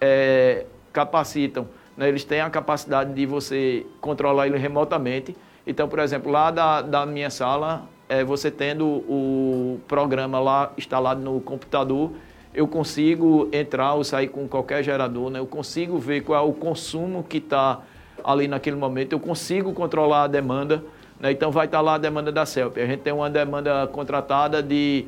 é, 0.00 0.66
capacitam, 0.92 1.68
né? 1.96 2.08
eles 2.08 2.24
têm 2.24 2.40
a 2.40 2.48
capacidade 2.48 3.12
de 3.12 3.26
você 3.26 3.84
controlar 4.00 4.46
ele 4.46 4.56
remotamente. 4.56 5.36
Então, 5.66 5.88
por 5.88 5.98
exemplo, 5.98 6.30
lá 6.30 6.50
da, 6.50 6.80
da 6.80 7.04
minha 7.04 7.30
sala, 7.30 7.88
é, 8.08 8.22
você 8.22 8.50
tendo 8.50 8.86
o 8.86 9.80
programa 9.88 10.38
lá 10.38 10.72
instalado 10.76 11.20
no 11.20 11.40
computador, 11.40 12.12
eu 12.54 12.66
consigo 12.68 13.48
entrar 13.52 13.94
ou 13.94 14.04
sair 14.04 14.28
com 14.28 14.46
qualquer 14.46 14.82
gerador, 14.82 15.30
né? 15.30 15.38
eu 15.38 15.46
consigo 15.46 15.98
ver 15.98 16.22
qual 16.22 16.44
é 16.44 16.48
o 16.48 16.52
consumo 16.52 17.22
que 17.22 17.38
está 17.38 17.80
ali 18.22 18.46
naquele 18.46 18.76
momento, 18.76 19.12
eu 19.12 19.20
consigo 19.20 19.72
controlar 19.72 20.24
a 20.24 20.26
demanda, 20.26 20.84
né? 21.18 21.32
então 21.32 21.50
vai 21.50 21.66
estar 21.66 21.78
tá 21.78 21.82
lá 21.82 21.94
a 21.94 21.98
demanda 21.98 22.30
da 22.30 22.44
CELP. 22.44 22.78
A 22.78 22.86
gente 22.86 23.00
tem 23.00 23.12
uma 23.12 23.30
demanda 23.30 23.86
contratada 23.86 24.62
de 24.62 25.06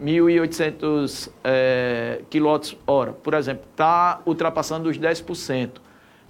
1.800 0.00 1.30
é, 1.42 2.20
kWh, 2.30 3.12
por 3.22 3.34
exemplo, 3.34 3.64
está 3.70 4.20
ultrapassando 4.24 4.88
os 4.88 4.98
10%. 4.98 5.70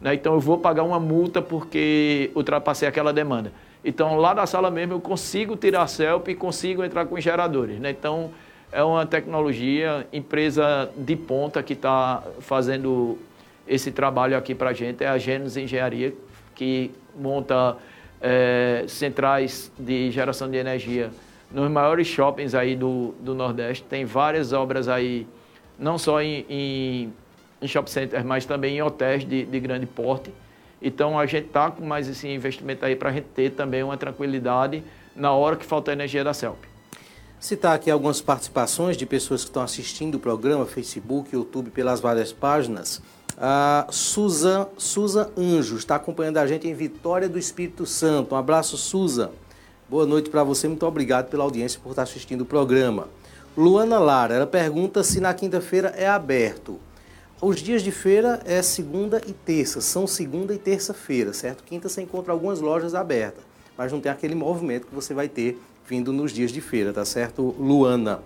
Né? 0.00 0.14
Então 0.14 0.34
eu 0.34 0.40
vou 0.40 0.58
pagar 0.58 0.82
uma 0.82 0.98
multa 0.98 1.40
porque 1.40 2.30
ultrapassei 2.34 2.88
aquela 2.88 3.12
demanda. 3.12 3.52
Então, 3.84 4.16
lá 4.16 4.32
da 4.32 4.46
sala 4.46 4.70
mesmo, 4.70 4.94
eu 4.94 5.00
consigo 5.00 5.56
tirar 5.56 5.82
a 5.82 5.86
CELP 5.86 6.28
e 6.28 6.34
consigo 6.34 6.82
entrar 6.82 7.04
com 7.04 7.16
os 7.16 7.22
geradores. 7.22 7.78
Né? 7.78 7.90
Então, 7.90 8.30
é 8.74 8.82
uma 8.82 9.06
tecnologia, 9.06 10.04
empresa 10.12 10.90
de 10.96 11.14
ponta 11.14 11.62
que 11.62 11.74
está 11.74 12.24
fazendo 12.40 13.16
esse 13.68 13.92
trabalho 13.92 14.36
aqui 14.36 14.52
para 14.52 14.70
a 14.70 14.72
gente, 14.72 15.04
é 15.04 15.06
a 15.06 15.16
Gênesis 15.16 15.56
Engenharia, 15.56 16.12
que 16.56 16.90
monta 17.16 17.76
é, 18.20 18.84
centrais 18.88 19.70
de 19.78 20.10
geração 20.10 20.50
de 20.50 20.56
energia 20.56 21.12
nos 21.52 21.70
maiores 21.70 22.08
shoppings 22.08 22.52
aí 22.52 22.74
do, 22.74 23.14
do 23.20 23.32
Nordeste. 23.32 23.84
Tem 23.84 24.04
várias 24.04 24.52
obras 24.52 24.88
aí, 24.88 25.24
não 25.78 25.96
só 25.96 26.20
em, 26.20 26.44
em, 26.50 27.12
em 27.62 27.68
shopping 27.68 27.90
centers, 27.92 28.24
mas 28.24 28.44
também 28.44 28.78
em 28.78 28.82
hotéis 28.82 29.24
de, 29.24 29.44
de 29.44 29.60
grande 29.60 29.86
porte. 29.86 30.32
Então 30.82 31.16
a 31.16 31.24
gente 31.26 31.46
está 31.46 31.70
com 31.70 31.86
mais 31.86 32.08
esse 32.08 32.26
investimento 32.26 32.84
aí 32.84 32.96
para 32.96 33.10
a 33.10 33.12
gente 33.12 33.26
ter 33.26 33.50
também 33.50 33.84
uma 33.84 33.96
tranquilidade 33.96 34.82
na 35.14 35.32
hora 35.32 35.54
que 35.54 35.64
falta 35.64 35.92
energia 35.92 36.24
da 36.24 36.34
CELP. 36.34 36.73
Citar 37.40 37.74
aqui 37.74 37.90
algumas 37.90 38.20
participações 38.22 38.96
de 38.96 39.04
pessoas 39.04 39.42
que 39.42 39.50
estão 39.50 39.62
assistindo 39.62 40.14
o 40.14 40.18
programa, 40.18 40.64
Facebook, 40.64 41.34
YouTube, 41.34 41.70
pelas 41.70 42.00
várias 42.00 42.32
páginas. 42.32 43.02
A 43.36 43.86
Suza, 43.90 44.68
Suza 44.78 45.30
Anjos 45.36 45.80
está 45.80 45.96
acompanhando 45.96 46.38
a 46.38 46.46
gente 46.46 46.66
em 46.66 46.74
Vitória 46.74 47.28
do 47.28 47.38
Espírito 47.38 47.84
Santo. 47.84 48.34
Um 48.34 48.38
abraço, 48.38 48.76
Suza. 48.76 49.30
Boa 49.88 50.06
noite 50.06 50.30
para 50.30 50.42
você, 50.42 50.66
muito 50.66 50.86
obrigado 50.86 51.28
pela 51.28 51.44
audiência 51.44 51.78
por 51.82 51.90
estar 51.90 52.02
assistindo 52.02 52.40
o 52.40 52.46
programa. 52.46 53.08
Luana 53.56 53.98
Lara, 53.98 54.34
ela 54.34 54.46
pergunta 54.46 55.02
se 55.04 55.20
na 55.20 55.34
quinta-feira 55.34 55.88
é 55.96 56.08
aberto. 56.08 56.80
Os 57.42 57.60
dias 57.60 57.82
de 57.82 57.92
feira 57.92 58.40
é 58.46 58.62
segunda 58.62 59.20
e 59.26 59.32
terça, 59.32 59.80
são 59.80 60.06
segunda 60.06 60.54
e 60.54 60.58
terça-feira, 60.58 61.32
certo? 61.32 61.62
Quinta 61.62 61.88
você 61.88 62.00
encontra 62.00 62.32
algumas 62.32 62.60
lojas 62.60 62.94
abertas, 62.94 63.44
mas 63.76 63.92
não 63.92 64.00
tem 64.00 64.10
aquele 64.10 64.34
movimento 64.34 64.86
que 64.86 64.94
você 64.94 65.12
vai 65.12 65.28
ter 65.28 65.60
vindo 65.86 66.12
nos 66.12 66.32
dias 66.32 66.50
de 66.50 66.60
feira, 66.60 66.92
tá 66.92 67.04
certo, 67.04 67.54
Luana? 67.58 68.20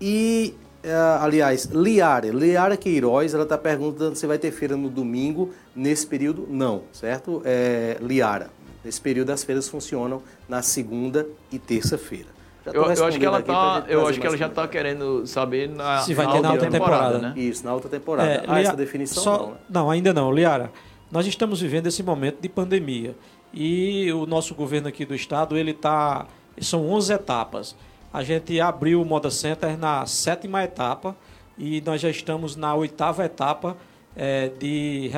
E, 0.00 0.54
uh, 0.84 1.22
aliás, 1.22 1.64
Liara, 1.66 2.28
Liara 2.28 2.76
Queiroz, 2.76 3.34
ela 3.34 3.42
está 3.42 3.58
perguntando 3.58 4.14
se 4.14 4.26
vai 4.26 4.38
ter 4.38 4.52
feira 4.52 4.76
no 4.76 4.88
domingo, 4.88 5.52
nesse 5.74 6.06
período, 6.06 6.46
não, 6.48 6.82
certo? 6.92 7.42
É, 7.44 7.96
Liara, 8.00 8.50
nesse 8.84 9.00
período 9.00 9.30
as 9.30 9.42
feiras 9.42 9.68
funcionam 9.68 10.22
na 10.48 10.62
segunda 10.62 11.26
e 11.50 11.58
terça-feira. 11.58 12.38
Eu, 12.66 12.84
eu, 12.84 13.06
acho 13.06 13.18
que 13.18 13.24
ela 13.24 13.40
tá, 13.40 13.84
eu 13.88 14.06
acho 14.06 14.20
que 14.20 14.26
ela 14.26 14.36
já 14.36 14.46
está 14.46 14.68
querendo 14.68 15.26
saber 15.26 15.68
na, 15.68 16.00
se 16.00 16.12
vai 16.12 16.26
ter 16.26 16.40
na 16.40 16.52
outra 16.52 16.70
temporada, 16.70 17.14
temporada, 17.14 17.34
né? 17.34 17.40
Isso, 17.40 17.64
na 17.64 17.72
outra 17.72 17.88
temporada. 17.88 18.28
É, 18.28 18.44
ah, 18.46 18.60
essa 18.60 18.76
definição 18.76 19.22
só, 19.22 19.38
não, 19.38 19.50
né? 19.50 19.56
Não, 19.70 19.90
ainda 19.90 20.12
não, 20.12 20.30
Liara. 20.30 20.70
Nós 21.10 21.26
estamos 21.26 21.60
vivendo 21.60 21.86
esse 21.86 22.02
momento 22.02 22.40
de 22.40 22.48
pandemia 22.48 23.16
e 23.52 24.12
o 24.12 24.26
nosso 24.26 24.54
governo 24.54 24.88
aqui 24.88 25.04
do 25.04 25.14
estado 25.14 25.56
ele 25.56 25.72
tá, 25.72 26.26
são 26.60 26.88
11 26.90 27.12
etapas. 27.12 27.76
A 28.12 28.22
gente 28.22 28.60
abriu 28.60 29.02
o 29.02 29.04
Moda 29.04 29.30
Center 29.30 29.76
na 29.76 30.06
sétima 30.06 30.64
etapa 30.64 31.16
e 31.56 31.80
nós 31.82 32.00
já 32.00 32.08
estamos 32.08 32.56
na 32.56 32.74
oitava 32.74 33.24
etapa 33.24 33.76
é, 34.16 34.48
de, 34.48 35.10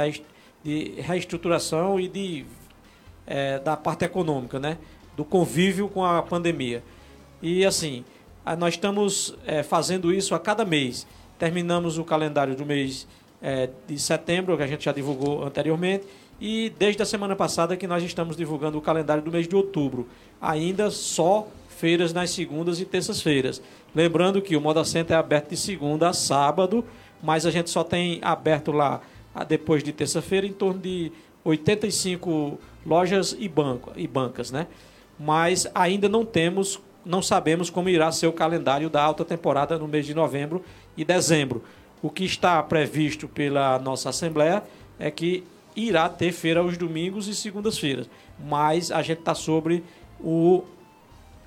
de 0.63 1.01
reestruturação 1.01 2.01
e 2.01 2.09
de 2.09 2.47
é, 3.27 3.59
da 3.61 3.77
parte 3.77 4.05
econômica, 4.05 4.59
né? 4.59 4.77
Do 5.17 5.25
convívio 5.25 5.89
com 5.89 6.05
a 6.05 6.23
pandemia. 6.23 6.83
E 7.41 7.65
assim, 7.65 8.05
nós 8.59 8.75
estamos 8.75 9.35
é, 9.47 9.63
fazendo 9.63 10.13
isso 10.13 10.35
a 10.35 10.41
cada 10.41 10.65
mês. 10.65 11.07
Terminamos 11.39 11.97
o 11.97 12.05
calendário 12.05 12.57
do 12.57 12.67
mês 12.67 13.07
é, 13.41 13.71
de 13.87 13.99
setembro, 13.99 14.57
que 14.57 14.63
a 14.63 14.67
gente 14.67 14.85
já 14.85 14.93
divulgou 14.93 15.45
anteriormente, 15.45 16.05
e 16.41 16.73
desde 16.79 17.03
a 17.03 17.07
semana 17.07 17.37
passada 17.37 17.77
que 17.77 17.87
nós 17.87 18.03
estamos 18.03 18.37
divulgando 18.37 18.79
o 18.79 18.81
calendário 18.81 19.23
do 19.23 19.31
mês 19.31 19.47
de 19.47 19.55
outubro. 19.55 20.09
Ainda 20.41 20.91
só 20.91 21.47
feiras 21.69 22.13
nas 22.13 22.31
segundas 22.31 22.81
e 22.81 22.85
terças-feiras. 22.85 23.61
Lembrando 23.95 24.41
que 24.41 24.57
o 24.57 24.61
Moda 24.61 24.85
Center 24.85 25.17
é 25.17 25.19
aberto 25.19 25.51
de 25.51 25.57
segunda 25.57 26.09
a 26.09 26.13
sábado, 26.13 26.85
mas 27.23 27.45
a 27.45 27.51
gente 27.51 27.69
só 27.69 27.85
tem 27.85 28.19
aberto 28.23 28.73
lá 28.73 29.01
depois 29.47 29.83
de 29.83 29.93
terça-feira 29.93 30.47
em 30.47 30.53
torno 30.53 30.81
de 30.81 31.13
85 31.45 32.59
lojas 32.85 33.37
e, 33.39 33.49
banco, 33.49 33.93
e 33.97 34.07
bancas, 34.07 34.51
né? 34.51 34.67
Mas 35.19 35.67
ainda 35.75 36.09
não 36.09 36.25
temos 36.25 36.81
não 37.05 37.23
sabemos 37.23 37.71
como 37.71 37.89
irá 37.89 38.13
ser 38.13 38.27
o 38.27 38.33
calendário 38.33 38.91
da 38.91 39.03
alta 39.03 39.25
temporada 39.25 39.79
no 39.79 39.89
mês 39.89 40.05
de 40.05 40.15
novembro 40.15 40.63
e 40.97 41.05
dezembro. 41.05 41.63
O 42.03 42.11
que 42.11 42.25
está 42.25 42.63
previsto 42.63 43.27
pela 43.27 43.79
nossa 43.79 44.11
Assembleia 44.11 44.63
é 44.99 45.11
que 45.11 45.43
irá 45.89 46.09
ter 46.09 46.33
feira 46.33 46.61
aos 46.61 46.77
domingos 46.77 47.29
e 47.29 47.35
segundas-feiras, 47.35 48.09
mas 48.39 48.91
a 48.91 49.03
gente 49.03 49.21
está 49.21 49.35
sobre 49.35 49.85
o 50.21 50.65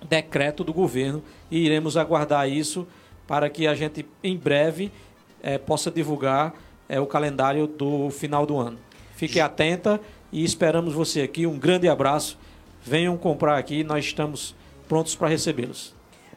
decreto 0.07 0.63
do 0.63 0.73
governo 0.73 1.23
e 1.49 1.59
iremos 1.59 1.97
aguardar 1.97 2.49
isso 2.49 2.87
para 3.27 3.49
que 3.49 3.67
a 3.67 3.75
gente 3.75 4.05
em 4.23 4.37
breve 4.37 4.91
é, 5.41 5.57
possa 5.57 5.89
divulgar 5.89 6.53
é, 6.89 6.99
o 6.99 7.05
calendário 7.05 7.67
do 7.67 8.09
final 8.09 8.45
do 8.45 8.57
ano. 8.57 8.77
Fique 9.15 9.39
atenta 9.39 9.99
e 10.31 10.43
esperamos 10.43 10.93
você 10.93 11.21
aqui. 11.21 11.45
Um 11.45 11.57
grande 11.57 11.87
abraço. 11.87 12.37
Venham 12.81 13.15
comprar 13.17 13.57
aqui, 13.57 13.83
nós 13.83 14.05
estamos 14.05 14.55
prontos 14.87 15.15
para 15.15 15.29
recebê-los. 15.29 15.92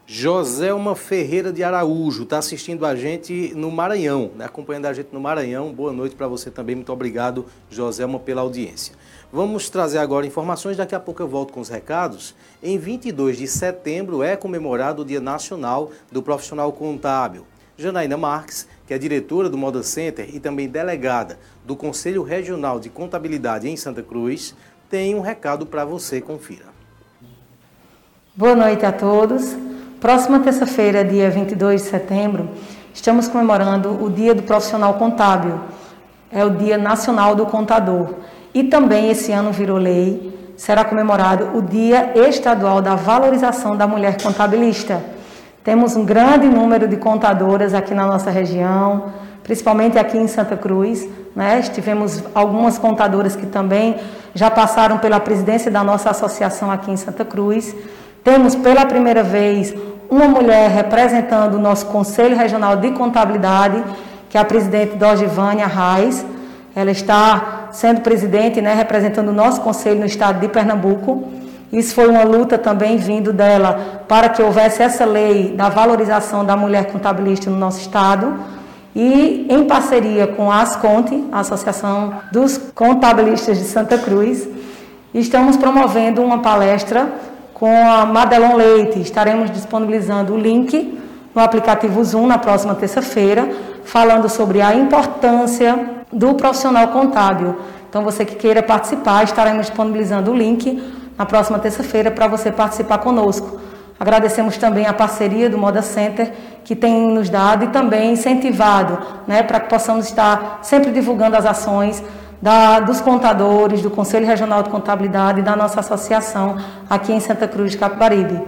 Joselma 0.08 0.94
Ferreira 0.94 1.52
de 1.52 1.64
Araújo 1.64 2.22
está 2.22 2.38
assistindo 2.38 2.86
a 2.86 2.94
gente 2.94 3.52
no 3.56 3.72
Maranhão, 3.72 4.30
né? 4.36 4.44
acompanhando 4.44 4.86
a 4.86 4.92
gente 4.92 5.08
no 5.12 5.20
Maranhão. 5.20 5.72
Boa 5.72 5.92
noite 5.92 6.14
para 6.14 6.28
você 6.28 6.48
também. 6.48 6.76
Muito 6.76 6.92
obrigado, 6.92 7.44
Joselma, 7.68 8.20
pela 8.20 8.40
audiência. 8.40 8.94
Vamos 9.32 9.68
trazer 9.68 9.98
agora 9.98 10.24
informações, 10.24 10.76
daqui 10.76 10.94
a 10.94 11.00
pouco 11.00 11.20
eu 11.20 11.26
volto 11.26 11.52
com 11.52 11.58
os 11.58 11.68
recados. 11.68 12.36
Em 12.62 12.78
22 12.78 13.36
de 13.36 13.48
setembro 13.48 14.22
é 14.22 14.36
comemorado 14.36 15.02
o 15.02 15.04
Dia 15.04 15.20
Nacional 15.20 15.90
do 16.12 16.22
Profissional 16.22 16.72
Contábil. 16.72 17.44
Janaína 17.76 18.16
Marques, 18.16 18.68
que 18.86 18.94
é 18.94 18.98
diretora 18.98 19.50
do 19.50 19.58
Moda 19.58 19.82
Center 19.82 20.32
e 20.32 20.38
também 20.38 20.68
delegada 20.68 21.36
do 21.64 21.74
Conselho 21.74 22.22
Regional 22.22 22.78
de 22.78 22.88
Contabilidade 22.88 23.68
em 23.68 23.76
Santa 23.76 24.04
Cruz, 24.04 24.54
tem 24.88 25.16
um 25.16 25.20
recado 25.20 25.66
para 25.66 25.84
você, 25.84 26.20
confira. 26.20 26.66
Boa 28.36 28.54
noite 28.54 28.86
a 28.86 28.92
todos. 28.92 29.66
Próxima 30.00 30.40
terça-feira, 30.40 31.02
dia 31.02 31.30
22 31.30 31.82
de 31.82 31.88
setembro, 31.88 32.50
estamos 32.92 33.28
comemorando 33.28 34.04
o 34.04 34.10
Dia 34.10 34.34
do 34.34 34.42
Profissional 34.42 34.92
Contábil. 34.94 35.58
é 36.30 36.44
o 36.44 36.50
Dia 36.50 36.76
Nacional 36.76 37.34
do 37.34 37.46
Contador. 37.46 38.10
E 38.52 38.64
também 38.64 39.10
esse 39.10 39.32
ano 39.32 39.52
virou 39.52 39.78
lei, 39.78 40.52
será 40.54 40.84
comemorado 40.84 41.56
o 41.56 41.62
Dia 41.62 42.12
Estadual 42.28 42.82
da 42.82 42.94
Valorização 42.94 43.74
da 43.74 43.86
Mulher 43.86 44.20
Contabilista. 44.20 45.02
Temos 45.64 45.96
um 45.96 46.04
grande 46.04 46.46
número 46.46 46.86
de 46.86 46.98
contadoras 46.98 47.72
aqui 47.72 47.94
na 47.94 48.06
nossa 48.06 48.30
região, 48.30 49.04
principalmente 49.42 49.98
aqui 49.98 50.18
em 50.18 50.28
Santa 50.28 50.58
Cruz. 50.58 51.08
Né? 51.34 51.62
Tivemos 51.62 52.22
algumas 52.34 52.76
contadoras 52.76 53.34
que 53.34 53.46
também 53.46 53.96
já 54.34 54.50
passaram 54.50 54.98
pela 54.98 55.18
presidência 55.20 55.70
da 55.70 55.82
nossa 55.82 56.10
associação 56.10 56.70
aqui 56.70 56.90
em 56.90 56.96
Santa 56.98 57.24
Cruz. 57.24 57.74
Temos 58.26 58.56
pela 58.56 58.84
primeira 58.84 59.22
vez 59.22 59.72
uma 60.10 60.26
mulher 60.26 60.68
representando 60.68 61.54
o 61.54 61.60
nosso 61.60 61.86
Conselho 61.86 62.36
Regional 62.36 62.76
de 62.76 62.90
Contabilidade, 62.90 63.84
que 64.28 64.36
é 64.36 64.40
a 64.40 64.44
presidente 64.44 64.96
Dogivânia 64.96 65.64
Reis. 65.64 66.26
Ela 66.74 66.90
está 66.90 67.68
sendo 67.70 68.00
presidente, 68.00 68.60
né, 68.60 68.74
representando 68.74 69.28
o 69.28 69.32
nosso 69.32 69.60
conselho 69.60 70.00
no 70.00 70.06
estado 70.06 70.40
de 70.40 70.48
Pernambuco. 70.48 71.22
Isso 71.72 71.94
foi 71.94 72.08
uma 72.08 72.24
luta 72.24 72.58
também 72.58 72.96
vindo 72.96 73.32
dela 73.32 74.02
para 74.08 74.28
que 74.28 74.42
houvesse 74.42 74.82
essa 74.82 75.04
lei 75.04 75.54
da 75.56 75.68
valorização 75.68 76.44
da 76.44 76.56
mulher 76.56 76.90
contabilista 76.90 77.48
no 77.48 77.56
nosso 77.56 77.78
estado. 77.78 78.34
E 78.92 79.46
em 79.48 79.66
parceria 79.66 80.26
com 80.26 80.50
a 80.50 80.62
Asconte, 80.62 81.22
a 81.30 81.38
Associação 81.38 82.14
dos 82.32 82.58
Contabilistas 82.74 83.56
de 83.56 83.66
Santa 83.66 83.96
Cruz, 83.96 84.48
estamos 85.14 85.56
promovendo 85.56 86.24
uma 86.24 86.40
palestra 86.40 87.06
com 87.58 87.74
a 87.74 88.04
Madelon 88.04 88.54
Leite. 88.54 89.00
Estaremos 89.00 89.50
disponibilizando 89.50 90.34
o 90.34 90.38
link 90.38 91.00
no 91.34 91.40
aplicativo 91.40 92.04
Zoom 92.04 92.26
na 92.26 92.36
próxima 92.36 92.74
terça-feira, 92.74 93.48
falando 93.82 94.28
sobre 94.28 94.60
a 94.60 94.74
importância 94.74 96.04
do 96.12 96.34
profissional 96.34 96.88
contábil. 96.88 97.56
Então, 97.88 98.04
você 98.04 98.26
que 98.26 98.34
queira 98.34 98.62
participar, 98.62 99.24
estaremos 99.24 99.68
disponibilizando 99.68 100.30
o 100.32 100.36
link 100.36 100.82
na 101.16 101.24
próxima 101.24 101.58
terça-feira 101.58 102.10
para 102.10 102.26
você 102.26 102.52
participar 102.52 102.98
conosco. 102.98 103.58
Agradecemos 103.98 104.58
também 104.58 104.84
a 104.84 104.92
parceria 104.92 105.48
do 105.48 105.56
Moda 105.56 105.80
Center, 105.80 106.30
que 106.62 106.76
tem 106.76 107.08
nos 107.08 107.30
dado 107.30 107.64
e 107.64 107.68
também 107.68 108.12
incentivado 108.12 108.98
né, 109.26 109.42
para 109.42 109.60
que 109.60 109.70
possamos 109.70 110.04
estar 110.04 110.58
sempre 110.60 110.90
divulgando 110.90 111.34
as 111.34 111.46
ações 111.46 112.04
da, 112.46 112.78
dos 112.78 113.00
contadores, 113.00 113.82
do 113.82 113.90
Conselho 113.90 114.24
Regional 114.24 114.62
de 114.62 114.70
Contabilidade 114.70 115.40
e 115.40 115.42
da 115.42 115.56
nossa 115.56 115.80
associação 115.80 116.56
aqui 116.88 117.12
em 117.12 117.18
Santa 117.18 117.48
Cruz 117.48 117.72
de 117.72 117.76
Capibaribe. 117.76 118.40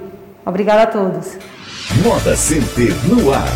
Obrigada 0.47 0.83
a 0.85 0.87
todos. 0.87 1.37
Moda 2.05 2.37
Center 2.37 2.95
no 3.09 3.35
ar. 3.35 3.49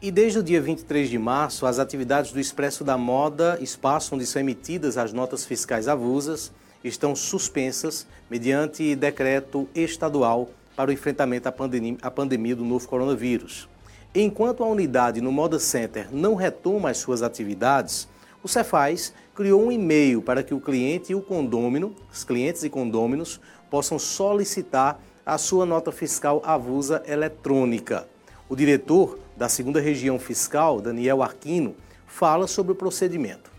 E 0.00 0.08
desde 0.12 0.38
o 0.38 0.42
dia 0.42 0.62
23 0.62 1.10
de 1.10 1.18
março, 1.18 1.66
as 1.66 1.80
atividades 1.80 2.30
do 2.30 2.38
Expresso 2.38 2.84
da 2.84 2.96
Moda, 2.96 3.58
espaço 3.60 4.14
onde 4.14 4.24
são 4.24 4.38
emitidas 4.38 4.96
as 4.96 5.12
notas 5.12 5.44
fiscais 5.44 5.88
avusas, 5.88 6.52
estão 6.84 7.16
suspensas 7.16 8.06
mediante 8.30 8.94
decreto 8.94 9.68
estadual 9.74 10.48
para 10.76 10.90
o 10.90 10.92
enfrentamento 10.92 11.48
à 11.48 11.52
pandemia, 11.52 11.96
à 12.00 12.08
pandemia 12.08 12.54
do 12.54 12.64
novo 12.64 12.86
coronavírus. 12.86 13.68
Enquanto 14.14 14.62
a 14.62 14.66
unidade 14.66 15.20
no 15.20 15.32
Moda 15.32 15.58
Center 15.58 16.06
não 16.12 16.36
retoma 16.36 16.90
as 16.90 16.98
suas 16.98 17.22
atividades, 17.22 18.11
o 18.42 18.48
Cefaz 18.48 19.12
criou 19.34 19.62
um 19.62 19.72
e-mail 19.72 20.20
para 20.20 20.42
que 20.42 20.52
o 20.52 20.60
cliente 20.60 21.12
e 21.12 21.14
o 21.14 21.22
condômino, 21.22 21.94
os 22.12 22.24
clientes 22.24 22.64
e 22.64 22.70
condôminos, 22.70 23.40
possam 23.70 23.98
solicitar 23.98 25.00
a 25.24 25.38
sua 25.38 25.64
nota 25.64 25.92
fiscal 25.92 26.42
avusa 26.44 27.02
eletrônica. 27.06 28.06
O 28.48 28.56
diretor 28.56 29.18
da 29.36 29.48
segunda 29.48 29.80
região 29.80 30.18
fiscal, 30.18 30.80
Daniel 30.80 31.22
Arquino, 31.22 31.74
fala 32.06 32.46
sobre 32.46 32.72
o 32.72 32.74
procedimento. 32.74 33.50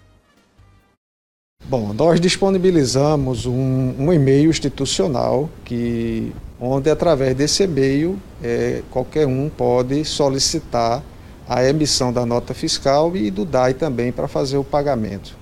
Bom, 1.65 1.93
nós 1.93 2.19
disponibilizamos 2.19 3.45
um, 3.45 3.95
um 3.97 4.13
e-mail 4.13 4.49
institucional 4.49 5.49
que, 5.63 6.33
onde 6.59 6.89
através 6.89 7.35
desse 7.35 7.63
e-mail 7.63 8.19
é, 8.43 8.83
qualquer 8.91 9.25
um 9.25 9.49
pode 9.49 10.03
solicitar 10.03 11.01
a 11.47 11.63
emissão 11.63 12.11
da 12.11 12.25
nota 12.25 12.53
fiscal 12.53 13.15
e 13.15 13.29
do 13.29 13.45
DAI 13.45 13.73
também 13.73 14.11
para 14.11 14.27
fazer 14.27 14.57
o 14.57 14.63
pagamento. 14.63 15.35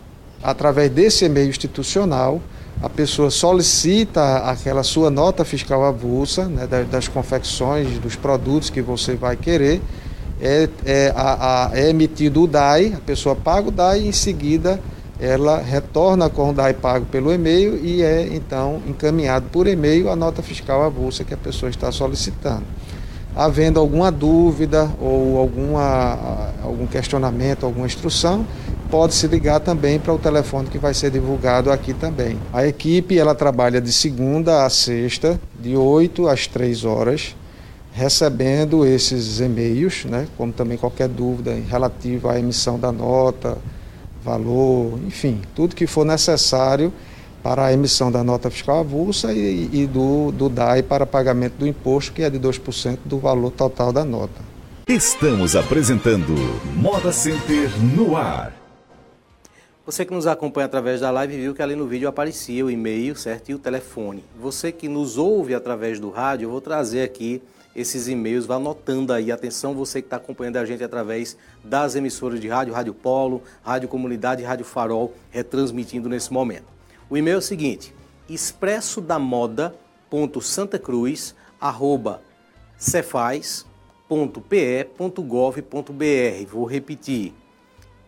Através 0.43 0.89
desse 0.89 1.25
e-mail 1.25 1.49
institucional, 1.49 2.41
a 2.81 2.89
pessoa 2.89 3.29
solicita 3.29 4.37
aquela 4.37 4.81
sua 4.81 5.11
nota 5.11 5.45
fiscal 5.45 5.85
avulsa 5.85 6.45
né, 6.45 6.67
das, 6.89 7.07
confecções, 7.07 7.99
dos 7.99 8.15
produtos 8.15 8.69
que 8.69 8.81
você 8.81 9.15
vai 9.15 9.35
querer, 9.35 9.81
é, 10.41 10.67
é, 10.83 11.13
a, 11.15 11.67
a, 11.67 11.77
é 11.77 11.89
emitido 11.89 12.43
o 12.43 12.47
DAI, 12.47 12.93
a 12.97 12.99
pessoa 12.99 13.35
paga 13.35 13.67
o 13.67 13.71
DAI 13.71 14.01
e 14.01 14.07
em 14.07 14.11
seguida 14.11 14.79
ela 15.19 15.61
retorna 15.61 16.27
com 16.31 16.49
o 16.49 16.53
DAI 16.53 16.73
pago 16.73 17.05
pelo 17.05 17.31
e-mail 17.31 17.77
e 17.85 18.01
é 18.01 18.27
então 18.33 18.81
encaminhado 18.87 19.45
por 19.51 19.67
e-mail 19.67 20.09
a 20.09 20.15
nota 20.15 20.41
fiscal 20.41 20.81
avulsa 20.81 21.23
que 21.23 21.35
a 21.35 21.37
pessoa 21.37 21.69
está 21.69 21.91
solicitando. 21.91 22.63
Havendo 23.35 23.79
alguma 23.79 24.11
dúvida 24.11 24.91
ou 24.99 25.37
alguma, 25.37 26.51
algum 26.63 26.85
questionamento, 26.85 27.65
alguma 27.65 27.85
instrução, 27.85 28.45
pode 28.89 29.13
se 29.13 29.25
ligar 29.25 29.61
também 29.61 29.97
para 29.97 30.13
o 30.13 30.19
telefone 30.19 30.67
que 30.67 30.77
vai 30.77 30.93
ser 30.93 31.11
divulgado 31.11 31.71
aqui 31.71 31.93
também. 31.93 32.37
A 32.51 32.67
equipe 32.67 33.17
ela 33.17 33.33
trabalha 33.33 33.79
de 33.79 33.91
segunda 33.93 34.65
a 34.65 34.69
sexta, 34.69 35.39
de 35.57 35.77
8 35.77 36.27
às 36.27 36.45
3 36.45 36.83
horas, 36.83 37.35
recebendo 37.93 38.85
esses 38.85 39.39
e-mails, 39.39 40.05
né, 40.05 40.27
como 40.37 40.51
também 40.51 40.77
qualquer 40.77 41.07
dúvida 41.07 41.55
relativa 41.69 42.33
à 42.33 42.39
emissão 42.39 42.77
da 42.77 42.91
nota, 42.91 43.57
valor, 44.23 44.99
enfim, 45.07 45.41
tudo 45.55 45.75
que 45.75 45.87
for 45.87 46.05
necessário 46.05 46.91
para 47.41 47.65
a 47.65 47.73
emissão 47.73 48.11
da 48.11 48.23
nota 48.23 48.49
fiscal 48.49 48.79
avulsa 48.79 49.33
e, 49.33 49.69
e 49.71 49.87
do, 49.87 50.31
do 50.31 50.49
DAI 50.49 50.83
para 50.83 51.05
pagamento 51.05 51.53
do 51.53 51.67
imposto, 51.67 52.13
que 52.13 52.23
é 52.23 52.29
de 52.29 52.39
2% 52.39 52.99
do 53.05 53.17
valor 53.17 53.51
total 53.51 53.91
da 53.91 54.05
nota. 54.05 54.41
Estamos 54.87 55.55
apresentando 55.55 56.33
Moda 56.75 57.11
Center 57.11 57.69
no 57.95 58.17
ar. 58.17 58.53
Você 59.85 60.05
que 60.05 60.13
nos 60.13 60.27
acompanha 60.27 60.65
através 60.65 61.01
da 61.01 61.09
live 61.09 61.37
viu 61.37 61.55
que 61.55 61.61
ali 61.61 61.75
no 61.75 61.87
vídeo 61.87 62.07
aparecia 62.07 62.65
o 62.65 62.69
e-mail, 62.69 63.15
certo? 63.15 63.49
E 63.49 63.53
o 63.55 63.59
telefone. 63.59 64.23
Você 64.39 64.71
que 64.71 64.87
nos 64.87 65.17
ouve 65.17 65.55
através 65.55 65.99
do 65.99 66.09
rádio, 66.09 66.45
eu 66.45 66.51
vou 66.51 66.61
trazer 66.61 67.01
aqui 67.01 67.41
esses 67.75 68.07
e-mails, 68.07 68.45
vá 68.45 68.55
anotando 68.55 69.11
aí. 69.11 69.31
Atenção, 69.31 69.73
você 69.73 70.01
que 70.01 70.07
está 70.07 70.17
acompanhando 70.17 70.57
a 70.57 70.65
gente 70.65 70.83
através 70.83 71.35
das 71.63 71.95
emissoras 71.95 72.39
de 72.39 72.47
rádio, 72.47 72.73
Rádio 72.73 72.93
Polo, 72.93 73.41
Rádio 73.63 73.89
Comunidade 73.89 74.43
Rádio 74.43 74.65
Farol, 74.65 75.13
retransmitindo 75.31 76.07
nesse 76.07 76.31
momento. 76.31 76.70
O 77.11 77.17
e-mail 77.17 77.35
é 77.35 77.39
o 77.39 77.41
seguinte: 77.41 77.93
expresso 78.29 79.01
da. 85.59 86.45
Vou 86.45 86.63
repetir. 86.63 87.33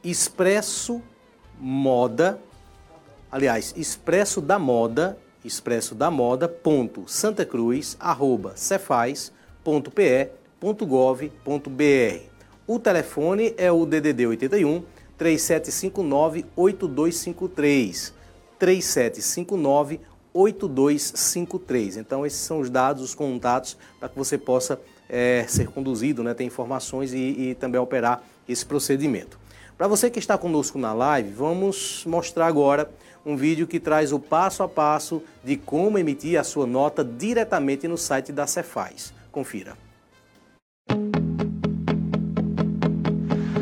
Expresso 0.02 1.02
moda, 1.60 2.40
aliás, 3.30 3.74
expresso 3.76 4.40
da 4.40 4.58
moda, 4.58 5.18
expresso 5.44 5.94
da 5.94 6.10
moda, 6.10 6.48
ponto, 6.48 7.04
Santa 7.06 7.46
Cruz, 7.46 7.98
arroba. 8.00 8.54
O 12.66 12.80
telefone 12.80 13.54
é 13.58 13.70
o 13.70 13.86
DDD 13.86 14.28
81 14.28 14.82
3759 15.18 16.46
8253. 16.56 18.23
3759 18.64 20.00
8253. 20.34 21.98
Então, 21.98 22.26
esses 22.26 22.40
são 22.40 22.62
os 22.62 22.70
dados, 22.70 23.04
os 23.04 23.14
contatos 23.14 23.78
para 24.00 24.08
que 24.08 24.18
você 24.18 24.38
possa 24.38 24.80
é, 25.10 25.44
ser 25.50 25.68
conduzido, 25.68 26.24
né, 26.24 26.34
ter 26.34 26.46
informações 26.46 27.14
e, 27.14 27.18
e 27.18 27.56
também 27.56 27.80
operar 27.80 28.24
esse 28.48 28.66
procedimento. 28.66 29.38
Para 29.78 29.86
você 29.86 30.10
que 30.10 30.18
está 30.18 30.38
conosco 30.38 30.78
na 30.78 30.94
live, 30.94 31.30
vamos 31.32 32.06
mostrar 32.08 32.48
agora 32.48 32.90
um 33.26 33.36
vídeo 33.36 33.68
que 33.68 33.82
traz 33.82 34.14
o 34.14 34.20
passo 34.20 34.64
a 34.64 34.70
passo 34.70 35.22
de 35.44 35.58
como 35.58 35.98
emitir 35.98 36.40
a 36.40 36.44
sua 36.44 36.66
nota 36.66 37.04
diretamente 37.04 37.86
no 37.86 37.98
site 37.98 38.32
da 38.32 38.48
Cefaz. 38.48 39.14
Confira. 39.30 39.76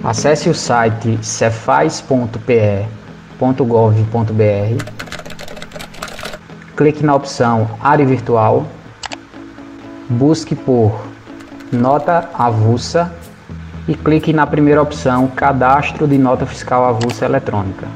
Acesse 0.03 0.47
o 0.47 0.53
site 0.53 1.17
cefaz.pe.gov.br, 3.41 4.83
clique 6.77 7.03
na 7.03 7.15
opção 7.15 7.71
Área 7.79 8.05
Virtual, 8.05 8.67
busque 10.07 10.55
por 10.55 11.01
Nota 11.71 12.29
Avulsa 12.35 13.11
e 13.87 13.95
clique 13.95 14.31
na 14.31 14.45
primeira 14.45 14.79
opção 14.79 15.27
Cadastro 15.27 16.07
de 16.07 16.19
Nota 16.19 16.45
Fiscal 16.45 16.85
Avulsa 16.85 17.25
Eletrônica. 17.25 17.87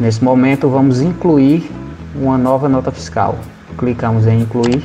Nesse 0.00 0.24
momento 0.24 0.68
vamos 0.68 1.00
incluir 1.00 1.70
uma 2.16 2.36
nova 2.36 2.68
nota 2.68 2.90
fiscal. 2.90 3.36
Clicamos 3.78 4.26
em 4.26 4.40
Incluir 4.40 4.82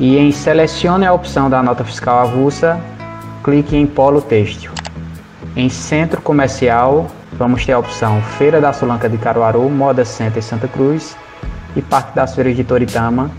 e 0.00 0.16
em 0.16 0.32
Selecione 0.32 1.04
a 1.04 1.12
opção 1.12 1.50
da 1.50 1.62
nota 1.62 1.84
fiscal 1.84 2.20
avulsa, 2.20 2.80
clique 3.44 3.76
em 3.76 3.86
Polo 3.86 4.22
Têxtil. 4.22 4.70
Em 5.54 5.68
centro 5.68 6.22
comercial, 6.22 7.08
vamos 7.38 7.64
ter 7.64 7.72
a 7.72 7.78
opção 7.78 8.20
Feira 8.36 8.60
da 8.60 8.72
Solanca 8.72 9.08
de 9.08 9.16
Caruaru, 9.16 9.70
Moda 9.70 10.04
Center 10.04 10.42
Santa 10.42 10.66
Cruz 10.66 11.16
e 11.76 11.80
Parque 11.80 12.14
das 12.14 12.34
Feiras 12.34 12.56
de 12.56 12.64
Toritama. 12.64 13.30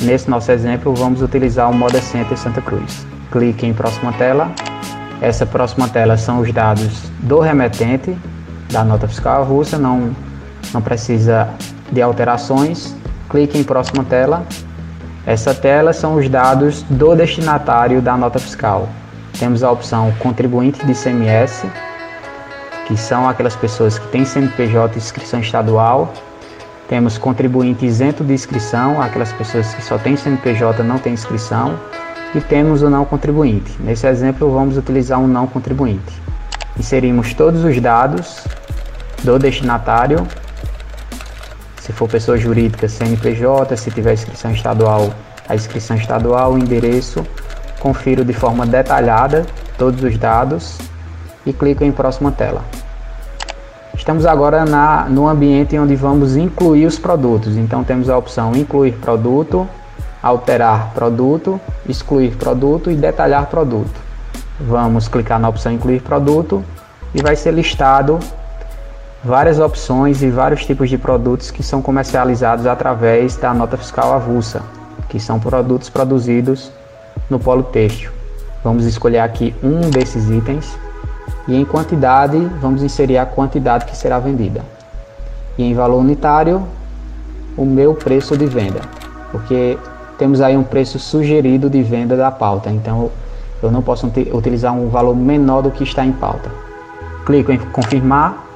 Nesse 0.00 0.28
nosso 0.30 0.50
exemplo, 0.50 0.94
vamos 0.94 1.20
utilizar 1.22 1.70
o 1.70 1.74
Moda 1.74 2.00
Center 2.00 2.36
Santa 2.36 2.62
Cruz. 2.62 3.06
Clique 3.30 3.66
em 3.66 3.74
próxima 3.74 4.12
tela. 4.14 4.50
Essa 5.20 5.44
próxima 5.44 5.88
tela 5.88 6.16
são 6.16 6.40
os 6.40 6.50
dados 6.50 7.10
do 7.20 7.38
remetente 7.38 8.16
da 8.72 8.82
nota 8.82 9.06
fiscal 9.06 9.42
avulsa, 9.42 9.78
não, 9.78 10.10
não 10.72 10.80
precisa 10.80 11.48
de 11.92 12.00
alterações. 12.00 12.96
Clique 13.28 13.58
em 13.58 13.62
próxima 13.62 14.02
tela. 14.02 14.44
Essa 15.26 15.54
tela 15.54 15.92
são 15.92 16.16
os 16.16 16.28
dados 16.28 16.82
do 16.84 17.14
destinatário 17.14 18.00
da 18.00 18.16
nota 18.16 18.38
fiscal. 18.38 18.88
Temos 19.38 19.62
a 19.62 19.70
opção 19.70 20.12
contribuinte 20.18 20.84
de 20.84 20.92
ICMS, 20.92 21.66
que 22.86 22.96
são 22.96 23.28
aquelas 23.28 23.54
pessoas 23.56 23.98
que 23.98 24.06
têm 24.08 24.24
CNPJ 24.24 24.96
inscrição 24.96 25.40
estadual. 25.40 26.12
Temos 26.88 27.16
contribuinte 27.16 27.86
isento 27.86 28.24
de 28.24 28.34
inscrição, 28.34 29.00
aquelas 29.00 29.32
pessoas 29.32 29.74
que 29.74 29.82
só 29.82 29.98
têm 29.98 30.16
CNPJ 30.16 30.82
não 30.82 30.98
têm 30.98 31.14
inscrição. 31.14 31.78
E 32.34 32.40
temos 32.40 32.82
o 32.82 32.88
não 32.88 33.04
contribuinte. 33.04 33.76
Nesse 33.80 34.06
exemplo, 34.06 34.50
vamos 34.50 34.78
utilizar 34.78 35.18
um 35.20 35.26
não 35.26 35.46
contribuinte. 35.46 36.12
Inserimos 36.78 37.34
todos 37.34 37.62
os 37.62 37.78
dados 37.78 38.46
do 39.22 39.38
destinatário, 39.38 40.26
se 41.78 41.92
for 41.92 42.08
pessoa 42.08 42.38
jurídica, 42.38 42.88
CNPJ, 42.88 43.76
se 43.76 43.90
tiver 43.90 44.14
inscrição 44.14 44.52
estadual, 44.52 45.12
a 45.48 45.54
inscrição 45.54 45.96
estadual, 45.96 46.54
o 46.54 46.58
endereço, 46.58 47.26
confiro 47.80 48.24
de 48.24 48.32
forma 48.32 48.64
detalhada 48.64 49.44
todos 49.76 50.02
os 50.02 50.16
dados 50.16 50.78
e 51.44 51.52
clico 51.52 51.84
em 51.84 51.92
próxima 51.92 52.30
tela. 52.30 52.62
Estamos 53.94 54.26
agora 54.26 54.64
na, 54.64 55.06
no 55.08 55.28
ambiente 55.28 55.78
onde 55.78 55.94
vamos 55.94 56.36
incluir 56.36 56.86
os 56.86 56.98
produtos. 56.98 57.56
Então 57.56 57.84
temos 57.84 58.08
a 58.08 58.16
opção 58.16 58.56
incluir 58.56 58.92
produto, 58.94 59.68
alterar 60.22 60.92
produto, 60.94 61.60
excluir 61.88 62.36
produto 62.36 62.90
e 62.90 62.94
detalhar 62.94 63.46
produto. 63.46 64.00
Vamos 64.60 65.08
clicar 65.08 65.38
na 65.38 65.48
opção 65.48 65.72
incluir 65.72 66.00
produto 66.00 66.64
e 67.14 67.22
vai 67.22 67.36
ser 67.36 67.52
listado 67.52 68.18
várias 69.22 69.60
opções 69.60 70.22
e 70.22 70.30
vários 70.30 70.64
tipos 70.64 70.88
de 70.90 70.98
produtos 70.98 71.50
que 71.50 71.62
são 71.62 71.80
comercializados 71.80 72.66
através 72.66 73.36
da 73.36 73.54
nota 73.54 73.76
fiscal 73.76 74.12
avulsa, 74.12 74.62
que 75.08 75.20
são 75.20 75.38
produtos 75.38 75.88
produzidos 75.88 76.72
no 77.28 77.38
polo 77.38 77.62
têxtil. 77.62 78.10
Vamos 78.64 78.84
escolher 78.84 79.20
aqui 79.20 79.54
um 79.62 79.90
desses 79.90 80.28
itens 80.28 80.76
e 81.46 81.56
em 81.56 81.64
quantidade 81.64 82.38
vamos 82.60 82.82
inserir 82.82 83.18
a 83.18 83.26
quantidade 83.26 83.84
que 83.84 83.96
será 83.96 84.18
vendida. 84.18 84.62
E 85.58 85.64
em 85.64 85.74
valor 85.74 85.98
unitário, 85.98 86.62
o 87.56 87.64
meu 87.64 87.94
preço 87.94 88.36
de 88.36 88.46
venda, 88.46 88.80
porque 89.30 89.78
temos 90.18 90.40
aí 90.40 90.56
um 90.56 90.62
preço 90.62 90.98
sugerido 90.98 91.68
de 91.68 91.82
venda 91.82 92.16
da 92.16 92.30
pauta, 92.30 92.70
então 92.70 93.10
eu 93.62 93.70
não 93.70 93.82
posso 93.82 94.10
utilizar 94.32 94.74
um 94.74 94.88
valor 94.88 95.14
menor 95.14 95.62
do 95.62 95.70
que 95.70 95.84
está 95.84 96.04
em 96.04 96.12
pauta. 96.12 96.50
Clico 97.24 97.52
em 97.52 97.58
confirmar. 97.58 98.46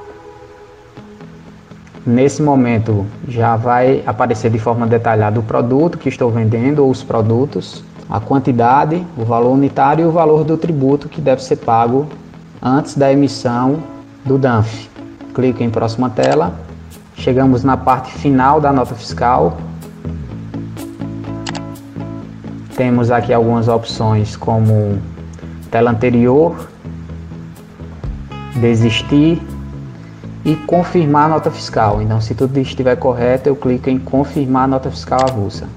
Nesse 2.05 2.41
momento 2.41 3.05
já 3.27 3.55
vai 3.55 4.01
aparecer 4.05 4.49
de 4.49 4.59
forma 4.59 4.87
detalhada 4.87 5.39
o 5.39 5.43
produto 5.43 5.97
que 5.97 6.07
estou 6.07 6.31
vendendo 6.31 6.83
ou 6.83 6.89
os 6.89 7.03
produtos 7.03 7.83
a 8.09 8.19
quantidade, 8.19 9.05
o 9.17 9.25
valor 9.25 9.51
unitário 9.51 10.05
e 10.05 10.07
o 10.07 10.11
valor 10.11 10.45
do 10.45 10.57
tributo 10.57 11.09
que 11.09 11.19
deve 11.19 11.43
ser 11.43 11.57
pago 11.57 12.07
antes 12.61 12.95
da 12.95 13.11
emissão 13.11 13.83
do 14.25 14.37
DANF. 14.37 14.89
Clique 15.33 15.63
em 15.63 15.69
próxima 15.69 16.09
tela. 16.09 16.53
Chegamos 17.15 17.63
na 17.63 17.77
parte 17.77 18.11
final 18.13 18.59
da 18.61 18.71
nota 18.71 18.95
fiscal. 18.95 19.57
Temos 22.75 23.09
aqui 23.09 23.33
algumas 23.33 23.67
opções 23.67 24.35
como 24.35 24.99
tela 25.71 25.91
anterior, 25.91 26.55
desistir 28.55 29.41
e 30.45 30.55
confirmar 30.55 31.25
a 31.25 31.29
nota 31.29 31.49
fiscal. 31.49 32.01
Então, 32.01 32.21
se 32.21 32.35
tudo 32.35 32.57
estiver 32.59 32.95
correto, 32.95 33.49
eu 33.49 33.55
clico 33.55 33.89
em 33.89 33.97
confirmar 33.97 34.65
a 34.65 34.67
nota 34.67 34.91
fiscal 34.91 35.19
avulsa 35.23 35.67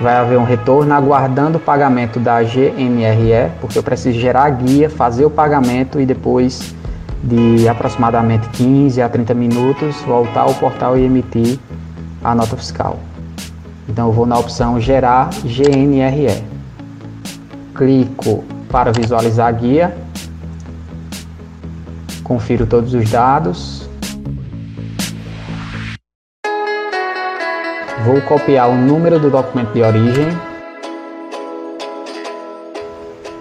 vai 0.00 0.16
haver 0.16 0.38
um 0.38 0.44
retorno 0.44 0.92
aguardando 0.92 1.58
o 1.58 1.60
pagamento 1.60 2.18
da 2.18 2.42
GNRE, 2.42 3.52
porque 3.60 3.78
eu 3.78 3.82
preciso 3.82 4.18
gerar 4.18 4.44
a 4.44 4.50
guia, 4.50 4.90
fazer 4.90 5.24
o 5.24 5.30
pagamento 5.30 6.00
e 6.00 6.06
depois 6.06 6.74
de 7.22 7.68
aproximadamente 7.68 8.48
15 8.50 9.00
a 9.00 9.08
30 9.08 9.32
minutos 9.34 9.96
voltar 10.02 10.42
ao 10.42 10.54
portal 10.54 10.98
e 10.98 11.04
emitir 11.04 11.58
a 12.22 12.34
nota 12.34 12.56
fiscal. 12.56 12.98
Então 13.88 14.08
eu 14.08 14.12
vou 14.12 14.26
na 14.26 14.38
opção 14.38 14.80
gerar 14.80 15.30
GNRE. 15.42 16.42
Clico 17.74 18.44
para 18.70 18.92
visualizar 18.92 19.48
a 19.48 19.52
guia. 19.52 19.96
Confiro 22.22 22.66
todos 22.66 22.94
os 22.94 23.10
dados. 23.10 23.83
Vou 28.04 28.20
copiar 28.20 28.68
o 28.68 28.74
número 28.74 29.18
do 29.18 29.30
documento 29.30 29.72
de 29.72 29.82
origem. 29.82 30.28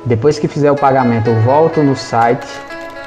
Depois 0.05 0.39
que 0.39 0.47
fizer 0.47 0.71
o 0.71 0.75
pagamento, 0.75 1.33
volto 1.43 1.83
no 1.83 1.97
site, 1.97 2.47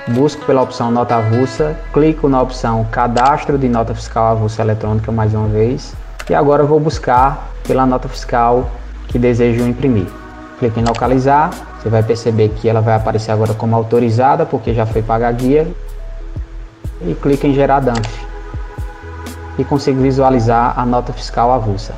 busco 0.09 0.45
pela 0.45 0.61
opção 0.61 0.91
nota 0.91 1.17
avulsa, 1.17 1.75
clico 1.95 2.29
na 2.29 2.43
opção 2.43 2.85
cadastro 2.93 3.57
de 3.57 3.71
nota 3.71 3.95
fiscal 3.95 4.33
avulsa 4.33 4.61
eletrônica 4.61 5.11
mais 5.11 5.33
uma 5.33 5.49
vez 5.49 5.95
e 6.29 6.35
agora 6.35 6.63
vou 6.63 6.79
buscar 6.79 7.49
pela 7.67 7.87
nota 7.87 8.07
fiscal 8.07 8.69
que 9.09 9.19
desejo 9.19 9.67
imprimir. 9.67 10.09
Clique 10.59 10.79
em 10.79 10.85
localizar, 10.85 11.53
você 11.81 11.89
vai 11.89 12.03
perceber 12.03 12.51
que 12.51 12.69
ela 12.69 12.83
vai 12.83 12.97
aparecer 12.97 13.33
agora 13.33 13.55
como 13.55 13.75
autorizada 13.75 14.45
porque 14.45 14.75
já 14.75 14.85
foi 14.85 15.01
paga 15.01 15.27
a 15.27 15.33
guia 15.33 15.67
e 17.01 17.15
clique 17.15 17.47
em 17.47 17.55
gerar 17.55 17.81
DANF 17.81 18.36
e 19.59 19.65
consigo 19.65 20.01
visualizar 20.01 20.79
a 20.79 20.85
nota 20.85 21.13
fiscal 21.13 21.53
avulsa. 21.53 21.95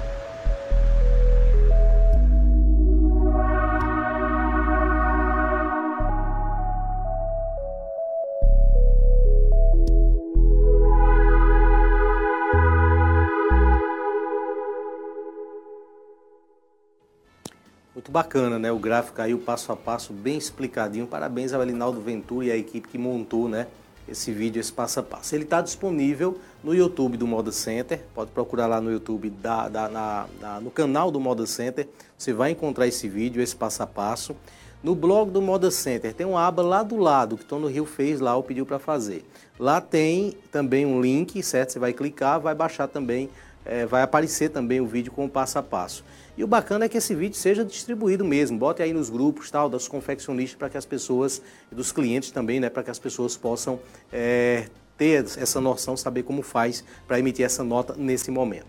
Muito 17.94 18.12
bacana, 18.12 18.58
né? 18.58 18.70
O 18.70 18.78
gráfico 18.78 19.20
aí, 19.20 19.34
o 19.34 19.38
passo 19.38 19.70
a 19.72 19.76
passo, 19.76 20.12
bem 20.12 20.38
explicadinho. 20.38 21.06
Parabéns 21.06 21.52
ao 21.52 21.60
Elinaldo 21.60 22.00
Ventura 22.00 22.46
e 22.46 22.50
à 22.50 22.56
equipe 22.56 22.88
que 22.88 22.96
montou, 22.96 23.48
né? 23.48 23.66
Esse 24.08 24.32
vídeo, 24.32 24.60
esse 24.60 24.72
passo 24.72 25.00
a 25.00 25.02
passo. 25.02 25.34
Ele 25.34 25.44
está 25.44 25.60
disponível 25.60 26.38
no 26.62 26.74
YouTube 26.74 27.16
do 27.16 27.26
Moda 27.26 27.52
Center, 27.52 28.04
pode 28.14 28.30
procurar 28.30 28.66
lá 28.66 28.80
no 28.80 28.90
YouTube, 28.90 29.30
da, 29.30 29.68
da, 29.68 29.88
na, 29.88 30.60
no 30.60 30.70
canal 30.70 31.10
do 31.10 31.20
Moda 31.20 31.46
Center, 31.46 31.88
você 32.16 32.32
vai 32.32 32.50
encontrar 32.50 32.86
esse 32.86 33.08
vídeo, 33.08 33.42
esse 33.42 33.54
passo 33.54 33.82
a 33.82 33.86
passo. 33.86 34.34
No 34.82 34.94
blog 34.94 35.30
do 35.30 35.42
Moda 35.42 35.70
Center 35.70 36.14
tem 36.14 36.26
uma 36.26 36.46
aba 36.46 36.62
lá 36.62 36.82
do 36.82 36.96
lado 36.96 37.36
que 37.36 37.44
Tono 37.44 37.66
Rio 37.66 37.84
fez 37.84 38.20
lá 38.20 38.36
ou 38.36 38.42
pediu 38.42 38.64
para 38.64 38.78
fazer. 38.78 39.24
Lá 39.58 39.80
tem 39.80 40.36
também 40.52 40.86
um 40.86 41.00
link, 41.00 41.42
certo? 41.42 41.72
Você 41.72 41.78
vai 41.78 41.92
clicar, 41.92 42.40
vai 42.40 42.54
baixar 42.54 42.86
também, 42.86 43.28
é, 43.64 43.84
vai 43.84 44.02
aparecer 44.02 44.50
também 44.50 44.80
o 44.80 44.86
vídeo 44.86 45.10
com 45.10 45.24
o 45.24 45.28
passo 45.28 45.58
a 45.58 45.62
passo. 45.62 46.04
E 46.38 46.44
o 46.44 46.46
bacana 46.46 46.84
é 46.84 46.88
que 46.88 46.96
esse 46.96 47.16
vídeo 47.16 47.36
seja 47.36 47.64
distribuído 47.64 48.24
mesmo. 48.24 48.56
Bote 48.56 48.80
aí 48.80 48.92
nos 48.92 49.10
grupos 49.10 49.50
tal, 49.50 49.68
das 49.68 49.88
confeccionistas 49.88 50.56
para 50.56 50.70
que 50.70 50.78
as 50.78 50.86
pessoas, 50.86 51.42
dos 51.68 51.90
clientes 51.90 52.30
também, 52.30 52.60
né, 52.60 52.70
para 52.70 52.84
que 52.84 52.90
as 52.92 52.98
pessoas 53.00 53.36
possam 53.36 53.80
é, 54.12 54.66
ter 54.96 55.24
essa 55.24 55.60
noção, 55.60 55.96
saber 55.96 56.22
como 56.22 56.40
faz 56.42 56.84
para 57.08 57.18
emitir 57.18 57.44
essa 57.44 57.64
nota 57.64 57.96
nesse 57.98 58.30
momento. 58.30 58.68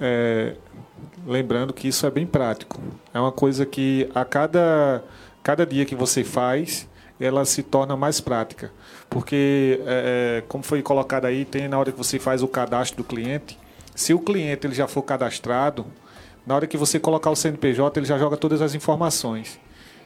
É, 0.00 0.56
lembrando 1.26 1.74
que 1.74 1.86
isso 1.86 2.06
é 2.06 2.10
bem 2.10 2.26
prático. 2.26 2.80
É 3.12 3.20
uma 3.20 3.30
coisa 3.30 3.66
que 3.66 4.08
a 4.14 4.24
cada, 4.24 5.04
cada 5.42 5.66
dia 5.66 5.84
que 5.84 5.94
você 5.94 6.24
faz, 6.24 6.88
ela 7.20 7.44
se 7.44 7.62
torna 7.62 7.94
mais 7.94 8.22
prática. 8.22 8.72
Porque, 9.10 9.82
é, 9.84 10.38
é 10.38 10.44
como 10.48 10.64
foi 10.64 10.80
colocado 10.80 11.26
aí, 11.26 11.44
tem 11.44 11.68
na 11.68 11.78
hora 11.78 11.92
que 11.92 11.98
você 11.98 12.18
faz 12.18 12.42
o 12.42 12.48
cadastro 12.48 13.02
do 13.02 13.04
cliente, 13.04 13.58
se 13.94 14.12
o 14.12 14.18
cliente 14.18 14.66
ele 14.66 14.74
já 14.74 14.88
for 14.88 15.02
cadastrado, 15.02 15.86
na 16.46 16.56
hora 16.56 16.66
que 16.66 16.76
você 16.76 16.98
colocar 16.98 17.30
o 17.30 17.36
CNPJ, 17.36 17.98
ele 17.98 18.06
já 18.06 18.18
joga 18.18 18.36
todas 18.36 18.60
as 18.60 18.74
informações. 18.74 19.58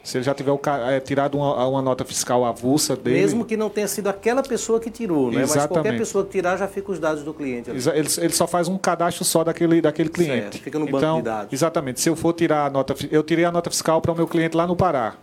Se 0.05 0.17
ele 0.17 0.25
já 0.25 0.33
tiver 0.33 0.53
é, 0.89 1.01
tirado 1.01 1.37
uma, 1.37 1.67
uma, 1.67 1.83
nota 1.83 2.05
fiscal 2.05 2.45
avulsa 2.45 2.97
dele. 2.97 3.21
Mesmo 3.21 3.45
que 3.45 3.57
não 3.57 3.69
tenha 3.69 3.89
sido 3.89 4.09
aquela 4.09 4.43
pessoa 4.43 4.81
que 4.81 4.91
tirou, 4.91 5.31
né? 5.31 5.43
Exatamente. 5.43 5.59
Mas 5.59 5.67
qualquer 5.67 5.99
pessoa 5.99 6.25
que 6.25 6.31
tirar 6.31 6.57
já 6.57 6.69
fica 6.69 6.93
os 6.93 6.99
dados 6.99 7.23
do 7.23 7.35
cliente. 7.35 7.71
Ali. 7.71 7.79
Ele, 7.79 8.09
ele 8.19 8.33
só 8.33 8.47
faz 8.47 8.69
um 8.69 8.79
cadastro 8.79 9.25
só 9.25 9.45
daquele, 9.45 9.83
daquele 9.83 10.09
cliente. 10.09 10.43
Certo, 10.43 10.63
fica 10.63 10.79
no 10.79 10.87
banco 10.87 10.99
então, 10.99 11.17
de 11.19 11.25
dados. 11.25 11.53
Exatamente. 11.53 12.01
Se 12.01 12.09
eu 12.09 12.17
for 12.17 12.33
tirar 12.33 12.67
a 12.67 12.71
nota. 12.71 12.95
Eu 13.11 13.23
tirei 13.23 13.45
a 13.45 13.53
nota 13.53 13.69
fiscal 13.71 14.01
para 14.01 14.13
o 14.13 14.15
meu 14.17 14.27
cliente 14.27 14.57
lá 14.57 14.67
no 14.67 14.77
Pará. 14.77 15.17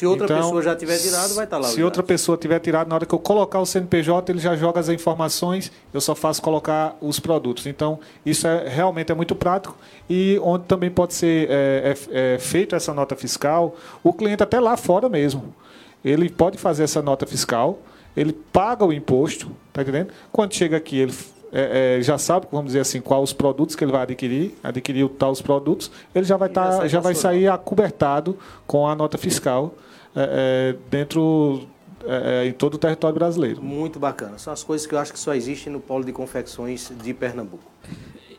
Se 0.00 0.06
outra 0.06 0.24
então, 0.24 0.38
pessoa 0.38 0.62
já 0.62 0.74
tiver 0.74 0.96
tirado, 0.96 1.34
vai 1.34 1.44
estar 1.44 1.58
tá 1.58 1.62
lá. 1.62 1.68
Se 1.68 1.82
outra 1.82 2.02
pessoa 2.02 2.38
tiver 2.38 2.58
tirado, 2.58 2.88
na 2.88 2.94
hora 2.94 3.04
que 3.04 3.14
eu 3.14 3.18
colocar 3.18 3.60
o 3.60 3.66
CNPJ, 3.66 4.32
ele 4.32 4.38
já 4.38 4.56
joga 4.56 4.80
as 4.80 4.88
informações, 4.88 5.70
eu 5.92 6.00
só 6.00 6.14
faço 6.14 6.40
colocar 6.40 6.96
os 7.02 7.20
produtos. 7.20 7.66
Então, 7.66 8.00
isso 8.24 8.46
é, 8.46 8.66
realmente 8.66 9.12
é 9.12 9.14
muito 9.14 9.34
prático 9.34 9.76
e 10.08 10.40
onde 10.42 10.64
também 10.64 10.90
pode 10.90 11.12
ser 11.12 11.50
é, 11.50 11.94
é, 12.12 12.34
é 12.34 12.38
feito 12.38 12.74
essa 12.74 12.94
nota 12.94 13.14
fiscal, 13.14 13.76
o 14.02 14.10
cliente 14.10 14.42
até 14.42 14.58
lá 14.58 14.74
fora 14.74 15.06
mesmo. 15.06 15.54
Ele 16.02 16.30
pode 16.30 16.56
fazer 16.56 16.84
essa 16.84 17.02
nota 17.02 17.26
fiscal, 17.26 17.78
ele 18.16 18.32
paga 18.32 18.86
o 18.86 18.94
imposto, 18.94 19.50
tá 19.70 19.82
entendendo? 19.82 20.14
Quando 20.32 20.54
chega 20.54 20.78
aqui, 20.78 20.98
ele 20.98 21.12
é, 21.52 21.98
é, 21.98 22.02
já 22.02 22.16
sabe, 22.16 22.46
vamos 22.50 22.68
dizer 22.68 22.80
assim, 22.80 23.02
quais 23.02 23.22
os 23.22 23.32
produtos 23.34 23.76
que 23.76 23.84
ele 23.84 23.92
vai 23.92 24.00
adquirir, 24.00 24.56
adquirir 24.64 25.04
os 25.04 25.42
produtos, 25.42 25.90
ele 26.14 26.24
já 26.24 26.38
vai, 26.38 26.48
tá, 26.48 26.88
já 26.88 27.00
vai 27.00 27.14
sair 27.14 27.48
acobertado 27.48 28.38
com 28.66 28.88
a 28.88 28.94
nota 28.94 29.18
fiscal 29.18 29.74
é, 30.14 30.74
é 30.74 30.76
dentro 30.90 31.68
é, 32.04 32.44
é, 32.44 32.46
em 32.46 32.52
todo 32.52 32.74
o 32.74 32.78
território 32.78 33.14
brasileiro. 33.14 33.62
Muito 33.62 33.98
bacana. 33.98 34.38
São 34.38 34.52
as 34.52 34.62
coisas 34.62 34.86
que 34.86 34.94
eu 34.94 34.98
acho 34.98 35.12
que 35.12 35.18
só 35.18 35.34
existem 35.34 35.72
no 35.72 35.80
polo 35.80 36.04
de 36.04 36.12
confecções 36.12 36.90
de 37.02 37.12
Pernambuco. 37.12 37.70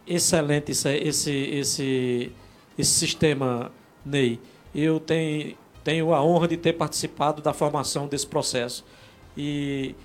Excelente 0.07 0.72
esse, 0.72 0.89
esse, 0.97 1.32
esse, 1.32 2.32
esse 2.78 2.91
sistema, 2.91 3.72
Ney. 4.03 4.39
Eu 4.74 4.99
tenho, 4.99 5.55
tenho 5.84 6.13
a 6.13 6.24
honra 6.24 6.47
de 6.47 6.57
ter 6.57 6.74
participado 6.74 7.41
da 7.41 7.53
formação 7.53 8.07
desse 8.07 8.26
processo. 8.26 8.84
E 9.38 9.95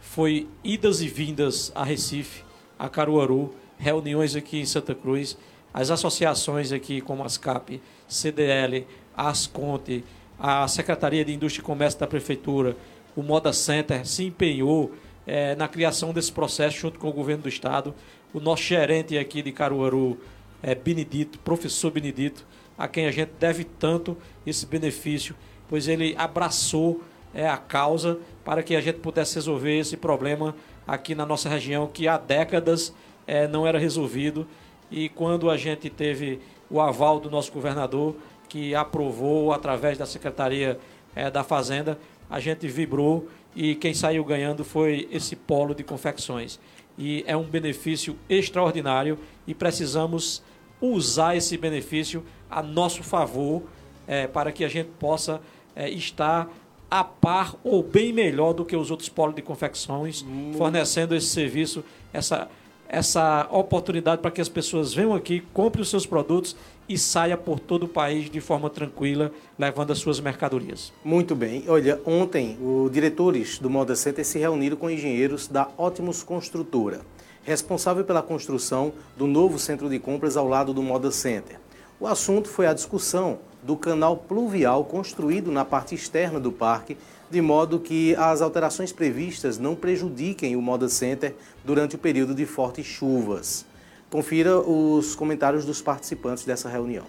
foi 0.00 0.48
idas 0.64 1.02
e 1.02 1.08
vindas 1.08 1.70
a 1.74 1.84
Recife, 1.84 2.42
a 2.78 2.88
Caruaru, 2.88 3.54
reuniões 3.78 4.34
aqui 4.34 4.58
em 4.58 4.66
Santa 4.66 4.94
Cruz, 4.94 5.36
as 5.72 5.90
associações 5.90 6.72
aqui 6.72 7.00
como 7.00 7.24
ASCAP, 7.24 7.80
CDL, 8.08 8.86
ASCONTE, 9.16 10.04
a 10.44 10.66
Secretaria 10.66 11.24
de 11.24 11.32
Indústria 11.32 11.62
e 11.62 11.64
Comércio 11.64 12.00
da 12.00 12.06
Prefeitura, 12.08 12.76
o 13.14 13.22
Moda 13.22 13.52
Center 13.52 14.04
se 14.04 14.24
empenhou 14.24 14.90
é, 15.24 15.54
na 15.54 15.68
criação 15.68 16.12
desse 16.12 16.32
processo 16.32 16.78
junto 16.78 16.98
com 16.98 17.08
o 17.08 17.12
governo 17.12 17.44
do 17.44 17.48
Estado. 17.48 17.94
O 18.34 18.40
nosso 18.40 18.64
gerente 18.64 19.16
aqui 19.16 19.40
de 19.40 19.52
Caruaru, 19.52 20.18
é, 20.60 20.74
Benedito, 20.74 21.38
professor 21.38 21.92
Benedito, 21.92 22.44
a 22.76 22.88
quem 22.88 23.06
a 23.06 23.12
gente 23.12 23.30
deve 23.38 23.62
tanto 23.62 24.16
esse 24.44 24.66
benefício, 24.66 25.36
pois 25.68 25.86
ele 25.86 26.12
abraçou 26.18 27.04
é, 27.32 27.48
a 27.48 27.56
causa 27.56 28.18
para 28.44 28.64
que 28.64 28.74
a 28.74 28.80
gente 28.80 28.98
pudesse 28.98 29.36
resolver 29.36 29.78
esse 29.78 29.96
problema 29.96 30.56
aqui 30.84 31.14
na 31.14 31.24
nossa 31.24 31.48
região 31.48 31.86
que 31.86 32.08
há 32.08 32.18
décadas 32.18 32.92
é, 33.28 33.46
não 33.46 33.64
era 33.64 33.78
resolvido. 33.78 34.48
E 34.90 35.08
quando 35.08 35.48
a 35.48 35.56
gente 35.56 35.88
teve 35.88 36.40
o 36.68 36.80
aval 36.80 37.20
do 37.20 37.30
nosso 37.30 37.52
governador, 37.52 38.16
que 38.52 38.74
aprovou 38.74 39.50
através 39.50 39.96
da 39.96 40.04
Secretaria 40.04 40.78
é, 41.16 41.30
da 41.30 41.42
Fazenda, 41.42 41.98
a 42.28 42.38
gente 42.38 42.68
vibrou 42.68 43.26
e 43.56 43.74
quem 43.74 43.94
saiu 43.94 44.22
ganhando 44.22 44.62
foi 44.62 45.08
esse 45.10 45.34
polo 45.34 45.74
de 45.74 45.82
confecções. 45.82 46.60
E 46.98 47.24
é 47.26 47.34
um 47.34 47.44
benefício 47.44 48.14
extraordinário 48.28 49.18
e 49.46 49.54
precisamos 49.54 50.42
usar 50.82 51.34
esse 51.34 51.56
benefício 51.56 52.22
a 52.50 52.62
nosso 52.62 53.02
favor 53.02 53.62
é, 54.06 54.26
para 54.26 54.52
que 54.52 54.66
a 54.66 54.68
gente 54.68 54.90
possa 55.00 55.40
é, 55.74 55.88
estar 55.88 56.50
a 56.90 57.02
par 57.02 57.56
ou 57.64 57.82
bem 57.82 58.12
melhor 58.12 58.52
do 58.52 58.66
que 58.66 58.76
os 58.76 58.90
outros 58.90 59.08
polos 59.08 59.34
de 59.34 59.40
confecções, 59.40 60.22
fornecendo 60.58 61.14
esse 61.14 61.28
serviço, 61.28 61.82
essa, 62.12 62.50
essa 62.86 63.48
oportunidade 63.50 64.20
para 64.20 64.30
que 64.30 64.42
as 64.42 64.48
pessoas 64.50 64.92
venham 64.92 65.14
aqui, 65.14 65.40
comprem 65.54 65.80
os 65.80 65.88
seus 65.88 66.04
produtos 66.04 66.54
e 66.88 66.98
saia 66.98 67.36
por 67.36 67.60
todo 67.60 67.84
o 67.84 67.88
país 67.88 68.30
de 68.30 68.40
forma 68.40 68.68
tranquila, 68.68 69.32
levando 69.58 69.92
as 69.92 69.98
suas 69.98 70.20
mercadorias. 70.20 70.92
Muito 71.04 71.34
bem. 71.34 71.64
Olha, 71.68 72.00
ontem 72.04 72.58
os 72.60 72.90
diretores 72.90 73.58
do 73.58 73.70
Moda 73.70 73.96
Center 73.96 74.24
se 74.24 74.38
reuniram 74.38 74.76
com 74.76 74.90
engenheiros 74.90 75.46
da 75.48 75.68
Ótimos 75.78 76.22
Construtora, 76.22 77.00
responsável 77.44 78.04
pela 78.04 78.22
construção 78.22 78.92
do 79.16 79.26
novo 79.26 79.58
centro 79.58 79.88
de 79.88 79.98
compras 79.98 80.36
ao 80.36 80.48
lado 80.48 80.74
do 80.74 80.82
Moda 80.82 81.10
Center. 81.10 81.58
O 82.00 82.06
assunto 82.06 82.48
foi 82.48 82.66
a 82.66 82.74
discussão 82.74 83.38
do 83.62 83.76
canal 83.76 84.16
pluvial 84.16 84.84
construído 84.84 85.52
na 85.52 85.64
parte 85.64 85.94
externa 85.94 86.40
do 86.40 86.50
parque, 86.50 86.96
de 87.30 87.40
modo 87.40 87.78
que 87.78 88.14
as 88.16 88.42
alterações 88.42 88.92
previstas 88.92 89.56
não 89.56 89.74
prejudiquem 89.74 90.56
o 90.56 90.60
Moda 90.60 90.88
Center 90.88 91.34
durante 91.64 91.94
o 91.94 91.98
período 91.98 92.34
de 92.34 92.44
fortes 92.44 92.84
chuvas. 92.84 93.64
Confira 94.12 94.60
os 94.60 95.14
comentários 95.14 95.64
dos 95.64 95.80
participantes 95.80 96.44
dessa 96.44 96.68
reunião. 96.68 97.06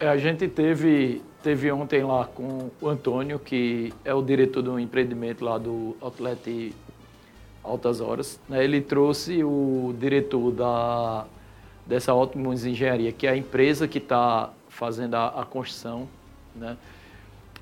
É, 0.00 0.08
a 0.08 0.16
gente 0.16 0.48
teve, 0.48 1.22
teve 1.44 1.70
ontem 1.70 2.02
lá 2.02 2.24
com 2.24 2.68
o 2.80 2.88
Antônio, 2.88 3.38
que 3.38 3.94
é 4.04 4.12
o 4.12 4.20
diretor 4.20 4.62
do 4.62 4.80
empreendimento 4.80 5.44
lá 5.44 5.58
do 5.58 5.96
Outlet 6.00 6.74
Altas 7.62 8.00
Horas. 8.00 8.40
Né? 8.48 8.64
Ele 8.64 8.80
trouxe 8.80 9.44
o 9.44 9.94
diretor 9.96 10.50
da 10.50 11.26
dessa 11.86 12.12
Ótimos 12.12 12.66
Engenharia, 12.66 13.12
que 13.12 13.28
é 13.28 13.30
a 13.30 13.36
empresa 13.36 13.86
que 13.86 13.98
está 13.98 14.52
fazendo 14.68 15.14
a, 15.14 15.42
a, 15.42 15.44
construção, 15.44 16.08
né? 16.52 16.76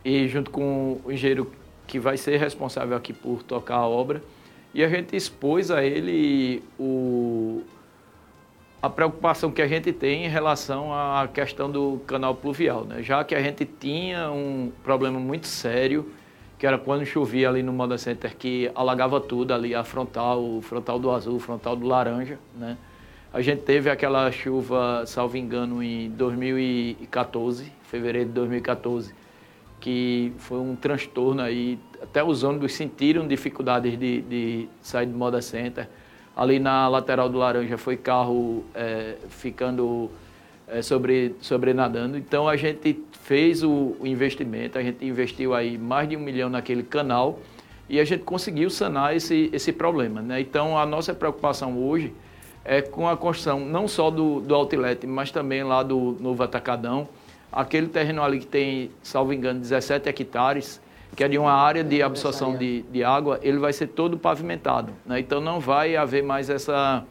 E 0.03 0.27
junto 0.29 0.51
com 0.51 0.99
o 1.05 1.13
engenheiro 1.13 1.53
que 1.87 1.99
vai 1.99 2.17
ser 2.17 2.39
responsável 2.39 2.97
aqui 2.97 3.13
por 3.13 3.43
tocar 3.43 3.77
a 3.77 3.87
obra. 3.87 4.23
E 4.75 4.83
a 4.83 4.89
gente 4.89 5.15
expôs 5.15 5.71
a 5.71 5.85
ele 5.85 6.61
o, 6.77 7.63
a 8.83 8.91
preocupação 8.91 9.53
que 9.53 9.63
a 9.63 9.69
gente 9.69 9.93
tem 9.93 10.27
em 10.27 10.29
relação 10.29 10.93
à 10.93 11.29
questão 11.33 11.71
do 11.71 12.01
canal 12.09 12.35
pluvial, 12.35 12.85
né? 12.85 13.01
Já 13.01 13.23
que 13.23 13.37
a 13.37 13.41
gente 13.41 13.65
tinha 13.65 14.33
um 14.33 14.73
problema 14.83 15.21
muito 15.21 15.47
sério, 15.47 16.11
que 16.59 16.67
era 16.67 16.77
quando 16.77 17.07
chovia 17.07 17.49
ali 17.49 17.63
no 17.63 17.73
Moda 17.73 17.97
Center, 17.97 18.37
que 18.37 18.69
alagava 18.75 19.21
tudo 19.21 19.55
ali, 19.55 19.77
a 19.77 19.85
frontal, 19.85 20.43
o 20.43 20.61
frontal 20.61 20.99
do 20.99 21.09
azul, 21.11 21.37
o 21.37 21.41
frontal 21.41 21.77
do 21.77 21.87
laranja, 21.87 22.39
né? 22.57 22.77
A 23.33 23.41
gente 23.41 23.63
teve 23.63 23.89
aquela 23.89 24.31
chuva, 24.33 25.05
salvo 25.07 25.37
engano, 25.37 25.83
em 25.83 26.11
2014, 26.11 27.73
fevereiro 27.85 28.29
de 28.29 28.35
2014, 28.35 29.15
que 29.81 30.33
foi 30.39 30.59
um 30.59 30.75
transtorno 30.75 31.43
aí. 31.43 31.79
Até 32.03 32.23
os 32.23 32.43
ônibus 32.43 32.75
sentiram 32.75 33.27
dificuldades 33.27 33.99
de, 33.99 34.23
de 34.23 34.69
sair 34.81 35.07
do 35.07 35.17
Moda 35.17 35.41
Center. 35.43 35.89
Ali 36.37 36.59
na 36.59 36.89
lateral 36.89 37.29
do 37.29 37.39
Laranja 37.39 37.79
foi 37.79 37.97
carro 37.97 38.65
é, 38.75 39.17
ficando 39.29 40.11
é, 40.67 40.83
sobre, 40.83 41.35
sobrenadando. 41.41 42.17
Então 42.19 42.49
a 42.49 42.57
gente 42.57 43.01
fez 43.23 43.63
o, 43.63 43.97
o 44.01 44.07
investimento, 44.07 44.79
a 44.79 44.83
gente 44.83 45.05
investiu 45.05 45.55
aí 45.55 45.79
mais 45.79 46.09
de 46.09 46.17
um 46.17 46.21
milhão 46.21 46.49
naquele 46.49 46.83
canal 46.83 47.39
e 47.89 48.01
a 48.01 48.05
gente 48.05 48.25
conseguiu 48.25 48.71
sanar 48.71 49.15
esse, 49.15 49.51
esse 49.53 49.73
problema. 49.73 50.21
Né? 50.23 50.41
Então 50.41 50.77
a 50.77 50.87
nossa 50.87 51.15
preocupação 51.15 51.79
hoje 51.79 52.13
é, 52.65 52.81
com 52.81 53.07
a 53.07 53.17
construção 53.17 53.61
não 53.61 53.87
só 53.87 54.11
do, 54.11 54.41
do 54.41 54.55
outlet, 54.55 55.07
mas 55.07 55.31
também 55.31 55.63
lá 55.63 55.83
do 55.83 56.17
Novo 56.19 56.43
Atacadão. 56.43 57.09
Aquele 57.55 57.87
terreno 57.87 58.21
ali 58.21 58.41
que 58.41 58.47
tem, 58.47 58.91
salvo 59.01 59.33
engano, 59.33 59.61
17 59.61 60.09
hectares, 60.09 60.81
que 61.15 61.23
é 61.23 61.29
de 61.29 61.39
uma 61.39 61.53
área 61.53 61.85
de 61.85 62.03
absorção 62.03 62.57
de, 62.57 62.83
de 62.83 63.05
água, 63.05 63.39
ele 63.43 63.59
vai 63.59 63.73
ser 63.73 63.87
todo 63.87 64.19
pavimentado. 64.19 64.93
Né? 65.07 65.21
Então 65.21 65.41
não 65.41 65.61
vai 65.61 65.95
haver 65.95 66.25
mais 66.25 66.51
essa, 66.51 67.05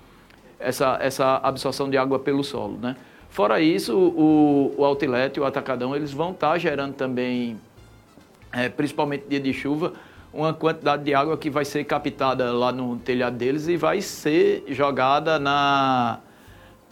essa, 0.59 0.97
essa 0.99 1.37
absorção 1.37 1.89
de 1.89 1.97
água 1.97 2.19
pelo 2.19 2.43
solo. 2.43 2.77
Né? 2.77 2.97
Fora 3.29 3.61
isso, 3.61 3.97
o, 3.97 4.75
o 4.77 4.83
outlet 4.83 5.37
e 5.37 5.39
o 5.39 5.45
atacadão, 5.45 5.95
eles 5.95 6.11
vão 6.11 6.31
estar 6.31 6.57
gerando 6.57 6.93
também, 6.93 7.57
é, 8.51 8.67
principalmente 8.67 9.25
dia 9.29 9.39
de 9.39 9.53
chuva, 9.53 9.93
uma 10.33 10.53
quantidade 10.53 11.03
de 11.05 11.13
água 11.13 11.37
que 11.37 11.49
vai 11.49 11.63
ser 11.63 11.85
captada 11.85 12.51
lá 12.51 12.71
no 12.71 12.97
telhado 12.97 13.37
deles 13.37 13.69
e 13.69 13.77
vai 13.77 14.01
ser 14.01 14.65
jogada 14.67 15.39
na, 15.39 16.19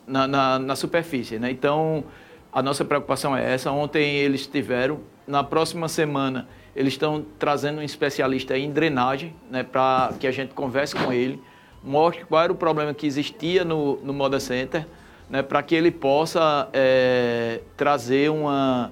na, 0.07 0.27
na, 0.27 0.59
na 0.59 0.75
superfície. 0.77 1.37
Né? 1.37 1.51
Então, 1.51 2.05
a 2.51 2.61
nossa 2.61 2.83
preocupação 2.83 3.35
é 3.35 3.53
essa. 3.53 3.71
Ontem 3.71 4.15
eles 4.17 4.45
tiveram, 4.45 4.99
na 5.25 5.43
próxima 5.43 5.87
semana, 5.87 6.47
eles 6.75 6.93
estão 6.93 7.25
trazendo 7.39 7.79
um 7.79 7.83
especialista 7.83 8.57
em 8.57 8.71
drenagem 8.71 9.33
né, 9.49 9.63
para 9.63 10.13
que 10.19 10.27
a 10.27 10.31
gente 10.31 10.53
converse 10.53 10.95
com 10.95 11.11
ele, 11.11 11.41
mostre 11.83 12.25
qual 12.25 12.43
era 12.43 12.51
o 12.51 12.55
problema 12.55 12.93
que 12.93 13.07
existia 13.07 13.63
no, 13.63 13.97
no 13.97 14.13
Moda 14.13 14.39
Center, 14.39 14.85
né, 15.29 15.41
para 15.41 15.63
que 15.63 15.73
ele 15.73 15.91
possa 15.91 16.69
é, 16.73 17.61
trazer 17.77 18.29
uma, 18.29 18.91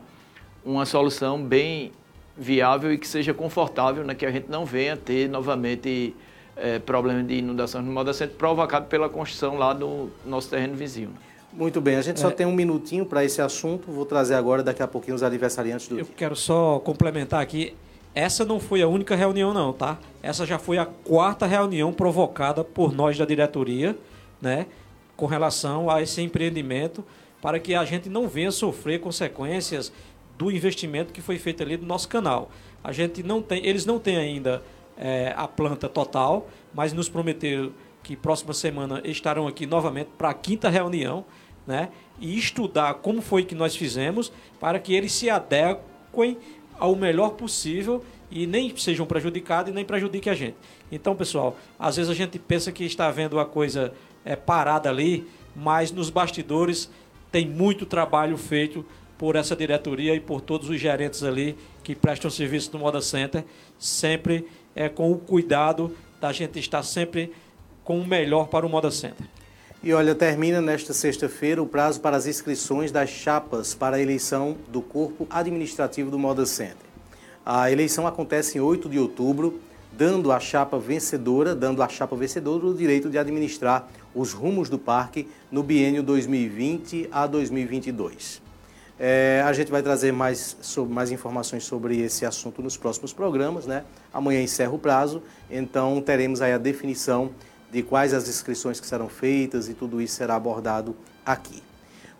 uma 0.63 0.85
solução 0.85 1.41
bem 1.41 1.91
viável 2.37 2.93
e 2.93 2.97
que 2.97 3.07
seja 3.07 3.33
confortável, 3.33 4.03
né, 4.03 4.15
que 4.15 4.25
a 4.25 4.31
gente 4.31 4.49
não 4.49 4.65
venha 4.65 4.95
ter 4.95 5.29
novamente 5.29 6.15
é, 6.55 6.79
problema 6.79 7.23
de 7.23 7.35
inundação 7.35 7.81
no 7.81 7.91
modo 7.91 8.09
assento 8.09 8.35
provocado 8.35 8.87
pela 8.87 9.09
construção 9.09 9.57
lá 9.57 9.73
do 9.73 10.09
nosso 10.25 10.49
terreno 10.49 10.75
vizinho. 10.75 11.11
Muito 11.59 11.81
bem, 11.81 11.97
a 11.97 12.01
gente 12.01 12.21
só 12.21 12.29
é. 12.29 12.31
tem 12.31 12.47
um 12.47 12.53
minutinho 12.53 13.05
para 13.05 13.21
esse 13.21 13.41
assunto, 13.41 13.91
vou 13.91 14.05
trazer 14.05 14.35
agora 14.35 14.63
daqui 14.63 14.81
a 14.81 14.87
pouquinho 14.87 15.13
os 15.13 15.21
aniversariantes 15.21 15.89
do 15.89 15.99
Eu 15.99 16.05
dia. 16.05 16.13
quero 16.15 16.33
só 16.33 16.79
complementar 16.79 17.41
aqui, 17.41 17.75
essa 18.15 18.45
não 18.45 18.61
foi 18.61 18.81
a 18.81 18.87
única 18.87 19.13
reunião 19.13 19.53
não, 19.53 19.73
tá? 19.73 19.99
Essa 20.23 20.45
já 20.45 20.57
foi 20.57 20.77
a 20.77 20.85
quarta 20.85 21.45
reunião 21.45 21.91
provocada 21.91 22.63
por 22.63 22.93
nós 22.93 23.17
da 23.17 23.25
diretoria, 23.25 23.93
né, 24.41 24.67
com 25.17 25.25
relação 25.25 25.89
a 25.89 26.01
esse 26.01 26.21
empreendimento, 26.21 27.03
para 27.41 27.59
que 27.59 27.75
a 27.75 27.83
gente 27.83 28.07
não 28.07 28.25
venha 28.25 28.51
sofrer 28.51 29.01
consequências 29.01 29.91
do 30.37 30.49
investimento 30.49 31.11
que 31.11 31.19
foi 31.19 31.37
feito 31.37 31.61
ali 31.61 31.75
no 31.75 31.85
nosso 31.85 32.07
canal. 32.07 32.49
A 32.81 32.93
gente 32.93 33.21
não 33.21 33.41
tem, 33.41 33.65
eles 33.65 33.85
não 33.85 33.99
têm 33.99 34.15
ainda 34.15 34.63
é, 34.97 35.33
a 35.35 35.45
planta 35.45 35.89
total, 35.89 36.47
mas 36.73 36.93
nos 36.93 37.09
prometeram 37.09 37.73
que 38.01 38.15
próxima 38.15 38.53
semana 38.53 39.01
estarão 39.03 39.45
aqui 39.45 39.65
novamente 39.65 40.07
para 40.17 40.29
a 40.29 40.33
quinta 40.33 40.69
reunião, 40.69 41.25
né? 41.69 41.89
E 42.19 42.35
estudar 42.35 42.95
como 42.95 43.21
foi 43.21 43.43
que 43.43 43.53
nós 43.53 43.75
fizemos 43.75 44.33
para 44.59 44.79
que 44.79 44.91
eles 44.91 45.13
se 45.13 45.29
adequem 45.29 46.35
ao 46.79 46.95
melhor 46.95 47.33
possível 47.33 48.03
e 48.31 48.47
nem 48.47 48.75
sejam 48.75 49.05
prejudicados 49.05 49.71
e 49.71 49.75
nem 49.75 49.85
prejudiquem 49.85 50.33
a 50.33 50.35
gente. 50.35 50.55
Então, 50.91 51.15
pessoal, 51.15 51.55
às 51.77 51.95
vezes 51.95 52.09
a 52.09 52.15
gente 52.15 52.39
pensa 52.39 52.71
que 52.71 52.83
está 52.83 53.11
vendo 53.11 53.39
a 53.39 53.45
coisa 53.45 53.93
é, 54.25 54.35
parada 54.35 54.89
ali, 54.89 55.27
mas 55.55 55.91
nos 55.91 56.09
bastidores 56.09 56.89
tem 57.31 57.47
muito 57.47 57.85
trabalho 57.85 58.35
feito 58.35 58.83
por 59.15 59.35
essa 59.35 59.55
diretoria 59.55 60.15
e 60.15 60.19
por 60.19 60.41
todos 60.41 60.69
os 60.69 60.79
gerentes 60.79 61.21
ali 61.21 61.55
que 61.83 61.95
prestam 61.95 62.31
serviço 62.31 62.71
no 62.73 62.79
Moda 62.79 62.99
Center, 62.99 63.45
sempre 63.77 64.47
é, 64.75 64.89
com 64.89 65.11
o 65.11 65.19
cuidado 65.19 65.95
da 66.19 66.31
gente 66.31 66.57
estar 66.57 66.81
sempre 66.81 67.31
com 67.83 67.99
o 67.99 68.07
melhor 68.07 68.47
para 68.47 68.65
o 68.65 68.69
Moda 68.69 68.89
Center. 68.89 69.27
E 69.81 69.93
olha, 69.93 70.13
termina 70.13 70.59
nesta 70.59 70.93
sexta-feira 70.93 71.63
o 71.63 71.65
prazo 71.65 72.01
para 72.01 72.17
as 72.17 72.27
inscrições 72.27 72.91
das 72.91 73.09
chapas 73.09 73.73
para 73.73 73.95
a 73.95 74.01
eleição 74.01 74.57
do 74.67 74.81
corpo 74.81 75.25
administrativo 75.29 76.11
do 76.11 76.19
Moda 76.19 76.45
Center. 76.45 76.75
A 77.45 77.71
eleição 77.71 78.05
acontece 78.05 78.57
em 78.57 78.61
8 78.61 78.89
de 78.89 78.99
outubro, 78.99 79.61
dando 79.93 80.33
à 80.33 80.39
chapa 80.39 80.77
vencedora, 80.77 81.55
dando 81.55 81.81
à 81.81 81.87
chapa 81.87 82.13
vencedora 82.13 82.65
o 82.65 82.73
direito 82.73 83.09
de 83.09 83.17
administrar 83.17 83.87
os 84.13 84.33
rumos 84.33 84.67
do 84.67 84.77
parque 84.77 85.29
no 85.49 85.63
biênio 85.63 86.03
2020 86.03 87.07
a 87.09 87.25
2022. 87.25 88.41
É, 88.99 89.41
a 89.45 89.53
gente 89.53 89.71
vai 89.71 89.81
trazer 89.81 90.11
mais, 90.11 90.57
sobre, 90.61 90.93
mais 90.93 91.09
informações 91.09 91.63
sobre 91.63 92.01
esse 92.01 92.25
assunto 92.25 92.61
nos 92.61 92.75
próximos 92.75 93.13
programas, 93.13 93.65
né? 93.65 93.85
Amanhã 94.13 94.41
encerra 94.41 94.73
o 94.73 94.77
prazo, 94.77 95.23
então 95.49 96.01
teremos 96.01 96.41
aí 96.41 96.51
a 96.51 96.57
definição 96.57 97.31
de 97.71 97.83
quais 97.83 98.13
as 98.13 98.27
inscrições 98.27 98.79
que 98.79 98.87
serão 98.87 99.09
feitas 99.09 99.69
e 99.69 99.73
tudo 99.73 100.01
isso 100.01 100.15
será 100.15 100.35
abordado 100.35 100.95
aqui. 101.25 101.61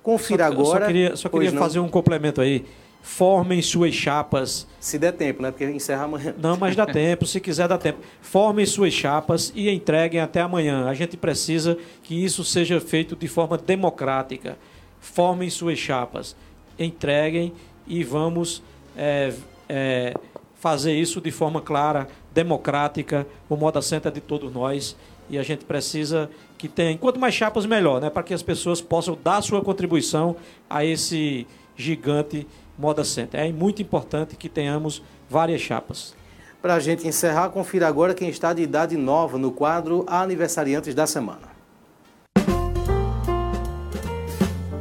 Confira 0.04 0.46
só, 0.48 0.52
agora. 0.52 0.80
Só 0.80 0.88
queria, 0.88 1.16
só 1.16 1.30
queria 1.30 1.52
fazer 1.52 1.80
um 1.80 1.90
complemento 1.90 2.42
aí. 2.42 2.66
Formem 3.02 3.62
suas 3.62 3.94
chapas. 3.94 4.68
Se 4.80 5.00
der 5.00 5.14
tempo, 5.14 5.42
né? 5.42 5.52
Porque 5.52 5.66
encerra 5.66 6.04
amanhã. 6.04 6.36
Não, 6.38 6.58
mas 6.58 6.76
dá 6.76 6.86
tempo. 6.86 7.26
Se 7.26 7.40
quiser, 7.40 7.68
dá 7.68 7.78
tempo. 7.78 8.00
Formem 8.22 8.66
suas 8.66 8.94
chapas 8.94 9.52
e 9.56 9.70
entreguem 9.70 10.20
até 10.20 10.42
amanhã. 10.42 10.88
A 10.88 10.94
gente 10.94 11.16
precisa 11.16 11.78
que 12.04 12.24
isso 12.24 12.44
seja 12.44 12.80
feito 12.80 13.16
de 13.16 13.28
forma 13.28 13.58
democrática. 13.58 14.58
Formem 15.00 15.50
suas 15.50 15.80
chapas, 15.80 16.36
entreguem 16.78 17.54
e 17.88 18.04
vamos 18.04 18.62
é, 18.98 19.34
é, 19.70 20.14
fazer 20.56 20.94
isso 20.94 21.22
de 21.22 21.32
forma 21.32 21.62
clara, 21.62 22.06
democrática. 22.34 23.26
O 23.48 23.56
Moda 23.56 23.82
Center 23.82 24.12
é 24.12 24.16
de 24.16 24.22
todos 24.22 24.52
nós 24.52 24.98
e 25.30 25.38
a 25.38 25.44
gente 25.44 25.64
precisa 25.64 26.30
que 26.58 26.68
tenha, 26.68 26.98
quanto 26.98 27.20
mais 27.20 27.34
chapas, 27.34 27.66
melhor, 27.66 28.02
né? 28.02 28.10
para 28.10 28.24
que 28.24 28.34
as 28.34 28.42
pessoas 28.42 28.82
possam 28.82 29.18
dar 29.24 29.42
sua 29.42 29.62
contribuição 29.62 30.36
a 30.70 30.84
esse 30.84 31.46
gigante 31.76 32.48
Moda 32.78 33.04
Center. 33.04 33.40
É 33.40 33.52
muito 33.52 33.82
importante 33.82 34.36
que 34.36 34.50
tenhamos 34.50 35.04
várias 35.30 35.62
chapas. 35.62 36.16
Para 36.62 36.76
a 36.76 36.80
gente 36.80 37.08
encerrar, 37.08 37.50
confira 37.50 37.88
agora 37.88 38.14
quem 38.14 38.30
está 38.30 38.52
de 38.54 38.62
idade 38.62 38.98
nova 38.98 39.38
no 39.38 39.52
quadro 39.52 40.04
Aniversariantes 40.08 40.94
da 40.94 41.08
Semana. 41.08 41.60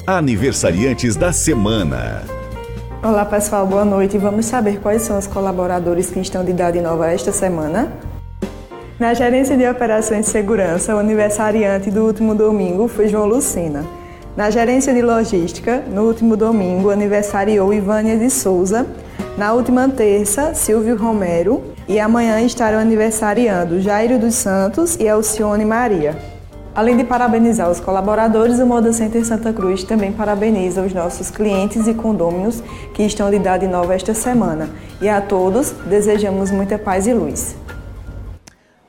Aniversariantes 0.07 1.15
da 1.15 1.33
Semana. 1.33 2.25
Olá 3.03 3.25
pessoal, 3.25 3.65
boa 3.65 3.85
noite. 3.85 4.19
Vamos 4.19 4.47
saber 4.47 4.81
quais 4.81 5.03
são 5.03 5.19
os 5.19 5.27
colaboradores 5.27 6.11
que 6.11 6.19
estão 6.19 6.45
de 6.45 6.51
idade 6.51 6.81
nova 6.81 7.09
esta 7.13 7.31
semana? 7.31 7.93
Na 8.99 9.15
gerência 9.15 9.57
de 9.57 9.65
operações 9.65 10.27
de 10.27 10.33
segurança, 10.33 10.93
o 10.93 10.99
aniversariante 10.99 11.89
do 11.89 12.05
último 12.05 12.35
domingo 12.35 12.89
foi 12.89 13.07
João 13.07 13.27
Lucina. 13.27 13.85
Na 14.37 14.51
gerência 14.51 14.93
de 14.93 15.01
logística, 15.01 15.85
no 15.89 16.03
último 16.03 16.37
domingo, 16.37 16.91
aniversariou 16.91 17.73
Ivânia 17.73 18.19
de 18.19 18.29
Souza. 18.29 18.85
Na 19.37 19.53
última 19.53 19.89
terça, 19.89 20.53
Silvio 20.53 20.97
Romero. 20.97 21.63
E 21.87 22.01
amanhã 22.01 22.41
estarão 22.41 22.81
aniversariando 22.81 23.81
Jairo 23.81 24.19
dos 24.19 24.35
Santos 24.35 24.97
e 24.97 25.09
Alcione 25.09 25.65
Maria. 25.65 26.19
Além 26.75 26.97
de 26.97 27.05
parabenizar 27.05 27.71
os 27.71 27.79
colaboradores, 27.79 28.59
o 28.59 28.67
Moda 28.67 28.93
Center 28.93 29.25
Santa 29.25 29.53
Cruz 29.53 29.85
também 29.85 30.11
parabeniza 30.11 30.83
os 30.83 30.93
nossos 30.93 31.31
clientes 31.31 31.87
e 31.87 31.95
condôminos 31.95 32.61
que 32.95 33.05
estão 33.05 33.31
de 33.31 33.37
idade 33.37 33.69
nova 33.69 33.95
esta 33.95 34.13
semana. 34.13 34.69
E 35.01 35.09
a 35.09 35.21
todos 35.21 35.71
desejamos 35.87 36.51
muita 36.51 36.77
paz 36.77 37.07
e 37.07 37.15
luz. 37.15 37.55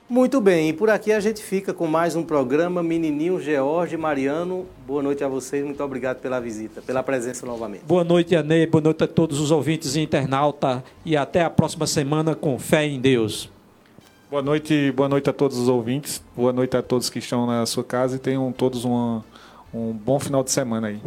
Muito 0.10 0.41
bem, 0.41 0.70
e 0.70 0.74
por 0.74 0.89
aqui 0.89 1.12
a 1.12 1.20
gente 1.20 1.43
fica 1.43 1.72
com 1.72 1.86
mais 1.86 2.16
um 2.16 2.24
programa 2.24 2.82
Menininho 2.82 3.39
George 3.39 3.95
Mariano. 3.95 4.66
Boa 4.88 5.03
noite 5.03 5.24
a 5.24 5.28
vocês, 5.28 5.64
muito 5.64 5.84
obrigado 5.84 6.18
pela 6.18 6.41
visita, 6.41 6.82
pela 6.82 7.03
presença 7.03 7.45
novamente. 7.45 7.84
Boa 7.86 8.03
noite, 8.03 8.36
Anê, 8.36 8.66
boa 8.66 8.82
noite 8.82 9.03
a 9.03 9.07
todos 9.07 9.39
os 9.39 9.51
ouvintes 9.51 9.95
e 9.95 9.99
internauta 9.99 10.84
e 11.05 11.16
até 11.16 11.43
a 11.43 11.49
próxima 11.51 11.86
semana 11.86 12.34
com 12.34 12.57
fé 12.57 12.88
em 12.88 12.99
Deus. 12.99 13.51
Boa 14.32 14.41
noite, 14.41 14.91
boa 14.93 15.07
noite 15.07 15.30
a 15.30 15.34
todos 15.34 15.60
os 15.60 15.68
ouvintes, 15.68 16.24
boa 16.36 16.51
noite 16.51 16.76
a 16.76 16.82
todos 16.82 17.07
que 17.07 17.20
estão 17.20 17.45
na 17.45 17.64
sua 17.68 17.84
casa 17.84 18.16
e 18.16 18.20
tenham 18.20 18.51
todos 18.51 18.86
uma, 18.86 19.24
um 19.72 19.93
bom 19.93 20.20
final 20.20 20.43
de 20.43 20.49
semana 20.49 20.88
aí. 20.88 20.99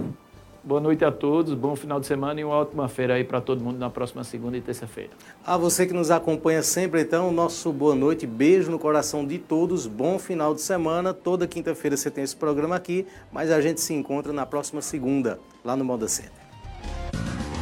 Boa 0.64 0.80
noite 0.80 1.04
a 1.04 1.10
todos, 1.10 1.54
bom 1.54 1.74
final 1.74 1.98
de 1.98 2.06
semana 2.06 2.40
e 2.40 2.44
uma 2.44 2.54
ótima 2.54 2.88
feira 2.88 3.14
aí 3.14 3.24
para 3.24 3.40
todo 3.40 3.64
mundo 3.64 3.78
na 3.80 3.90
próxima 3.90 4.22
segunda 4.22 4.56
e 4.56 4.60
terça-feira. 4.60 5.10
A 5.44 5.56
você 5.56 5.86
que 5.86 5.92
nos 5.92 6.08
acompanha 6.08 6.62
sempre, 6.62 7.00
então, 7.00 7.32
nosso 7.32 7.72
boa 7.72 7.96
noite, 7.96 8.28
beijo 8.28 8.70
no 8.70 8.78
coração 8.78 9.26
de 9.26 9.38
todos, 9.38 9.88
bom 9.88 10.20
final 10.20 10.54
de 10.54 10.60
semana. 10.60 11.12
Toda 11.12 11.48
quinta-feira 11.48 11.96
você 11.96 12.12
tem 12.12 12.22
esse 12.22 12.36
programa 12.36 12.76
aqui, 12.76 13.04
mas 13.32 13.50
a 13.50 13.60
gente 13.60 13.80
se 13.80 13.92
encontra 13.92 14.32
na 14.32 14.46
próxima 14.46 14.80
segunda, 14.80 15.40
lá 15.64 15.74
no 15.74 15.84
Moda 15.84 16.06
Center. 16.06 16.30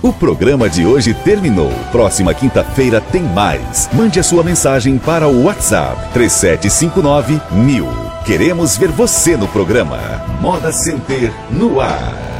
O 0.03 0.12
programa 0.12 0.68
de 0.68 0.84
hoje 0.84 1.14
terminou. 1.14 1.70
Próxima 1.90 2.34
quinta-feira 2.34 3.01
tem 3.01 3.22
mais. 3.22 3.88
Mande 3.94 4.20
a 4.20 4.22
sua 4.22 4.44
mensagem 4.44 4.98
para 4.98 5.26
o 5.26 5.44
WhatsApp 5.44 6.12
3759 6.12 7.40
mil. 7.64 7.86
Queremos 8.26 8.76
ver 8.76 8.90
você 8.90 9.38
no 9.38 9.48
programa. 9.48 9.98
Moda 10.42 10.70
Center 10.70 11.32
no 11.51 11.80
ar. 11.80 12.39